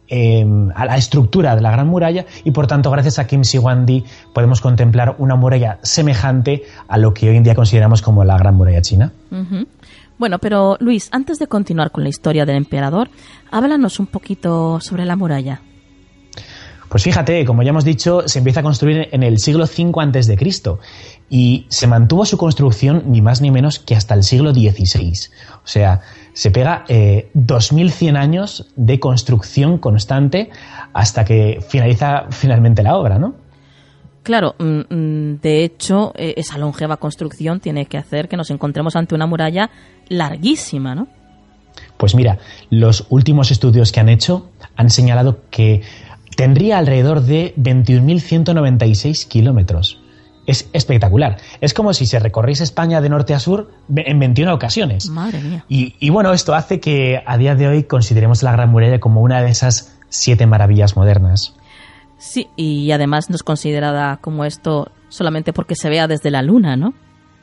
[0.08, 4.04] em, a, la estructura de la Gran Muralla y por tanto gracias a Kim Si-wandi
[4.34, 8.56] podemos contemplar una muralla semejante a lo que hoy en día consideramos como la Gran
[8.56, 9.12] Muralla China.
[10.18, 13.10] Bueno, pero Luis, antes de continuar con la historia del emperador,
[13.52, 15.62] háblanos un poquito sobre la muralla.
[16.90, 20.28] Pues fíjate, como ya hemos dicho, se empieza a construir en el siglo V antes
[20.28, 20.80] de Cristo
[21.30, 25.30] y se mantuvo su construcción ni más ni menos que hasta el siglo XVI.
[25.64, 26.02] O sea,
[26.34, 26.86] se pega
[27.34, 30.52] 2100 eh, años de construcción constante
[30.94, 33.36] hasta que finaliza finalmente la obra, ¿no?
[34.24, 38.96] Claro, mm, mm, de hecho, eh, esa longeva construcción tiene que hacer que nos encontremos
[38.96, 39.70] ante una muralla
[40.10, 41.08] larguísima, ¿no?
[41.98, 42.40] Pues mira,
[42.70, 45.82] los últimos estudios que han hecho han señalado que
[46.36, 50.00] tendría alrededor de 21.196 kilómetros.
[50.46, 51.38] Es espectacular.
[51.62, 55.10] Es como si se recorriese España de norte a sur en 21 ocasiones.
[55.10, 55.66] Madre mía.
[55.68, 59.22] Y, y, bueno, esto hace que a día de hoy consideremos la Gran Muralla como
[59.22, 61.56] una de esas siete maravillas modernas.
[62.18, 66.76] Sí, y además no es considerada como esto solamente porque se vea desde la luna,
[66.76, 66.94] ¿no?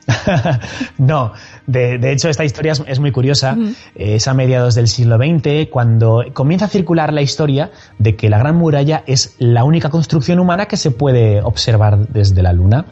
[0.97, 1.33] no,
[1.67, 3.57] de, hecho esta historia es, muy curiosa.
[3.95, 8.37] Es a mediados del siglo XX cuando comienza a circular la historia de que la
[8.37, 12.85] Gran Muralla es la única construcción humana que se puede observar desde la Luna.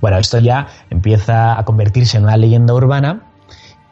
[0.00, 3.30] Bueno, esto ya empieza a convertirse en una leyenda urbana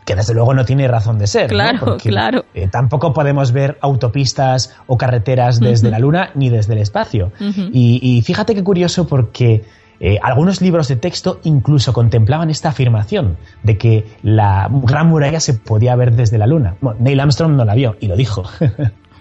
[0.04, 1.48] que desde luego no tiene razón de ser.
[1.48, 2.44] Claro, claro.
[2.54, 7.32] Eh, tampoco podemos ver autopistas o carreteras desde la Luna ni desde el espacio.
[7.38, 9.64] y, fíjate qué curioso porque
[10.04, 15.54] eh, algunos libros de texto incluso contemplaban esta afirmación de que la Gran Muralla se
[15.54, 16.74] podía ver desde la Luna.
[16.98, 18.42] Neil Armstrong no la vio y lo dijo.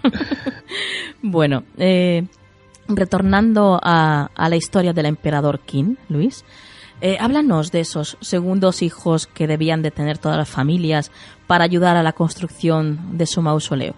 [1.22, 2.24] bueno, eh,
[2.88, 6.44] retornando a, a, la historia del emperador Qin, Luis,
[7.00, 11.12] eh, háblanos de esos segundos hijos que debían de tener todas las familias
[11.46, 13.94] para ayudar a la construcción de su mausoleo.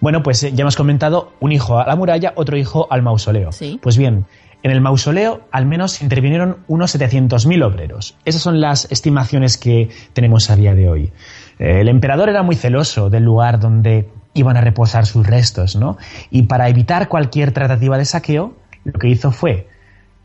[0.00, 3.50] Bueno, pues eh, ya hemos comentado un hijo a la muralla, otro hijo al mausoleo.
[3.80, 4.26] Pues bien,
[4.62, 8.16] en el mausoleo al menos intervinieron unos 700.000 obreros.
[8.24, 11.12] Esas son las estimaciones que tenemos a día de hoy.
[11.58, 15.96] Eh, el emperador era muy celoso del lugar donde iban a reposar sus restos, ¿no?
[16.30, 19.68] Y para evitar cualquier tratativa de saqueo, lo que hizo fue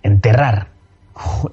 [0.03, 0.67] enterrar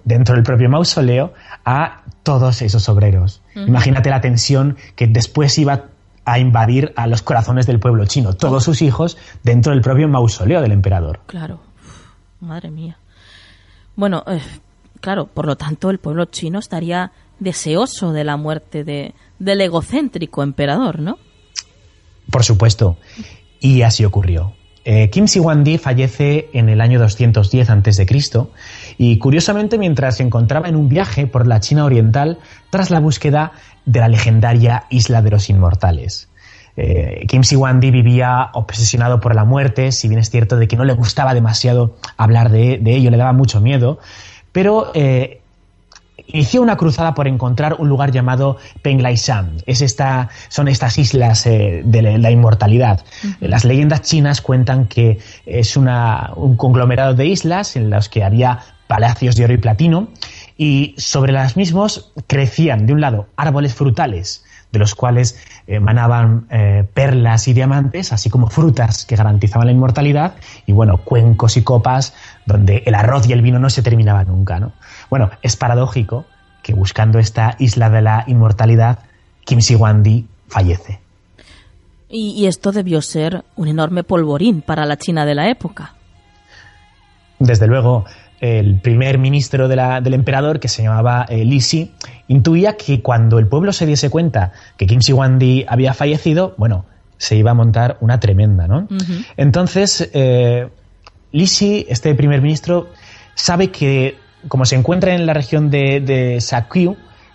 [0.04, 1.32] dentro del propio mausoleo
[1.64, 3.42] a todos esos obreros.
[3.54, 5.86] Imagínate la tensión que después iba
[6.24, 10.60] a invadir a los corazones del pueblo chino, todos sus hijos dentro del propio mausoleo
[10.60, 11.20] del emperador.
[11.26, 11.60] Claro,
[12.40, 12.98] madre mía.
[13.96, 14.40] Bueno, eh,
[15.00, 20.42] claro, por lo tanto el pueblo chino estaría deseoso de la muerte de, del egocéntrico
[20.42, 21.18] emperador, ¿no?
[22.30, 22.96] Por supuesto.
[23.60, 24.54] Y así ocurrió.
[24.84, 28.06] Eh, Kim Si-wandi fallece en el año 210 a.C.
[28.96, 32.38] y curiosamente mientras se encontraba en un viaje por la China oriental
[32.70, 33.52] tras la búsqueda
[33.84, 36.29] de la legendaria Isla de los Inmortales.
[36.76, 40.84] Eh, Kim Si-wandi vivía obsesionado por la muerte, si bien es cierto de que no
[40.84, 43.98] le gustaba demasiado hablar de, ello, le daba mucho miedo,
[44.52, 45.40] pero eh,
[46.26, 49.62] inició una cruzada por encontrar un lugar llamado Penglai-Shan.
[49.66, 53.04] Es esta, son estas islas eh, de la inmortalidad.
[53.40, 58.60] Las leyendas chinas cuentan que es una, un conglomerado de islas en las que había
[58.90, 60.08] palacios de oro y platino
[60.58, 65.38] y sobre las mismos crecían, de un lado, árboles frutales, de los cuales
[65.76, 70.34] emanaban eh, perlas y diamantes, así como frutas que garantizaban la inmortalidad,
[70.66, 72.14] y bueno, cuencos y copas
[72.46, 74.72] donde el arroz y el vino no se terminaban nunca, ¿no?
[75.08, 76.26] Bueno, es paradójico
[76.62, 79.00] que buscando esta isla de la inmortalidad,
[79.44, 81.00] Kim Si-Wandi fallece.
[82.08, 85.94] y esto debió ser un enorme polvorín para la China de la época.
[87.40, 88.04] Desde luego,
[88.40, 91.92] el primer ministro del emperador, que se llamaba eh, Li Si,
[92.28, 96.86] intuía que cuando el pueblo se diese cuenta que Kim Si-Wandi había fallecido, bueno,
[97.18, 98.88] se iba a montar una tremenda, ¿no?
[99.36, 100.68] Entonces, eh,
[101.32, 102.88] Li Si, este primer ministro,
[103.34, 104.16] sabe que
[104.48, 106.42] como se encuentra en la región de, de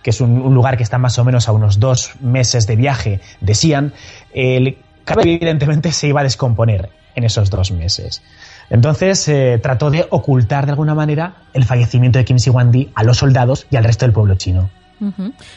[0.02, 3.20] que es un, lugar que está más o menos a unos dos meses de viaje
[3.40, 3.92] de Xi'an,
[4.32, 8.22] el cabe evidentemente se iba a descomponer en esos dos meses.
[8.70, 13.18] Entonces eh, trató de ocultar de alguna manera el fallecimiento de Kim Si-Wandi a los
[13.18, 14.70] soldados y al resto del pueblo chino.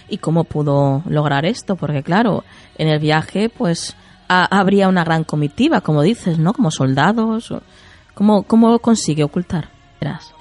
[0.10, 1.76] ¿Y cómo pudo lograr esto?
[1.76, 2.44] Porque claro,
[2.78, 3.96] en el viaje pues
[4.28, 6.54] habría una gran comitiva, como dices, ¿no?
[6.54, 7.54] Como soldados.
[8.14, 9.70] ¿Cómo, cómo consigue ocultar?
[10.02, 10.34] Verás.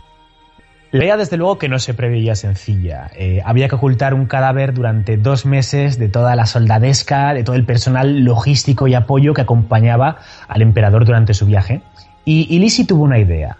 [0.90, 3.10] La idea, desde luego, que no se preveía sencilla.
[3.14, 7.56] Eh, había que ocultar un cadáver durante dos meses de toda la soldadesca, de todo
[7.56, 10.16] el personal logístico y apoyo que acompañaba
[10.48, 11.82] al emperador durante su viaje.
[12.30, 13.56] Y, Lisi tuvo una idea.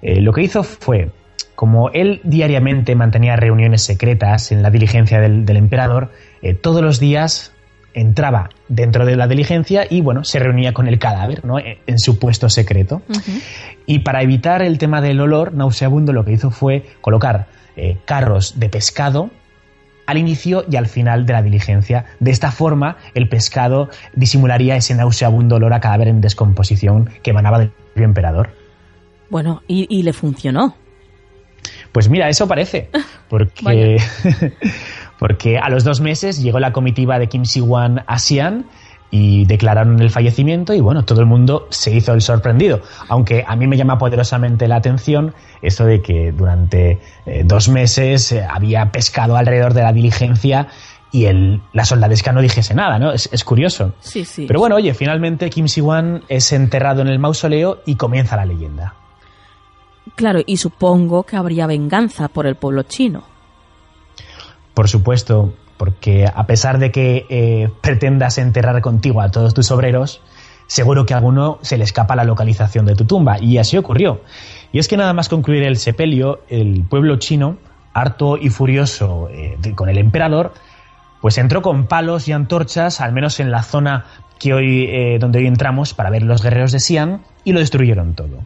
[0.00, 1.10] Eh, lo que hizo fue,
[1.54, 6.10] como él diariamente mantenía reuniones secretas en la diligencia del, emperador,
[6.40, 7.52] eh, todos los días
[7.92, 11.58] entraba dentro de la diligencia y bueno, se reunía con el cadáver, ¿no?
[11.58, 13.02] E, en su puesto secreto.
[13.84, 18.58] Y para evitar el tema del olor nauseabundo, lo que hizo fue colocar eh, carros
[18.58, 19.28] de pescado
[20.06, 22.06] al inicio y al final de la diligencia.
[22.18, 27.58] De esta forma, el pescado disimularía ese nauseabundo olor a cadáver en descomposición que emanaba
[27.58, 27.72] del
[28.04, 28.50] emperador.
[29.28, 30.74] Bueno, y, le funcionó.
[31.92, 32.90] Pues mira, eso parece,
[33.28, 33.98] porque,
[35.18, 38.66] porque a los dos meses llegó la comitiva de Kim Si-wan a Xi'an
[39.10, 42.80] y declararon el fallecimiento y bueno, todo el mundo se hizo el sorprendido.
[43.08, 48.30] Aunque a mí me llama poderosamente la atención esto de que durante eh, dos meses
[48.32, 50.68] eh, había pescado alrededor de la diligencia
[51.12, 53.12] y el, la soldadesca no dijese nada, ¿no?
[53.12, 53.94] Es, curioso.
[54.00, 54.46] Sí, sí.
[54.46, 58.94] Pero bueno, oye, finalmente Kim Si-wan es enterrado en el mausoleo y comienza la leyenda.
[60.14, 63.24] Claro, y supongo que habría venganza por el pueblo chino.
[64.74, 70.20] Por supuesto, porque a pesar de que eh, pretendas enterrar contigo a todos tus obreros,
[70.66, 73.40] seguro que a alguno se le escapa la localización de tu tumba.
[73.40, 74.20] Y así ocurrió.
[74.72, 77.58] Y es que nada más concluir el sepelio, el pueblo chino,
[77.92, 80.54] harto y furioso eh, con el emperador,
[81.20, 84.06] pues entró con palos y antorchas, al menos en la zona
[84.38, 88.14] que hoy, eh, donde hoy entramos, para ver los guerreros de Xi'an, y lo destruyeron
[88.14, 88.42] todo.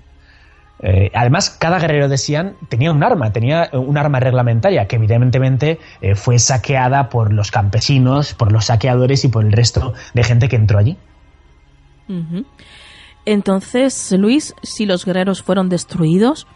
[0.80, 5.78] Eh, además, cada guerrero de Xi'an tenía un arma, tenía un arma reglamentaria que evidentemente
[6.00, 10.48] eh, fue saqueada por los campesinos, por los saqueadores y por el resto de gente
[10.48, 10.98] que entró allí.
[13.24, 16.46] Entonces, Luis, si los guerreros fueron destruidos,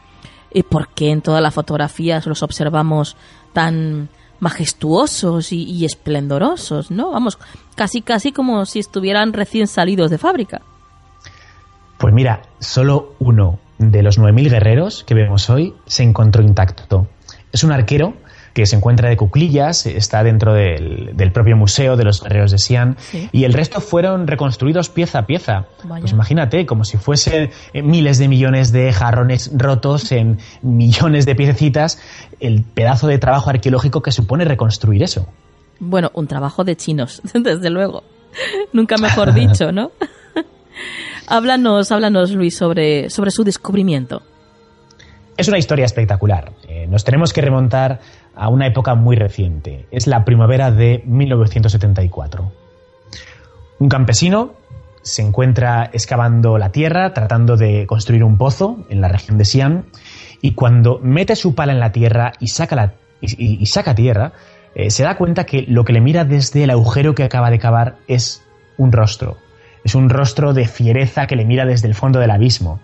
[0.69, 3.17] ¿por qué en todas las fotografías los observamos
[3.55, 7.11] tan majestuosos y, esplendorosos, ¿no?
[7.11, 7.39] Vamos,
[7.75, 10.63] casi casi como si estuvieran recién salidos de fábrica.
[11.99, 17.09] Pues mira, solo uno de los 9.000 guerreros que vemos hoy se encontró intacto.
[17.53, 18.15] Es un arquero
[18.59, 22.97] que se encuentra de cuclillas, está dentro del, propio museo de los guerreros de Xi'an,
[23.31, 25.67] y el resto fueron reconstruidos pieza a pieza.
[25.87, 31.37] Pues imagínate, como si fuesen eh, miles de millones de jarrones rotos en millones de
[31.37, 32.01] piececitas,
[32.41, 35.29] el pedazo de trabajo arqueológico que supone reconstruir eso.
[35.79, 38.03] Bueno, un trabajo de chinos, desde luego.
[38.73, 39.93] Nunca mejor dicho, ¿no?
[41.29, 44.21] háblanos, háblanos, Luis, sobre, sobre su descubrimiento.
[45.39, 46.51] Es una historia espectacular.
[46.67, 48.01] Eh, nos tenemos que remontar
[48.39, 49.87] a una época muy reciente.
[49.91, 52.53] Es la primavera de 1974.
[53.81, 54.53] Un campesino
[55.03, 59.87] se encuentra excavando la tierra, tratando de construir un pozo en la región de Xi'an,
[60.41, 64.33] y cuando mete su pala en la tierra y saca, la, y, saca tierra,
[64.75, 67.59] eh, se da cuenta que lo que le mira desde el agujero que acaba de
[67.59, 68.43] cavar es
[68.77, 69.39] un rostro.
[69.85, 72.81] Es un rostro de fiereza que le mira desde el fondo del abismo.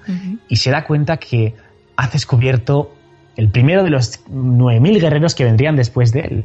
[0.49, 1.55] Y se da cuenta que
[1.97, 2.94] ha descubierto
[3.37, 6.45] el primero de los 9.000 guerreros que vendrían después de él.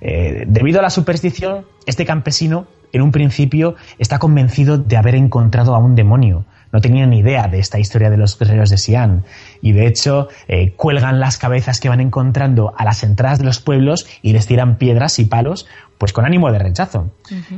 [0.00, 5.74] Eh, debido a la superstición, este campesino en un principio está convencido de haber encontrado
[5.74, 6.44] a un demonio.
[6.72, 9.22] no tenían ni idea de esta historia de los guerreros de Xi'an.
[9.62, 13.60] Y de hecho, eh, cuelgan las cabezas que van encontrando a las entradas de los
[13.60, 17.12] pueblos y les tiran piedras y palos, pues con ánimo de rechazo.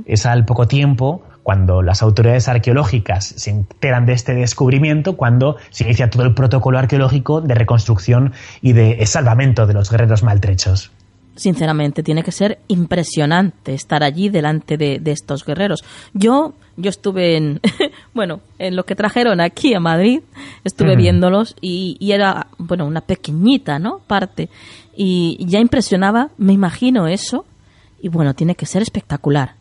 [0.05, 5.85] Es al poco tiempo cuando las autoridades arqueológicas se enteran de este descubrimiento, cuando se
[5.85, 8.33] inicia todo el protocolo arqueológico de reconstrucción
[8.63, 10.91] y de salvamento de los guerreros maltrechos
[11.37, 15.85] sinceramente, tiene que ser impresionante estar allí delante de, estos guerreros.
[16.15, 17.61] Yo, yo estuve en,
[18.15, 20.23] bueno, en lo que trajeron aquí a Madrid,
[20.65, 24.01] estuve viéndolos y, y, era, bueno, una pequeñita, ¿no?
[24.07, 24.49] Parte.
[24.97, 27.45] Y ya impresionaba, me imagino eso,
[28.01, 29.57] y bueno, tiene que ser espectacular.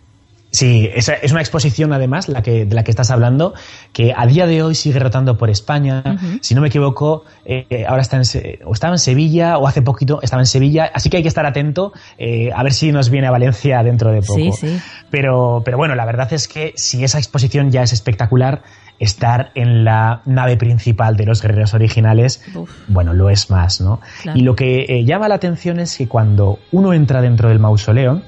[0.55, 3.53] Sí, es, es una exposición además la que, de la que estás hablando,
[3.91, 6.01] que a día de hoy sigue rotando por España.
[6.39, 8.23] Si no me equivoco, eh, ahora está en,
[8.63, 11.45] o estaba en Sevilla o hace poquito estaba en Sevilla, así que hay que estar
[11.45, 14.39] atento eh, a ver si nos viene a Valencia dentro de poco.
[14.39, 14.79] Sí, sí.
[15.09, 18.63] Pero, pero bueno, la verdad es que si esa exposición ya es espectacular,
[18.97, 22.41] estar en la nave principal de los guerreros originales,
[22.87, 23.99] bueno, lo es más, ¿no?
[24.33, 28.21] Y lo que eh, llama la atención es que cuando uno entra dentro del mausoleo,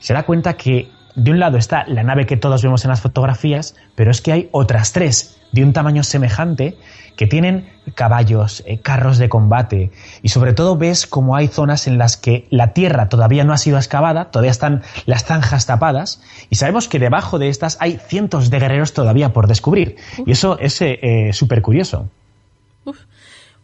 [0.00, 3.00] se da cuenta que de un lado está la nave que todos vemos en las
[3.00, 6.76] fotografías, pero es que hay otras tres de un tamaño semejante
[7.16, 9.90] que tienen caballos, eh, carros de combate
[10.22, 13.58] y sobre todo ves como hay zonas en las que la tierra todavía no ha
[13.58, 18.48] sido excavada, todavía están las zanjas tapadas y sabemos que debajo de estas hay cientos
[18.50, 22.08] de guerreros todavía por descubrir y eso es eh, eh, súper curioso.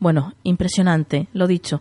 [0.01, 1.81] Bueno, impresionante, lo dicho.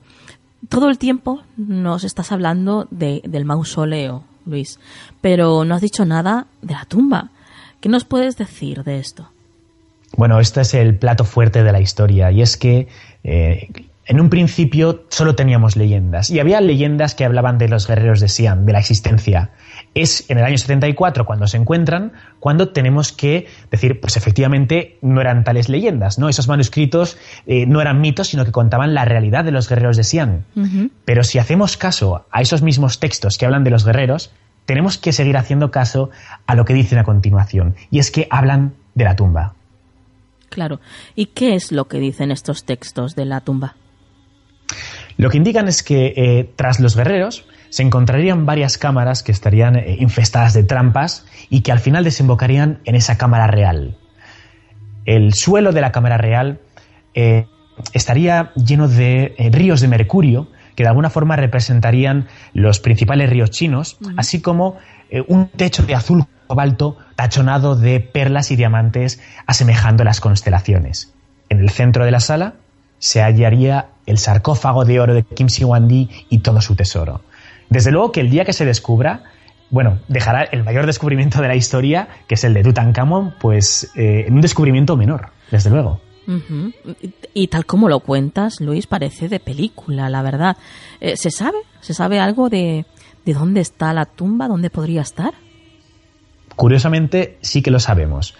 [0.69, 4.79] Todo el tiempo nos estás hablando del mausoleo, Luis,
[5.21, 7.29] pero no has dicho nada de la tumba.
[7.79, 9.29] ¿Qué nos puedes decir de esto?
[10.15, 12.87] Bueno, este es el plato fuerte de la historia y es que
[13.23, 13.69] eh,
[14.05, 18.29] en un principio solo teníamos leyendas y había leyendas que hablaban de los guerreros de
[18.29, 19.51] Siam, de la existencia.
[19.97, 25.21] Es en el año 74 cuando se encuentran, cuando tenemos que decir, pues efectivamente no
[25.21, 26.29] eran tales leyendas, ¿no?
[26.29, 27.17] Esos manuscritos
[27.47, 30.43] eh, no eran mitos, sino que contaban la realidad de los guerreros de Siam.
[31.03, 34.31] Pero si hacemos caso a esos mismos textos que hablan de los guerreros,
[34.65, 36.11] tenemos que seguir haciendo caso
[36.45, 39.55] a lo que dicen a continuación, y es que hablan de la tumba.
[40.49, 40.79] Claro.
[41.15, 43.75] ¿Y qué es lo que dicen estos textos de la tumba?
[45.17, 49.75] Lo que indican es que eh, tras los guerreros se encontrarían varias cámaras que estarían
[49.75, 53.97] eh, infestadas de trampas y que al final desembocarían en esa cámara real.
[55.05, 56.59] El suelo de la cámara real
[57.13, 57.47] eh,
[57.93, 63.97] estaría lleno de ríos de mercurio que de alguna forma representarían los principales ríos chinos,
[64.15, 64.77] así como
[65.27, 71.13] un techo de azul cobalto tachonado de perlas y diamantes asemejando las constelaciones.
[71.49, 72.55] En el centro de la sala
[72.99, 77.21] se hallaría el sarcófago de oro de Kim Si-Wandi y todo su tesoro.
[77.69, 79.23] Desde luego que el día que se descubra,
[79.69, 84.25] bueno, dejará el mayor descubrimiento de la historia, que es el de Tutankamón, pues eh,
[84.27, 86.01] en un descubrimiento menor, desde luego.
[87.33, 90.57] y, tal como lo cuentas, Luis, parece de película, la verdad.
[90.99, 91.57] Eh, ¿Se sabe?
[91.79, 92.85] ¿Se sabe algo de,
[93.25, 94.47] de dónde está la tumba?
[94.47, 95.33] ¿Dónde podría estar?
[96.55, 98.35] Curiosamente, sí que lo sabemos.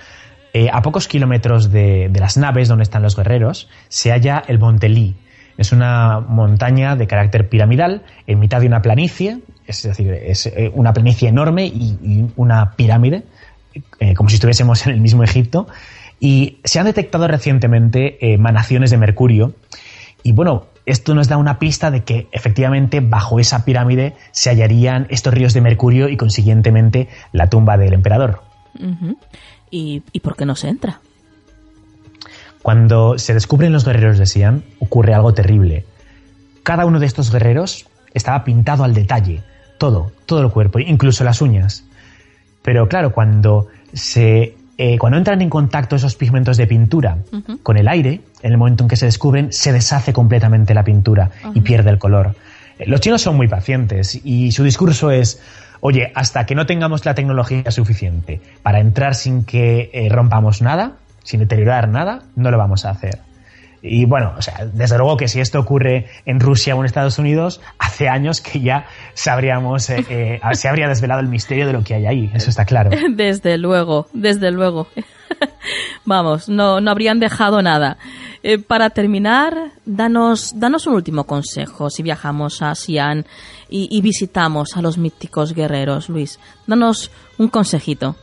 [0.54, 4.90] Eh, a pocos kilómetros de, las naves donde están los guerreros se halla el Monte
[4.90, 5.16] Lee.
[5.58, 10.72] Es una montaña de carácter piramidal en mitad de una planicie, es decir, es eh,
[10.74, 13.24] una planicie enorme y, una pirámide,
[14.00, 15.68] eh, como si estuviésemos en el mismo Egipto.
[16.20, 19.54] Y se han detectado recientemente emanaciones de mercurio.
[20.24, 25.06] Y bueno, esto nos da una pista de que efectivamente bajo esa pirámide se hallarían
[25.10, 28.42] estos ríos de mercurio y consiguientemente la tumba del emperador.
[29.70, 31.02] ¿Y, por qué no se entra?
[32.68, 35.86] Cuando se descubren los guerreros de Siam, ocurre algo terrible.
[36.64, 39.42] Cada uno de estos guerreros estaba pintado al detalle,
[39.78, 41.86] todo, todo el cuerpo, incluso las uñas.
[42.64, 47.20] Pero claro, cuando se eh, cuando entran en contacto esos pigmentos de pintura
[47.64, 51.32] con el aire, en el momento en que se descubren, se deshace completamente la pintura
[51.54, 52.36] y pierde el color.
[52.80, 55.42] Eh, los chinos son muy pacientes y su discurso es,
[55.80, 60.98] oye, hasta que no tengamos la tecnología suficiente para entrar sin que eh, rompamos nada,
[61.28, 63.20] sin deteriorar nada, no lo vamos a hacer.
[63.82, 67.20] Y bueno, o sea, desde luego que si esto ocurre en Rusia o en Estados
[67.20, 71.84] Unidos, hace años que ya sabríamos, eh, eh, se habría desvelado el misterio de lo
[71.84, 72.92] que hay ahí, eso está claro.
[73.12, 74.88] Desde luego, desde luego.
[76.06, 77.98] Vamos, no, no habrían dejado nada.
[78.68, 79.54] para terminar,
[79.86, 83.26] danos, danos un último consejo si viajamos a Xi'an
[83.70, 86.40] y, visitamos a los míticos guerreros, Luis.
[86.68, 88.16] Danos un consejito.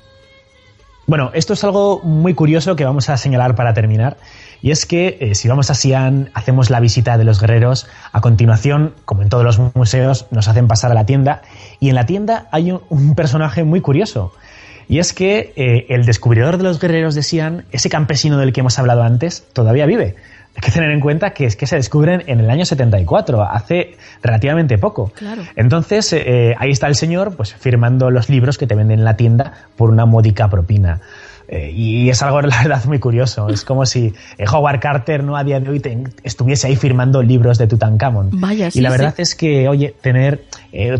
[1.07, 4.17] Bueno, esto es algo muy curioso que vamos a señalar para terminar.
[4.63, 8.23] Y es que eh, si vamos a Xi'an, hacemos la visita de los guerreros, a
[8.23, 11.43] continuación, como en todos los museos, nos hacen pasar a la tienda.
[11.79, 14.33] Y en la tienda hay un, personaje muy curioso.
[14.89, 18.61] Y es que eh, el descubridor de los guerreros de Sian, ese campesino del que
[18.61, 20.17] hemos hablado antes, todavía vive.
[20.57, 23.97] Hay que tener en cuenta que es que se descubren en el año 74, hace
[24.23, 25.13] relativamente poco.
[25.57, 29.17] Entonces, eh, ahí está el señor pues firmando los libros que te venden en la
[29.17, 31.01] tienda por una módica propina.
[31.49, 33.49] Eh, y es algo, la verdad, muy curioso.
[33.49, 35.83] Es como si eh, Howard Carter no a día de hoy
[36.23, 38.31] estuviese ahí firmando libros de Tutankamón.
[38.35, 40.45] Vaya, y la verdad es que, oye, tener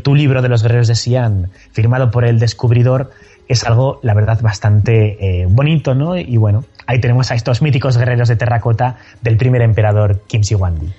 [0.03, 3.13] tu libro de los guerreros de Sian firmado por el descubridor
[3.47, 6.17] es algo, la verdad, bastante bonito, ¿no?
[6.17, 10.93] Y bueno, ahí tenemos a estos míticos guerreros de terracota del primer emperador Kim Si-Wandi.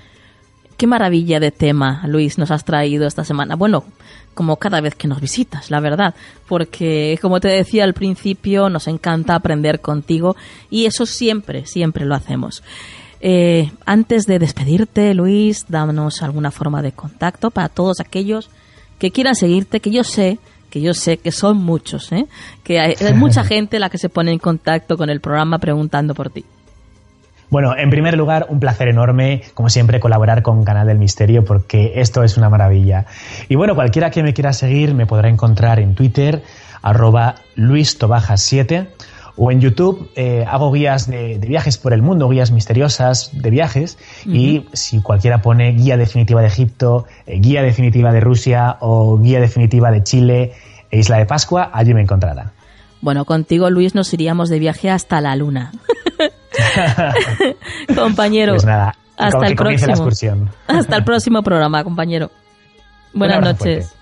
[0.77, 3.55] Qué maravilla de tema, Luis, nos has traído esta semana.
[3.55, 3.85] Bueno,
[4.33, 6.13] como cada vez que nos visitas, la verdad,
[6.49, 10.35] porque como te decía al principio, nos encanta aprender contigo
[10.69, 12.61] y eso siempre, siempre lo hacemos.
[13.21, 18.49] Eh, antes de despedirte, Luis, dámonos alguna forma de contacto para todos aquellos
[18.99, 20.39] que quieran seguirte, que yo sé
[20.75, 22.25] que yo sé que son muchos, ¿eh?
[22.61, 26.29] que hay, mucha gente la que se pone en contacto con el programa preguntando por
[26.29, 26.43] ti.
[27.49, 31.93] Bueno, en primer lugar, un placer enorme, como siempre, colaborar con Canal del Misterio, porque
[31.95, 33.05] esto es una maravilla.
[33.47, 36.43] Y bueno, cualquiera que me quiera seguir me podrá encontrar en Twitter,
[36.81, 38.87] arroba luistobajas7,
[39.37, 43.97] o en YouTube eh, hago guías de, viajes por el mundo, guías misteriosas de viajes,
[44.25, 49.39] y si cualquiera pone guía definitiva de Egipto, eh, guía definitiva de Rusia o guía
[49.39, 50.53] definitiva de Chile
[50.89, 52.53] e Isla de Pascua, allí me encontrará.
[53.01, 55.71] Bueno, contigo, Luis, nos iríamos de viaje hasta la Luna.
[57.95, 58.53] compañero.
[58.53, 60.09] Pues nada, hasta el próximo.
[60.67, 62.31] La hasta el próximo programa, compañero.
[63.13, 63.94] Buenas noches.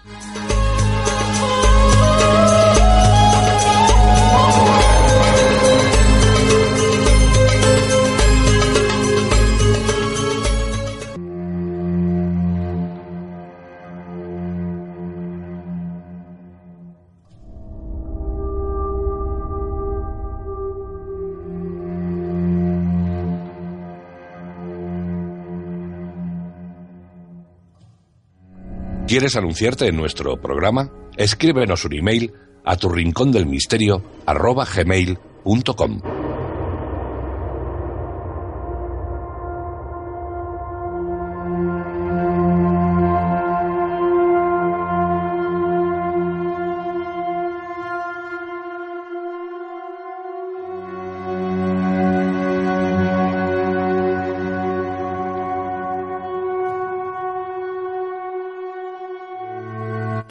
[29.13, 30.91] ¿Quieres anunciarte en nuestro programa?
[31.15, 32.33] Escríbenos un email
[32.65, 34.01] a tu rincón del misterio.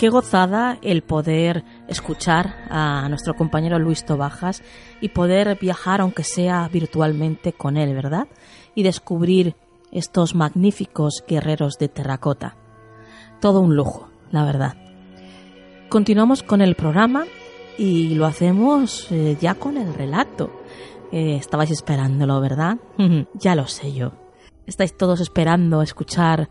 [0.03, 4.61] Qué gozada el poder escuchar a nuestro compañero Luis Tobajas
[5.01, 8.27] y poder viajar, aunque sea virtualmente, con él, ¿verdad?
[8.75, 9.55] Y descubrir
[9.93, 12.57] estos magníficos guerreros de terracota.
[13.41, 14.75] Todo un lujo, la verdad.
[15.89, 17.23] Continuamos con el programa
[17.79, 20.51] y lo hacemos eh, ya con el relato.
[21.13, 22.79] Eh, estabais esperándolo, ¿verdad?
[23.35, 24.15] ya lo sé yo.
[24.67, 26.49] Estáis todos esperando escuchar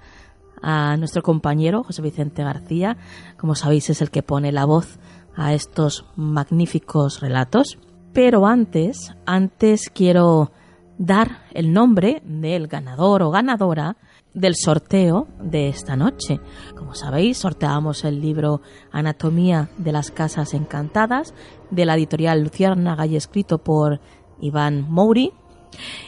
[0.61, 2.97] a nuestro compañero José Vicente García.
[3.38, 4.99] Como sabéis, es el que pone la voz
[5.35, 7.77] a estos magníficos relatos.
[8.13, 10.51] Pero antes, antes quiero
[10.97, 13.97] dar el nombre del ganador o ganadora
[14.33, 16.39] del sorteo de esta noche.
[16.77, 18.61] Como sabéis, sorteamos el libro
[18.91, 21.33] Anatomía de las Casas Encantadas
[21.69, 23.99] de la editorial Luciérnaga y escrito por
[24.39, 25.33] Iván Mouri.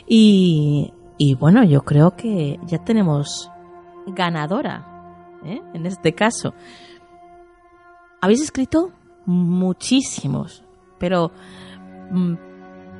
[0.07, 3.49] Y, y bueno, yo creo que ya tenemos
[4.07, 4.85] ganadora,
[5.45, 5.61] ¿eh?
[5.73, 6.53] en este caso.
[8.21, 8.91] Habéis escrito
[9.25, 10.63] muchísimos,
[10.97, 11.31] pero
[12.11, 12.33] mm,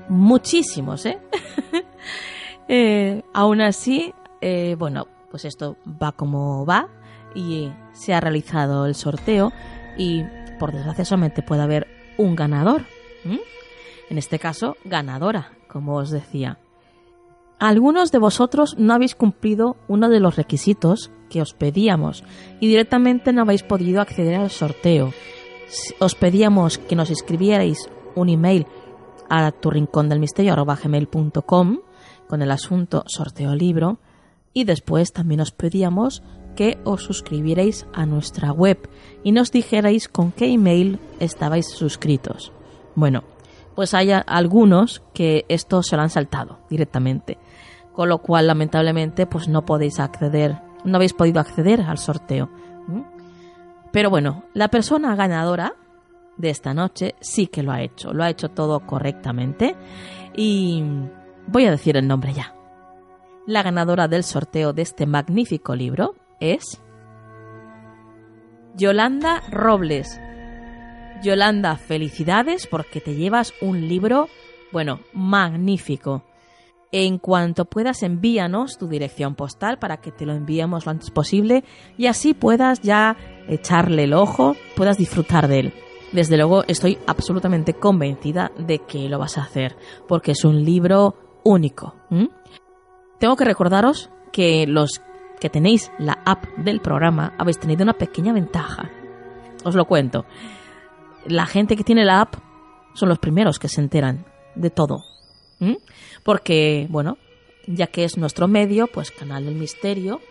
[0.09, 1.19] muchísimos, ¿eh?
[2.67, 3.23] ¿eh?
[3.34, 6.88] aún así, eh, bueno, pues esto va como va
[7.35, 9.51] y se ha realizado el sorteo
[9.97, 10.23] y
[10.59, 12.84] por desgracia solamente puede haber un ganador.
[14.09, 16.59] En este caso, ganadora, como os decía.
[17.64, 22.26] Algunos de vosotros no habéis cumplido uno de los requisitos que os pedíamos
[22.60, 25.14] y directamente no habéis podido acceder al sorteo.
[26.02, 28.68] Os pedíamos que nos escribierais un email
[29.30, 30.57] a tu rincón del misterio
[32.27, 33.98] con el asunto sorteo libro
[34.52, 36.22] y después también os pedíamos
[36.57, 38.90] que os suscribierais a nuestra web
[39.23, 42.52] y nos dijerais con qué email estabais suscritos.
[42.94, 43.23] Bueno,
[43.73, 47.38] pues hay algunos que esto se lo han saltado directamente
[47.94, 52.49] con lo cual lamentablemente pues no podéis acceder, no habéis podido acceder al sorteo.
[53.91, 55.76] Pero bueno, la persona ganadora
[56.38, 59.76] de esta noche sí que lo ha hecho, lo ha hecho todo correctamente
[60.36, 60.84] y
[61.48, 62.56] voy a decir el nombre ya.
[63.45, 66.82] La ganadora del sorteo de este magnífico libro es
[68.76, 70.20] Yolanda Robles.
[71.22, 74.28] Yolanda, felicidades porque te llevas un libro,
[74.72, 76.24] bueno, magnífico.
[76.95, 81.64] En cuanto puedas, envíanos tu dirección postal para que te lo enviemos lo antes posible
[81.98, 83.18] y así puedas ya
[83.48, 85.74] echarle el ojo, puedas disfrutar de él.
[86.11, 89.76] Desde luego estoy absolutamente convencida de que lo vas a hacer,
[90.07, 91.95] porque es un libro único.
[93.18, 95.02] Tengo que recordaros que los
[95.40, 98.91] que tenéis la app del programa habéis tenido una pequeña ventaja.
[99.64, 100.26] Os lo cuento.
[101.26, 102.36] La gente que tiene la app
[102.94, 105.06] son los primeros que se enteran de todo.
[106.23, 107.18] Porque, bueno,
[107.68, 110.22] ya que es nuestro medio, pues Canal del Misterio,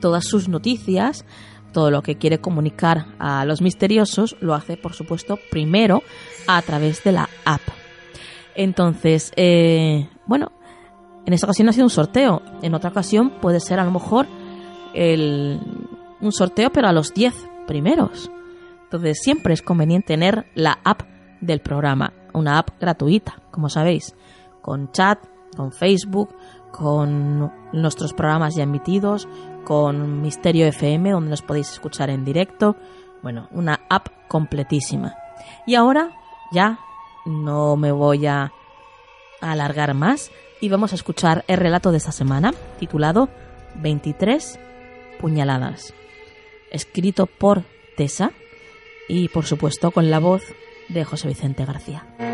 [0.00, 1.24] todas sus noticias,
[1.72, 6.02] todo lo que quiere comunicar a los misteriosos, lo hace, por supuesto, primero
[6.46, 7.62] a través de la app.
[8.54, 10.52] Entonces, eh, bueno,
[11.26, 12.42] en esta ocasión ha sido un sorteo.
[12.62, 14.26] En otra ocasión puede ser a lo mejor
[14.94, 17.34] un sorteo, pero a los 10
[17.66, 18.30] primeros.
[18.84, 21.02] Entonces, siempre es conveniente tener la app
[21.40, 24.14] del programa, una app gratuita, como sabéis
[24.64, 25.18] con chat,
[25.54, 26.34] con Facebook,
[26.72, 29.28] con nuestros programas ya emitidos,
[29.64, 32.74] con Misterio FM, donde nos podéis escuchar en directo.
[33.22, 35.14] Bueno, una app completísima.
[35.66, 36.12] Y ahora
[36.50, 36.78] ya
[37.26, 38.52] no me voy a
[39.42, 40.30] alargar más
[40.62, 43.28] y vamos a escuchar el relato de esta semana, titulado
[43.82, 44.58] 23
[45.20, 45.92] puñaladas,
[46.70, 47.64] escrito por
[47.98, 48.32] Tessa
[49.08, 50.42] y por supuesto con la voz
[50.88, 52.33] de José Vicente García.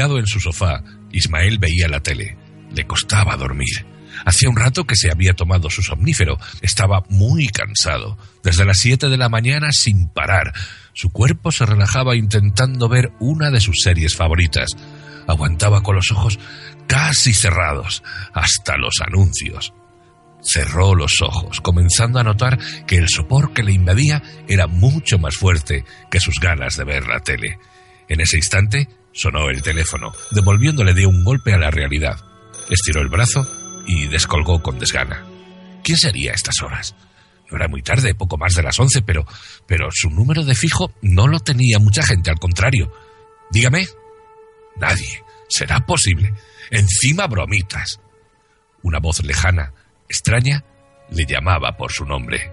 [0.00, 0.82] En su sofá,
[1.12, 2.36] Ismael veía la tele.
[2.74, 3.86] Le costaba dormir.
[4.24, 6.38] Hacía un rato que se había tomado su somnífero.
[6.62, 8.16] Estaba muy cansado.
[8.42, 10.54] Desde las siete de la mañana sin parar.
[10.94, 14.70] Su cuerpo se relajaba intentando ver una de sus series favoritas.
[15.28, 16.38] Aguantaba con los ojos
[16.86, 18.02] casi cerrados
[18.32, 19.74] hasta los anuncios.
[20.42, 25.36] Cerró los ojos, comenzando a notar que el sopor que le invadía era mucho más
[25.36, 27.58] fuerte que sus ganas de ver la tele.
[28.08, 32.18] En ese instante Sonó el teléfono, devolviéndole de un golpe a la realidad.
[32.70, 33.46] Estiró el brazo
[33.86, 35.26] y descolgó con desgana.
[35.84, 36.94] ¿Quién sería a estas horas?
[37.50, 39.26] No era muy tarde, poco más de las once, pero,
[39.66, 42.90] pero su número de fijo no lo tenía mucha gente, al contrario.
[43.50, 43.86] Dígame.
[44.76, 45.22] Nadie.
[45.48, 46.32] ¿Será posible?
[46.70, 48.00] Encima bromitas.
[48.82, 49.74] Una voz lejana,
[50.08, 50.64] extraña,
[51.10, 52.50] le llamaba por su nombre.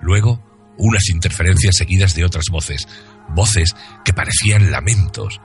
[0.00, 2.86] Luego unas interferencias seguidas de otras voces,
[3.28, 3.74] voces
[4.04, 5.40] que parecían lamentos.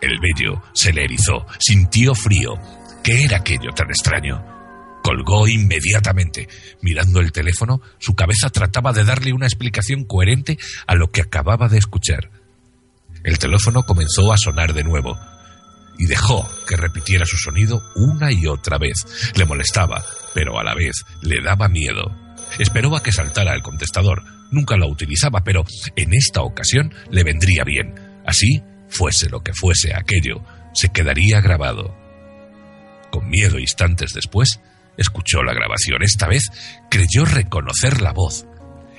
[0.00, 2.54] El vello se le erizó, sintió frío.
[3.02, 4.44] ¿Qué era aquello tan extraño?
[5.02, 6.48] Colgó inmediatamente.
[6.82, 11.68] Mirando el teléfono, su cabeza trataba de darle una explicación coherente a lo que acababa
[11.68, 12.30] de escuchar.
[13.24, 15.18] El teléfono comenzó a sonar de nuevo
[15.98, 19.32] y dejó que repitiera su sonido una y otra vez.
[19.36, 20.02] Le molestaba,
[20.34, 22.16] pero a la vez le daba miedo.
[22.58, 25.64] Esperó a que saltara el contestador, nunca la utilizaba, pero
[25.96, 27.94] en esta ocasión le vendría bien.
[28.26, 30.44] Así, fuese lo que fuese aquello,
[30.74, 31.96] se quedaría grabado.
[33.10, 34.60] Con miedo instantes después,
[34.96, 36.02] escuchó la grabación.
[36.02, 36.44] Esta vez
[36.90, 38.46] creyó reconocer la voz.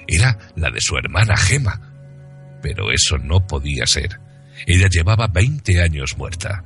[0.08, 1.80] Era la de su hermana Gema.
[2.62, 4.20] Pero eso no podía ser.
[4.68, 6.64] Ella llevaba veinte años muerta.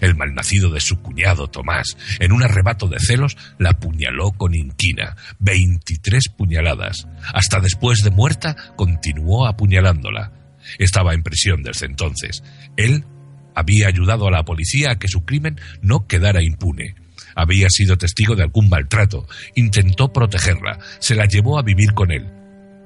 [0.00, 5.16] El malnacido de su cuñado Tomás, en un arrebato de celos, la apuñaló con inquina,
[5.38, 7.06] veintitrés puñaladas.
[7.32, 10.32] Hasta después de muerta, continuó apuñalándola.
[10.78, 12.42] Estaba en prisión desde entonces.
[12.76, 13.04] Él
[13.54, 16.94] había ayudado a la policía a que su crimen no quedara impune.
[17.34, 22.26] Había sido testigo de algún maltrato, intentó protegerla, se la llevó a vivir con él.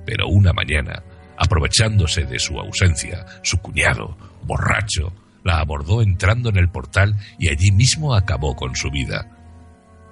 [0.06, 1.02] Pero una mañana,
[1.38, 5.12] aprovechándose de su ausencia, su cuñado, borracho,
[5.44, 9.26] la abordó entrando en el portal y allí mismo acabó con su vida.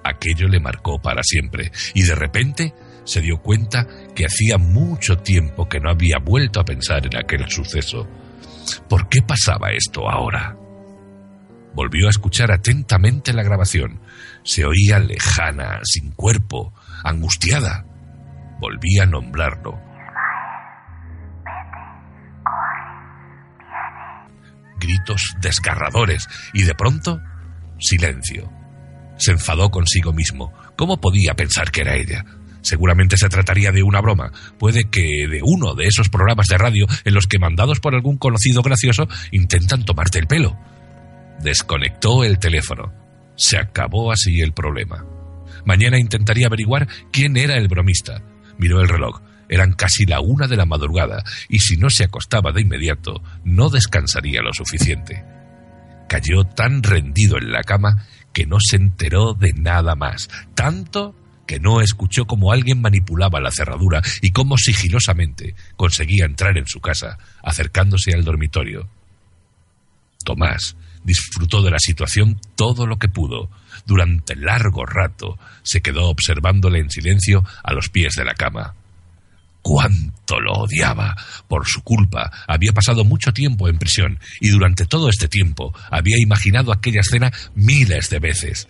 [0.03, 2.73] Aquello le marcó para siempre y de repente
[3.03, 7.49] se dio cuenta que hacía mucho tiempo que no había vuelto a pensar en aquel
[7.49, 8.07] suceso.
[8.87, 10.55] ¿Por qué pasaba esto ahora?
[11.73, 14.01] Volvió a escuchar atentamente la grabación.
[14.43, 16.73] Se oía lejana, sin cuerpo,
[17.03, 17.85] angustiada.
[18.59, 19.88] Volví a nombrarlo.
[24.79, 27.19] Gritos desgarradores y de pronto
[27.79, 28.51] silencio.
[29.17, 30.53] Se enfadó consigo mismo.
[30.77, 32.25] ¿Cómo podía pensar que era ella?
[32.61, 34.31] Seguramente se trataría de una broma.
[34.57, 38.17] Puede que de uno de esos programas de radio en los que mandados por algún
[38.17, 40.57] conocido gracioso intentan tomarte el pelo.
[41.41, 42.93] Desconectó el teléfono.
[43.35, 45.05] Se acabó así el problema.
[45.65, 48.21] Mañana intentaría averiguar quién era el bromista.
[48.57, 49.21] Miró el reloj.
[49.49, 53.69] Eran casi la una de la madrugada y si no se acostaba de inmediato, no
[53.69, 55.25] descansaría lo suficiente.
[56.07, 61.15] Cayó tan rendido en la cama que no se enteró de nada más, tanto
[61.47, 66.79] que no escuchó cómo alguien manipulaba la cerradura y cómo sigilosamente conseguía entrar en su
[66.79, 68.87] casa, acercándose al dormitorio.
[70.23, 73.49] Tomás disfrutó de la situación todo lo que pudo.
[73.87, 78.75] Durante largo rato se quedó observándole en silencio a los pies de la cama.
[79.61, 81.15] Cuánto lo odiaba.
[81.47, 86.17] Por su culpa había pasado mucho tiempo en prisión y durante todo este tiempo había
[86.19, 88.67] imaginado aquella escena miles de veces.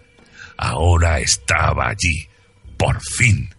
[0.58, 2.28] Ahora estaba allí,
[2.78, 3.50] por fin.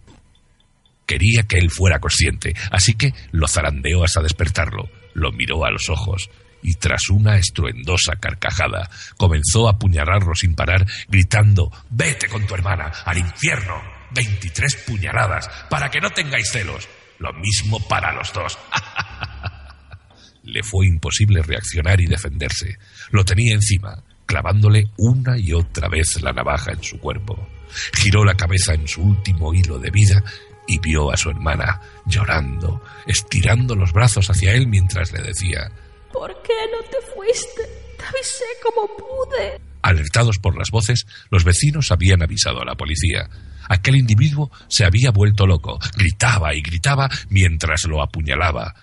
[1.05, 5.89] Quería que él fuera consciente, así que lo zarandeó hasta despertarlo, lo miró a los
[5.89, 6.29] ojos
[6.63, 12.91] y tras una estruendosa carcajada comenzó a apuñalarlo sin parar, gritando Vete con tu hermana,
[13.05, 13.81] al infierno.
[14.13, 16.87] Veintitrés puñaladas, para que no tengáis celos.
[17.21, 18.57] Lo mismo para los dos.
[20.43, 22.79] Le fue imposible reaccionar y defenderse.
[23.11, 27.47] Lo tenía encima, clavándole una y otra vez la navaja en su cuerpo.
[27.93, 30.23] Giró la cabeza en su último hilo de vida
[30.67, 35.71] y vio a su hermana llorando, estirando los brazos hacia él mientras le decía
[36.11, 37.61] ¿Por qué no te fuiste?
[37.97, 39.61] Te avisé como pude.
[39.81, 43.29] Alertados por las voces, los vecinos habían avisado a la policía.
[43.69, 48.75] Aquel individuo se había vuelto loco, gritaba y gritaba mientras lo apuñalaba.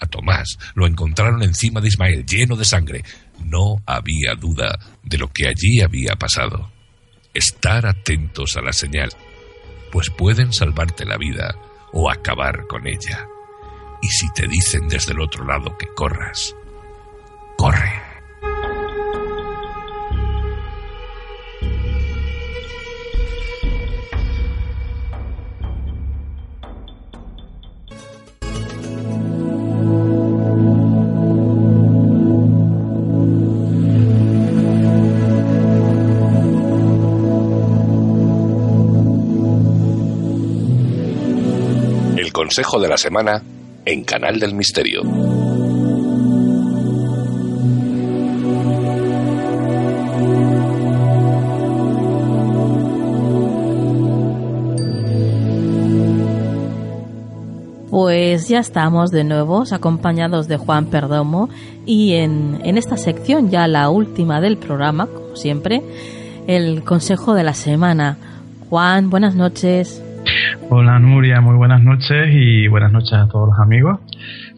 [0.00, 3.04] A Tomás lo encontraron encima de Ismael, lleno de sangre.
[3.44, 6.72] No había duda de lo que allí había pasado.
[7.32, 9.10] Estar atentos a la señal,
[9.92, 11.54] pues pueden salvarte la vida
[11.92, 13.26] o acabar con ella.
[14.02, 16.54] Y si te dicen desde el otro lado que corras,
[17.56, 18.13] corre.
[42.44, 43.42] Consejo de la semana
[43.86, 45.00] en Canal del Misterio.
[57.88, 61.48] Pues ya estamos de nuevo, acompañados de Juan Perdomo,
[61.86, 65.82] y en, en esta sección, ya la última del programa, como siempre,
[66.46, 68.18] el consejo de la semana.
[68.68, 70.03] Juan, buenas noches.
[70.70, 74.00] Hola Nuria, muy buenas noches y buenas noches a todos los amigos.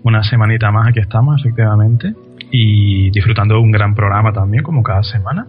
[0.05, 2.15] Una semanita más aquí estamos, efectivamente,
[2.51, 5.47] y disfrutando de un gran programa también, como cada semana.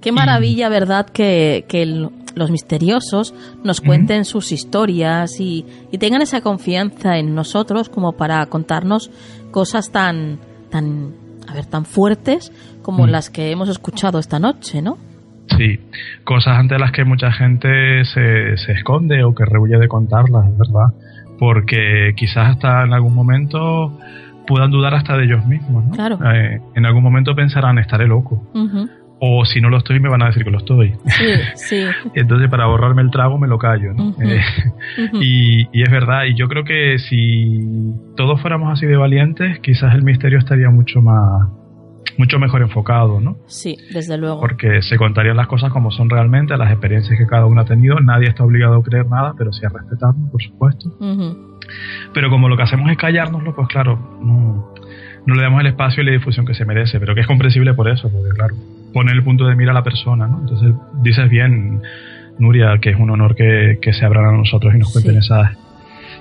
[0.00, 1.06] Qué maravilla, ¿verdad?
[1.06, 1.64] Que,
[2.34, 5.66] los misteriosos nos cuenten sus historias y,
[5.98, 9.10] tengan esa confianza en nosotros como para contarnos
[9.50, 10.38] cosas tan,
[10.70, 11.14] tan,
[11.46, 12.50] a ver, tan fuertes
[12.82, 15.09] como las que hemos escuchado esta noche, ¿no?
[15.56, 15.80] Sí,
[16.24, 20.58] cosas ante las que mucha gente se, se esconde o que rehuye de contarlas, es
[20.58, 20.94] verdad,
[21.38, 23.98] porque quizás hasta en algún momento
[24.46, 25.92] puedan dudar hasta de ellos mismos, ¿no?
[25.92, 26.18] Claro.
[26.32, 28.42] Eh, en algún momento pensarán, estaré loco.
[29.22, 30.94] O si no lo estoy, me van a decir que lo estoy.
[31.06, 31.24] Sí,
[31.54, 31.84] sí.
[32.14, 34.14] Entonces, para borrarme el trago, me lo callo, ¿no?
[34.20, 34.40] Eh,
[35.20, 39.94] y, y, es verdad, y yo creo que si todos fuéramos así de valientes, quizás
[39.94, 41.48] el misterio estaría mucho más,
[42.16, 43.38] mucho mejor enfocado, ¿no?
[43.46, 44.40] Sí, desde luego.
[44.40, 47.98] Porque se contarían las cosas como son realmente, las experiencias que cada uno ha tenido.
[48.00, 50.92] Nadie está obligado a creer nada, pero sí a respetarlo, por supuesto.
[52.12, 54.74] Pero como lo que hacemos es callárnoslo, pues claro, no,
[55.24, 57.74] no, le damos el espacio y la difusión que se merece, pero que es comprensible
[57.74, 58.54] por eso, porque claro,
[58.92, 60.40] pone el punto de mira a la persona, ¿no?
[60.40, 61.80] Entonces dices bien,
[62.38, 65.56] Nuria, que es un honor que, que se abran a nosotros y nos cuenten esas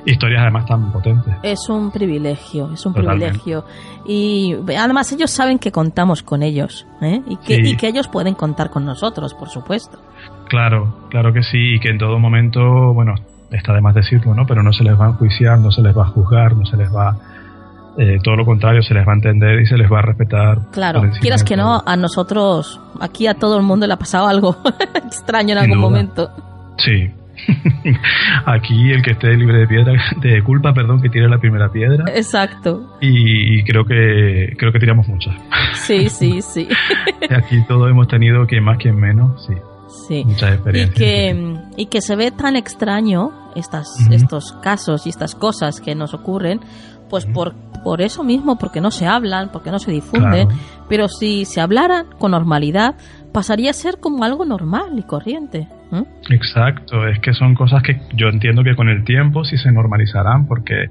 [0.05, 1.33] historias además tan potentes.
[1.43, 3.65] Es un privilegio, es un privilegio.
[4.05, 7.21] Y además ellos saben que contamos con ellos ¿eh?
[7.27, 9.99] y, que, y que ellos pueden contar con nosotros, por supuesto.
[10.47, 13.15] Claro, claro que sí, y que en todo momento, bueno,
[13.51, 14.45] está de más decirlo, ¿no?
[14.45, 16.77] Pero no se les va a enjuiciar, no se les va a juzgar, no se
[16.77, 17.17] les va...
[17.97, 20.71] Eh, todo lo contrario, se les va a entender y se les va a respetar.
[20.71, 24.55] Claro, quieras que no, a nosotros, aquí a todo el mundo le ha pasado algo
[24.95, 26.29] extraño en algún momento.
[26.77, 27.11] Sí,
[28.45, 32.05] Aquí el que esté libre de piedra, de culpa, perdón, que tire la primera piedra.
[32.13, 32.97] Exacto.
[33.01, 35.35] Y, creo que creo que tiramos muchas.
[35.73, 36.67] Sí, sí, sí.
[37.29, 39.53] Aquí todos hemos tenido que más que menos, sí.
[40.07, 40.23] Sí.
[40.25, 40.95] Muchas experiencias.
[40.95, 45.95] Y que, y que se ve tan extraño estas, estos casos y estas cosas que
[45.95, 46.59] nos ocurren,
[47.09, 50.47] pues por, por eso mismo, porque no se hablan, porque no se difunden,
[50.87, 52.95] pero si se hablaran con normalidad,
[53.31, 55.67] pasaría a ser como algo normal y corriente.
[56.29, 60.45] Exacto, es que son cosas que yo entiendo que con el tiempo sí se normalizarán
[60.45, 60.87] porque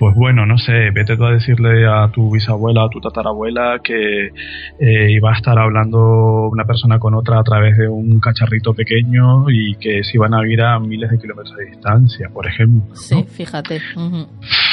[0.00, 4.28] pues bueno, no sé, vete tú a decirle a tu bisabuela, a tu tatarabuela que
[4.78, 9.50] eh, iba a estar hablando una persona con otra a través de un cacharrito pequeño
[9.50, 12.96] y que se iban a ir a miles de kilómetros de distancia, por ejemplo.
[12.96, 13.82] Sí, fíjate.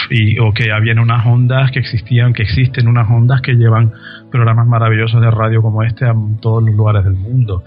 [0.10, 3.94] Y, o que habían unas ondas que existían, que existen unas ondas que llevan
[4.32, 7.64] programas maravillosos de radio como este a todos los lugares del mundo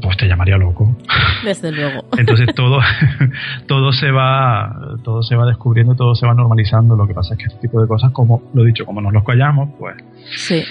[0.00, 0.96] pues te llamaría loco.
[1.44, 2.04] Desde luego.
[2.18, 2.80] Entonces todo,
[3.66, 6.96] todo se va, todo se va descubriendo, todo se va normalizando.
[6.96, 9.12] Lo que pasa es que este tipo de cosas, como lo he dicho, como nos
[9.12, 9.96] los callamos, pues.
[10.34, 10.62] Sí.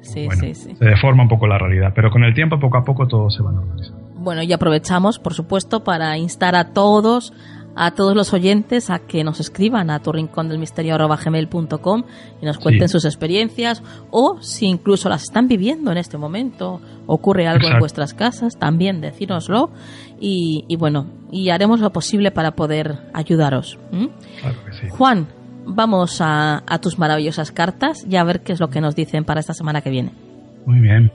[0.00, 0.74] Sí, sí, sí.
[0.76, 3.42] Se deforma un poco la realidad, pero con el tiempo, poco a poco, todo se
[3.42, 4.08] va normalizando.
[4.14, 7.32] Bueno, y aprovechamos, por supuesto, para instar a todos
[7.78, 12.02] a todos los oyentes a que nos escriban a tu rincón del misterio gmail.com
[12.42, 17.46] y nos cuenten sus experiencias o si incluso las están viviendo en este momento, ocurre
[17.46, 19.70] algo en vuestras casas, también decírnoslo
[20.20, 23.78] y, bueno, y haremos lo posible para poder ayudaros.
[24.90, 25.28] Juan,
[25.64, 29.24] vamos a, a tus maravillosas cartas y a ver qué es lo que nos dicen
[29.24, 30.10] para esta semana que viene.
[30.66, 31.12] Muy bien.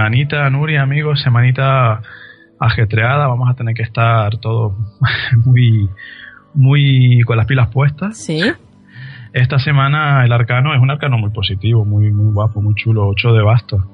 [0.00, 2.00] Semanita, Nuria, amigos, semanita
[2.58, 3.26] ajetreada.
[3.26, 4.72] Vamos a tener que estar todos
[5.44, 5.90] muy,
[6.54, 8.16] muy con las pilas puestas.
[8.16, 8.40] Sí.
[9.34, 13.34] Esta semana el arcano es un arcano muy positivo, muy, muy guapo, muy chulo, 8
[13.34, 13.84] de bastos.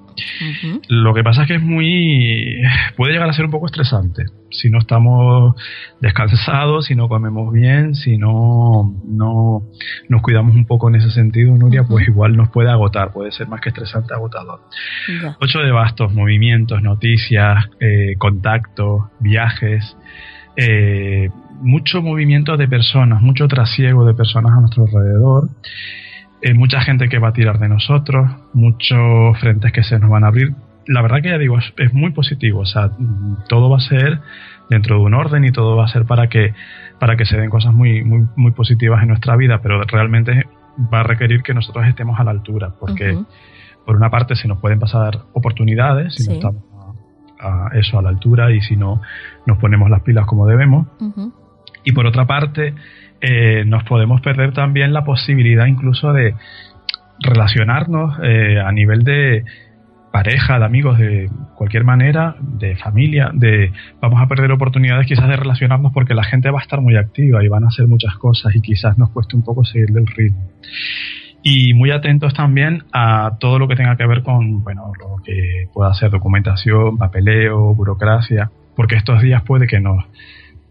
[0.89, 2.63] Lo que pasa es que es muy.
[2.97, 4.25] puede llegar a ser un poco estresante.
[4.51, 5.55] Si no estamos
[6.01, 9.63] descansados, si no comemos bien, si no, no
[10.09, 13.49] nos cuidamos un poco en ese sentido, Nuria, pues igual nos puede agotar, puede ser
[13.49, 14.61] más que estresante, agotador.
[15.41, 19.97] Ocho de bastos, movimientos, noticias, eh, contactos, viajes.
[20.57, 21.29] Eh,
[21.61, 25.49] mucho movimiento de personas, mucho trasiego de personas a nuestro alrededor.
[26.47, 30.23] Eh, mucha gente que va a tirar de nosotros, muchos frentes que se nos van
[30.23, 30.55] a abrir.
[30.87, 32.93] La verdad que ya digo, es, muy positivo, o sea,
[33.49, 34.21] todo va a ser
[34.71, 36.55] dentro de un orden y todo va a ser para que,
[37.01, 40.47] para que se den cosas muy, muy, muy positivas en nuestra vida, pero realmente
[40.79, 43.19] va a requerir que nosotros estemos a la altura, porque
[43.85, 46.63] por una parte se nos pueden pasar oportunidades si no estamos
[47.41, 49.01] a, eso a la altura y si no
[49.47, 50.87] nos ponemos las pilas como debemos.
[51.87, 52.75] Y por otra parte,
[53.21, 56.35] eh, nos podemos perder también la posibilidad incluso de
[57.21, 59.45] relacionarnos eh, a nivel de
[60.13, 65.37] pareja, de amigos, de cualquier manera, de familia, de vamos a perder oportunidades quizás de
[65.37, 68.55] relacionarnos porque la gente va a estar muy activa y van a hacer muchas cosas
[68.57, 70.43] y quizás nos cueste un poco seguirle el ritmo.
[71.45, 75.69] Y muy atentos también a todo lo que tenga que ver con, bueno, lo que
[75.73, 80.05] pueda ser documentación, papeleo, burocracia, porque estos días puede que nos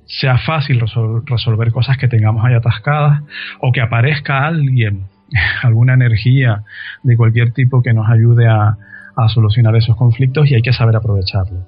[0.05, 0.81] sea fácil
[1.25, 3.21] resolver cosas que tengamos ahí atascadas
[3.59, 5.05] o que aparezca alguien,
[5.63, 6.63] alguna energía
[7.03, 8.77] de cualquier tipo que nos ayude a,
[9.29, 11.65] solucionar esos conflictos y hay que saber aprovecharlo.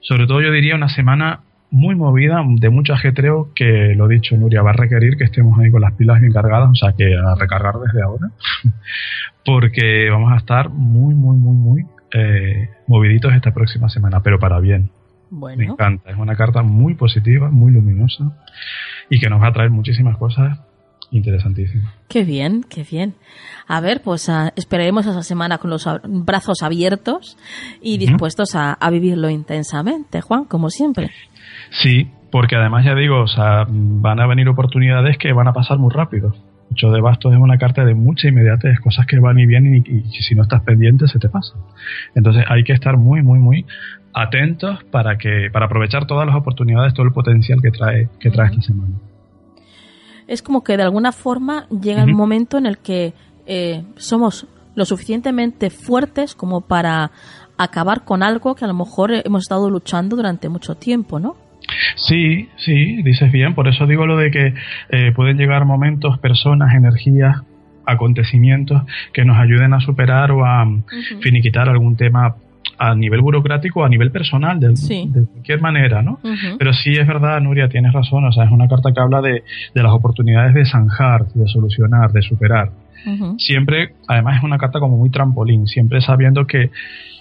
[0.00, 4.62] Sobre todo yo diría una semana muy movida, de mucho ajetreo, que lo dicho, Nuria,
[4.62, 7.36] va a requerir que estemos ahí con las pilas bien cargadas, o sea que a
[7.36, 8.30] recargar desde ahora,
[9.44, 14.58] porque vamos a estar muy, muy, muy, muy eh, moviditos esta próxima semana, pero para
[14.58, 14.90] bien.
[15.30, 18.32] Me encanta, es una carta muy positiva, muy luminosa
[19.10, 20.58] y que nos va a traer muchísimas cosas
[21.10, 21.92] interesantísimas.
[22.08, 23.14] Qué bien, qué bien.
[23.66, 27.36] A ver, pues ah, esperaremos esa semana con los brazos abiertos
[27.80, 31.10] y dispuestos a, vivirlo intensamente, Juan, como siempre.
[31.70, 35.78] Sí, porque además ya digo, o sea, van a venir oportunidades que van a pasar
[35.78, 36.34] muy rápido.
[36.70, 39.78] Ocho de bastos es una carta de mucha inmediatez, cosas que van y vienen y,
[39.78, 41.54] y, si no estás pendiente se te pasa.
[42.14, 43.64] Entonces hay que estar muy, muy, muy
[44.18, 48.50] atentos para que para aprovechar todas las oportunidades, todo el potencial que trae que trae
[48.50, 48.94] esta semana.
[50.26, 53.14] Es como que de alguna forma llega el momento en el que
[53.46, 57.10] eh, somos lo suficientemente fuertes como para
[57.56, 61.36] acabar con algo que a lo mejor hemos estado luchando durante mucho tiempo, ¿no?
[61.96, 63.54] Sí, sí, dices bien.
[63.54, 64.54] Por eso digo lo de que
[64.90, 67.42] eh, pueden llegar momentos, personas, energías,
[67.84, 68.82] acontecimientos
[69.12, 70.66] que nos ayuden a superar o a
[71.20, 72.36] finiquitar algún tema
[72.78, 74.74] a nivel burocrático o a nivel personal, de,
[75.32, 76.20] cualquier manera, ¿no?
[76.58, 79.42] Pero sí es verdad, Nuria, tienes razón, o sea, es una carta que habla de,
[79.74, 82.70] de las oportunidades de zanjar, de solucionar, de superar.
[83.38, 86.70] Siempre, además es una carta como muy trampolín, siempre sabiendo que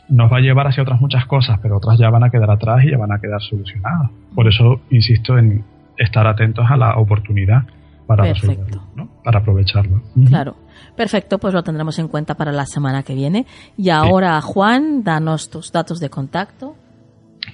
[0.10, 2.84] nos va a llevar hacia otras muchas cosas, pero otras ya van a quedar atrás
[2.84, 4.10] y ya van a quedar solucionadas.
[4.34, 5.64] Por eso insisto en
[5.98, 7.64] estar atentos a la oportunidad
[8.06, 9.10] para resolverlo, ¿no?
[9.24, 10.02] para aprovecharlo.
[10.28, 10.56] Claro.
[10.98, 13.46] Perfecto, pues lo tendremos en cuenta para la semana que viene.
[13.78, 16.76] Y ahora, Juan, danos tus datos de contacto.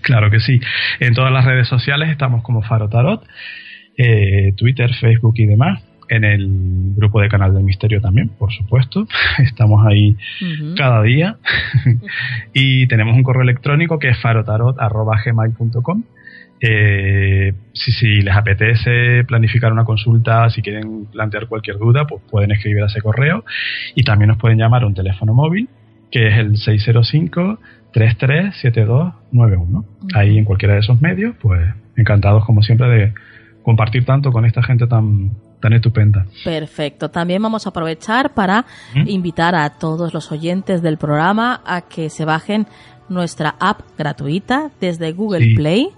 [0.01, 0.61] Claro que sí.
[1.01, 3.27] En todas las redes sociales estamos como Faro Tarot,
[3.97, 5.83] eh, Twitter, Facebook y demás.
[6.07, 9.07] En el grupo de Canal del Misterio también, por supuesto.
[9.39, 10.15] Estamos ahí
[10.77, 11.37] cada día.
[12.53, 16.03] y tenemos un correo electrónico que es farotarot.gmail.com
[16.65, 22.52] eh, si, si, les apetece planificar una consulta, si quieren plantear cualquier duda, pues pueden
[22.52, 23.44] escribir a ese correo
[23.95, 25.68] y también nos pueden llamar a un teléfono móvil
[26.10, 27.60] que es el 605
[27.91, 29.85] 337291.
[30.14, 31.60] Ahí en cualquiera de esos medios, pues
[31.98, 33.14] encantados como siempre de
[33.61, 36.26] compartir tanto con esta gente tan tan estupenda.
[36.45, 37.10] Perfecto.
[37.10, 38.65] También vamos a aprovechar para
[39.06, 42.68] invitar a todos los oyentes del programa a que se bajen
[43.10, 45.90] nuestra app gratuita desde Google Play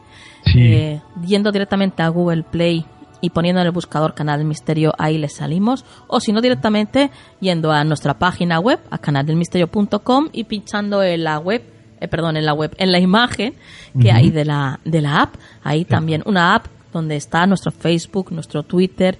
[0.53, 2.85] eh, yendo directamente a Google Play
[3.21, 5.85] y poniendo en el buscador Canal del Misterio, ahí les salimos.
[6.07, 11.39] O si no, directamente yendo a nuestra página web, a canaldelmisterio.com y pinchando en la
[11.39, 11.63] web,
[11.99, 13.55] eh, perdón, en la web, en la imagen
[13.99, 15.35] que hay de la, de la app.
[15.63, 19.17] Ahí también una app donde está nuestro Facebook, nuestro Twitter,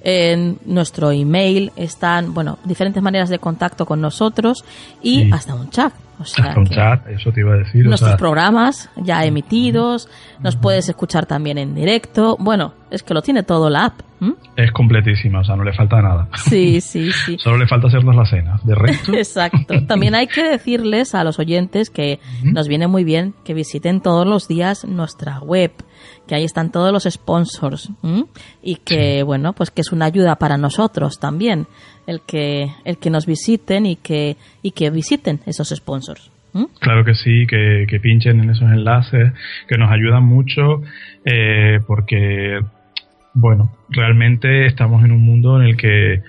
[0.00, 4.64] en nuestro email, están, bueno, diferentes maneras de contacto con nosotros
[5.02, 5.92] y hasta un chat.
[6.20, 7.86] O sea un chat, eso te iba a decir.
[7.86, 10.08] Nuestros programas ya emitidos,
[10.40, 12.36] nos puedes escuchar también en directo.
[12.40, 14.00] Bueno, es que lo tiene todo la app.
[14.56, 16.28] Es completísima, o sea, no le falta nada.
[16.34, 17.36] Sí, sí, sí.
[17.38, 19.12] Solo le falta hacernos la cena, de resto.
[19.14, 19.86] Exacto.
[19.86, 24.26] También hay que decirles a los oyentes que nos viene muy bien que visiten todos
[24.26, 25.70] los días nuestra web,
[26.26, 27.90] que ahí están todos los sponsors
[28.62, 31.66] y que, bueno, pues que es una ayuda para nosotros también
[32.06, 36.30] el que, el que nos visiten y que, y que visiten esos sponsors.
[36.80, 39.32] Claro que sí, que, que, pinchen en esos enlaces,
[39.68, 40.82] que nos ayudan mucho,
[41.24, 42.60] eh, porque,
[43.34, 46.22] bueno, realmente estamos en un mundo en el que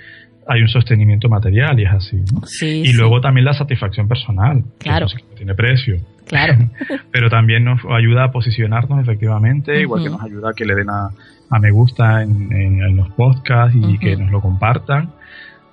[0.50, 2.24] hay un sostenimiento material y es así.
[2.62, 5.06] y luego también la satisfacción personal, claro.
[5.08, 5.98] que tiene precio.
[6.26, 6.56] Claro.
[7.12, 10.90] Pero también nos ayuda a posicionarnos efectivamente, igual que nos ayuda a que le den
[10.90, 11.10] a,
[11.52, 15.12] a me gusta en, en, los podcasts y que nos lo compartan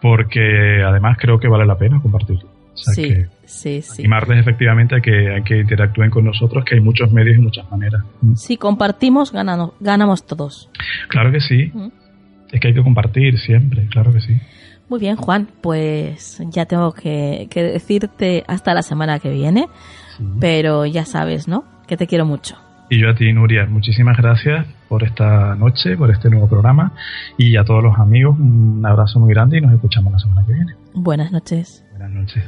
[0.02, 2.48] porque además creo que vale la pena compartirlo.
[2.74, 3.14] sí,
[3.46, 4.02] sí, sí.
[4.02, 7.70] Animarles efectivamente a que, a que interactúen con nosotros, que hay muchos medios y muchas
[7.70, 8.02] maneras.
[8.34, 10.68] Si compartimos, ganamos, ganamos todos.
[11.08, 11.72] Claro que sí.
[12.52, 14.36] Es que hay que compartir siempre, claro que sí.
[14.88, 19.68] Muy bien, Juan, pues ya tengo que, decirte hasta la semana que viene,
[20.40, 21.64] pero ya sabes, ¿no?
[21.88, 22.56] Que te quiero mucho.
[22.88, 26.92] Y yo a ti, Nuria, muchísimas gracias por esta noche, por este nuevo programa.
[27.36, 30.52] Y a todos los amigos, un abrazo muy grande y nos escuchamos la semana que
[30.52, 30.74] viene.
[30.94, 31.84] Buenas noches.
[31.90, 32.44] Buenas noches.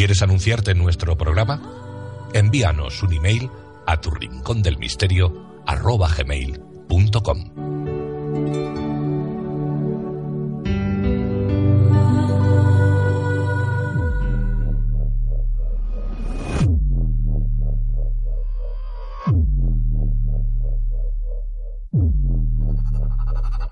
[0.00, 1.60] ¿Quieres anunciarte en nuestro programa?
[2.32, 3.50] Envíanos un email
[3.86, 7.50] a tu rincón del misterio arroba gmail.com.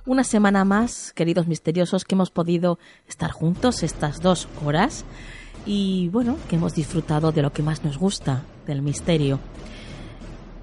[0.04, 5.06] Una semana más, queridos misteriosos, que hemos podido estar juntos estas dos horas
[5.68, 9.38] y bueno, que hemos disfrutado de lo que más nos gusta, del misterio.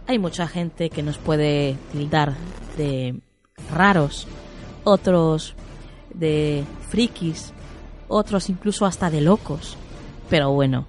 [0.08, 2.34] Hay mucha gente que nos puede tildar
[2.76, 3.22] de
[3.72, 4.28] raros,
[4.84, 5.54] otros
[6.12, 7.54] de frikis,
[8.08, 9.78] otros incluso hasta de locos.
[10.28, 10.88] Pero bueno,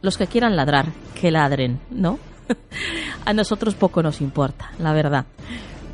[0.00, 0.86] los que quieran ladrar,
[1.20, 2.18] que ladren, ¿no?
[3.26, 5.26] A nosotros poco nos importa, la verdad.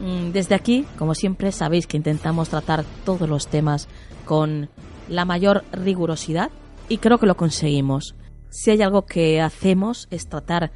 [0.00, 3.88] Mm, desde aquí, como siempre, sabéis que intentamos tratar todos los temas
[4.24, 4.68] con
[5.08, 6.52] la mayor rigurosidad
[6.88, 8.14] y creo que lo conseguimos.
[8.50, 10.72] Si hay algo que hacemos es tratar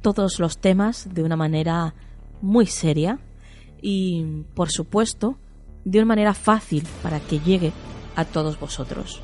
[0.00, 1.94] todos los temas de una manera
[2.40, 3.20] muy seria
[3.80, 5.38] y, por supuesto,
[5.84, 7.72] de una manera fácil para que llegue
[8.16, 9.20] a todos vosotros.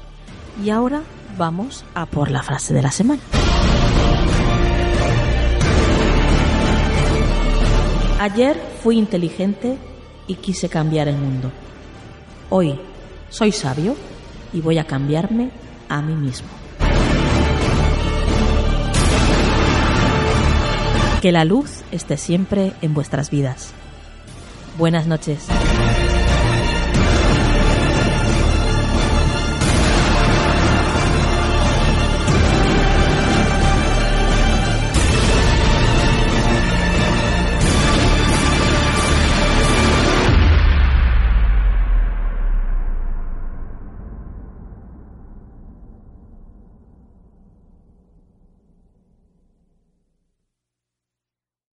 [0.65, 1.03] Y ahora
[1.37, 3.23] vamos a por la frase de la semana.
[8.21, 9.79] Ayer fui inteligente
[10.27, 11.53] y quise cambiar el mundo.
[12.51, 12.79] Hoy
[13.29, 13.95] soy sabio
[14.53, 15.51] y voy a cambiarme
[15.89, 16.49] a mí mismo.
[21.21, 23.73] Que la luz esté siempre en vuestras vidas.
[24.79, 25.49] Buenas noches.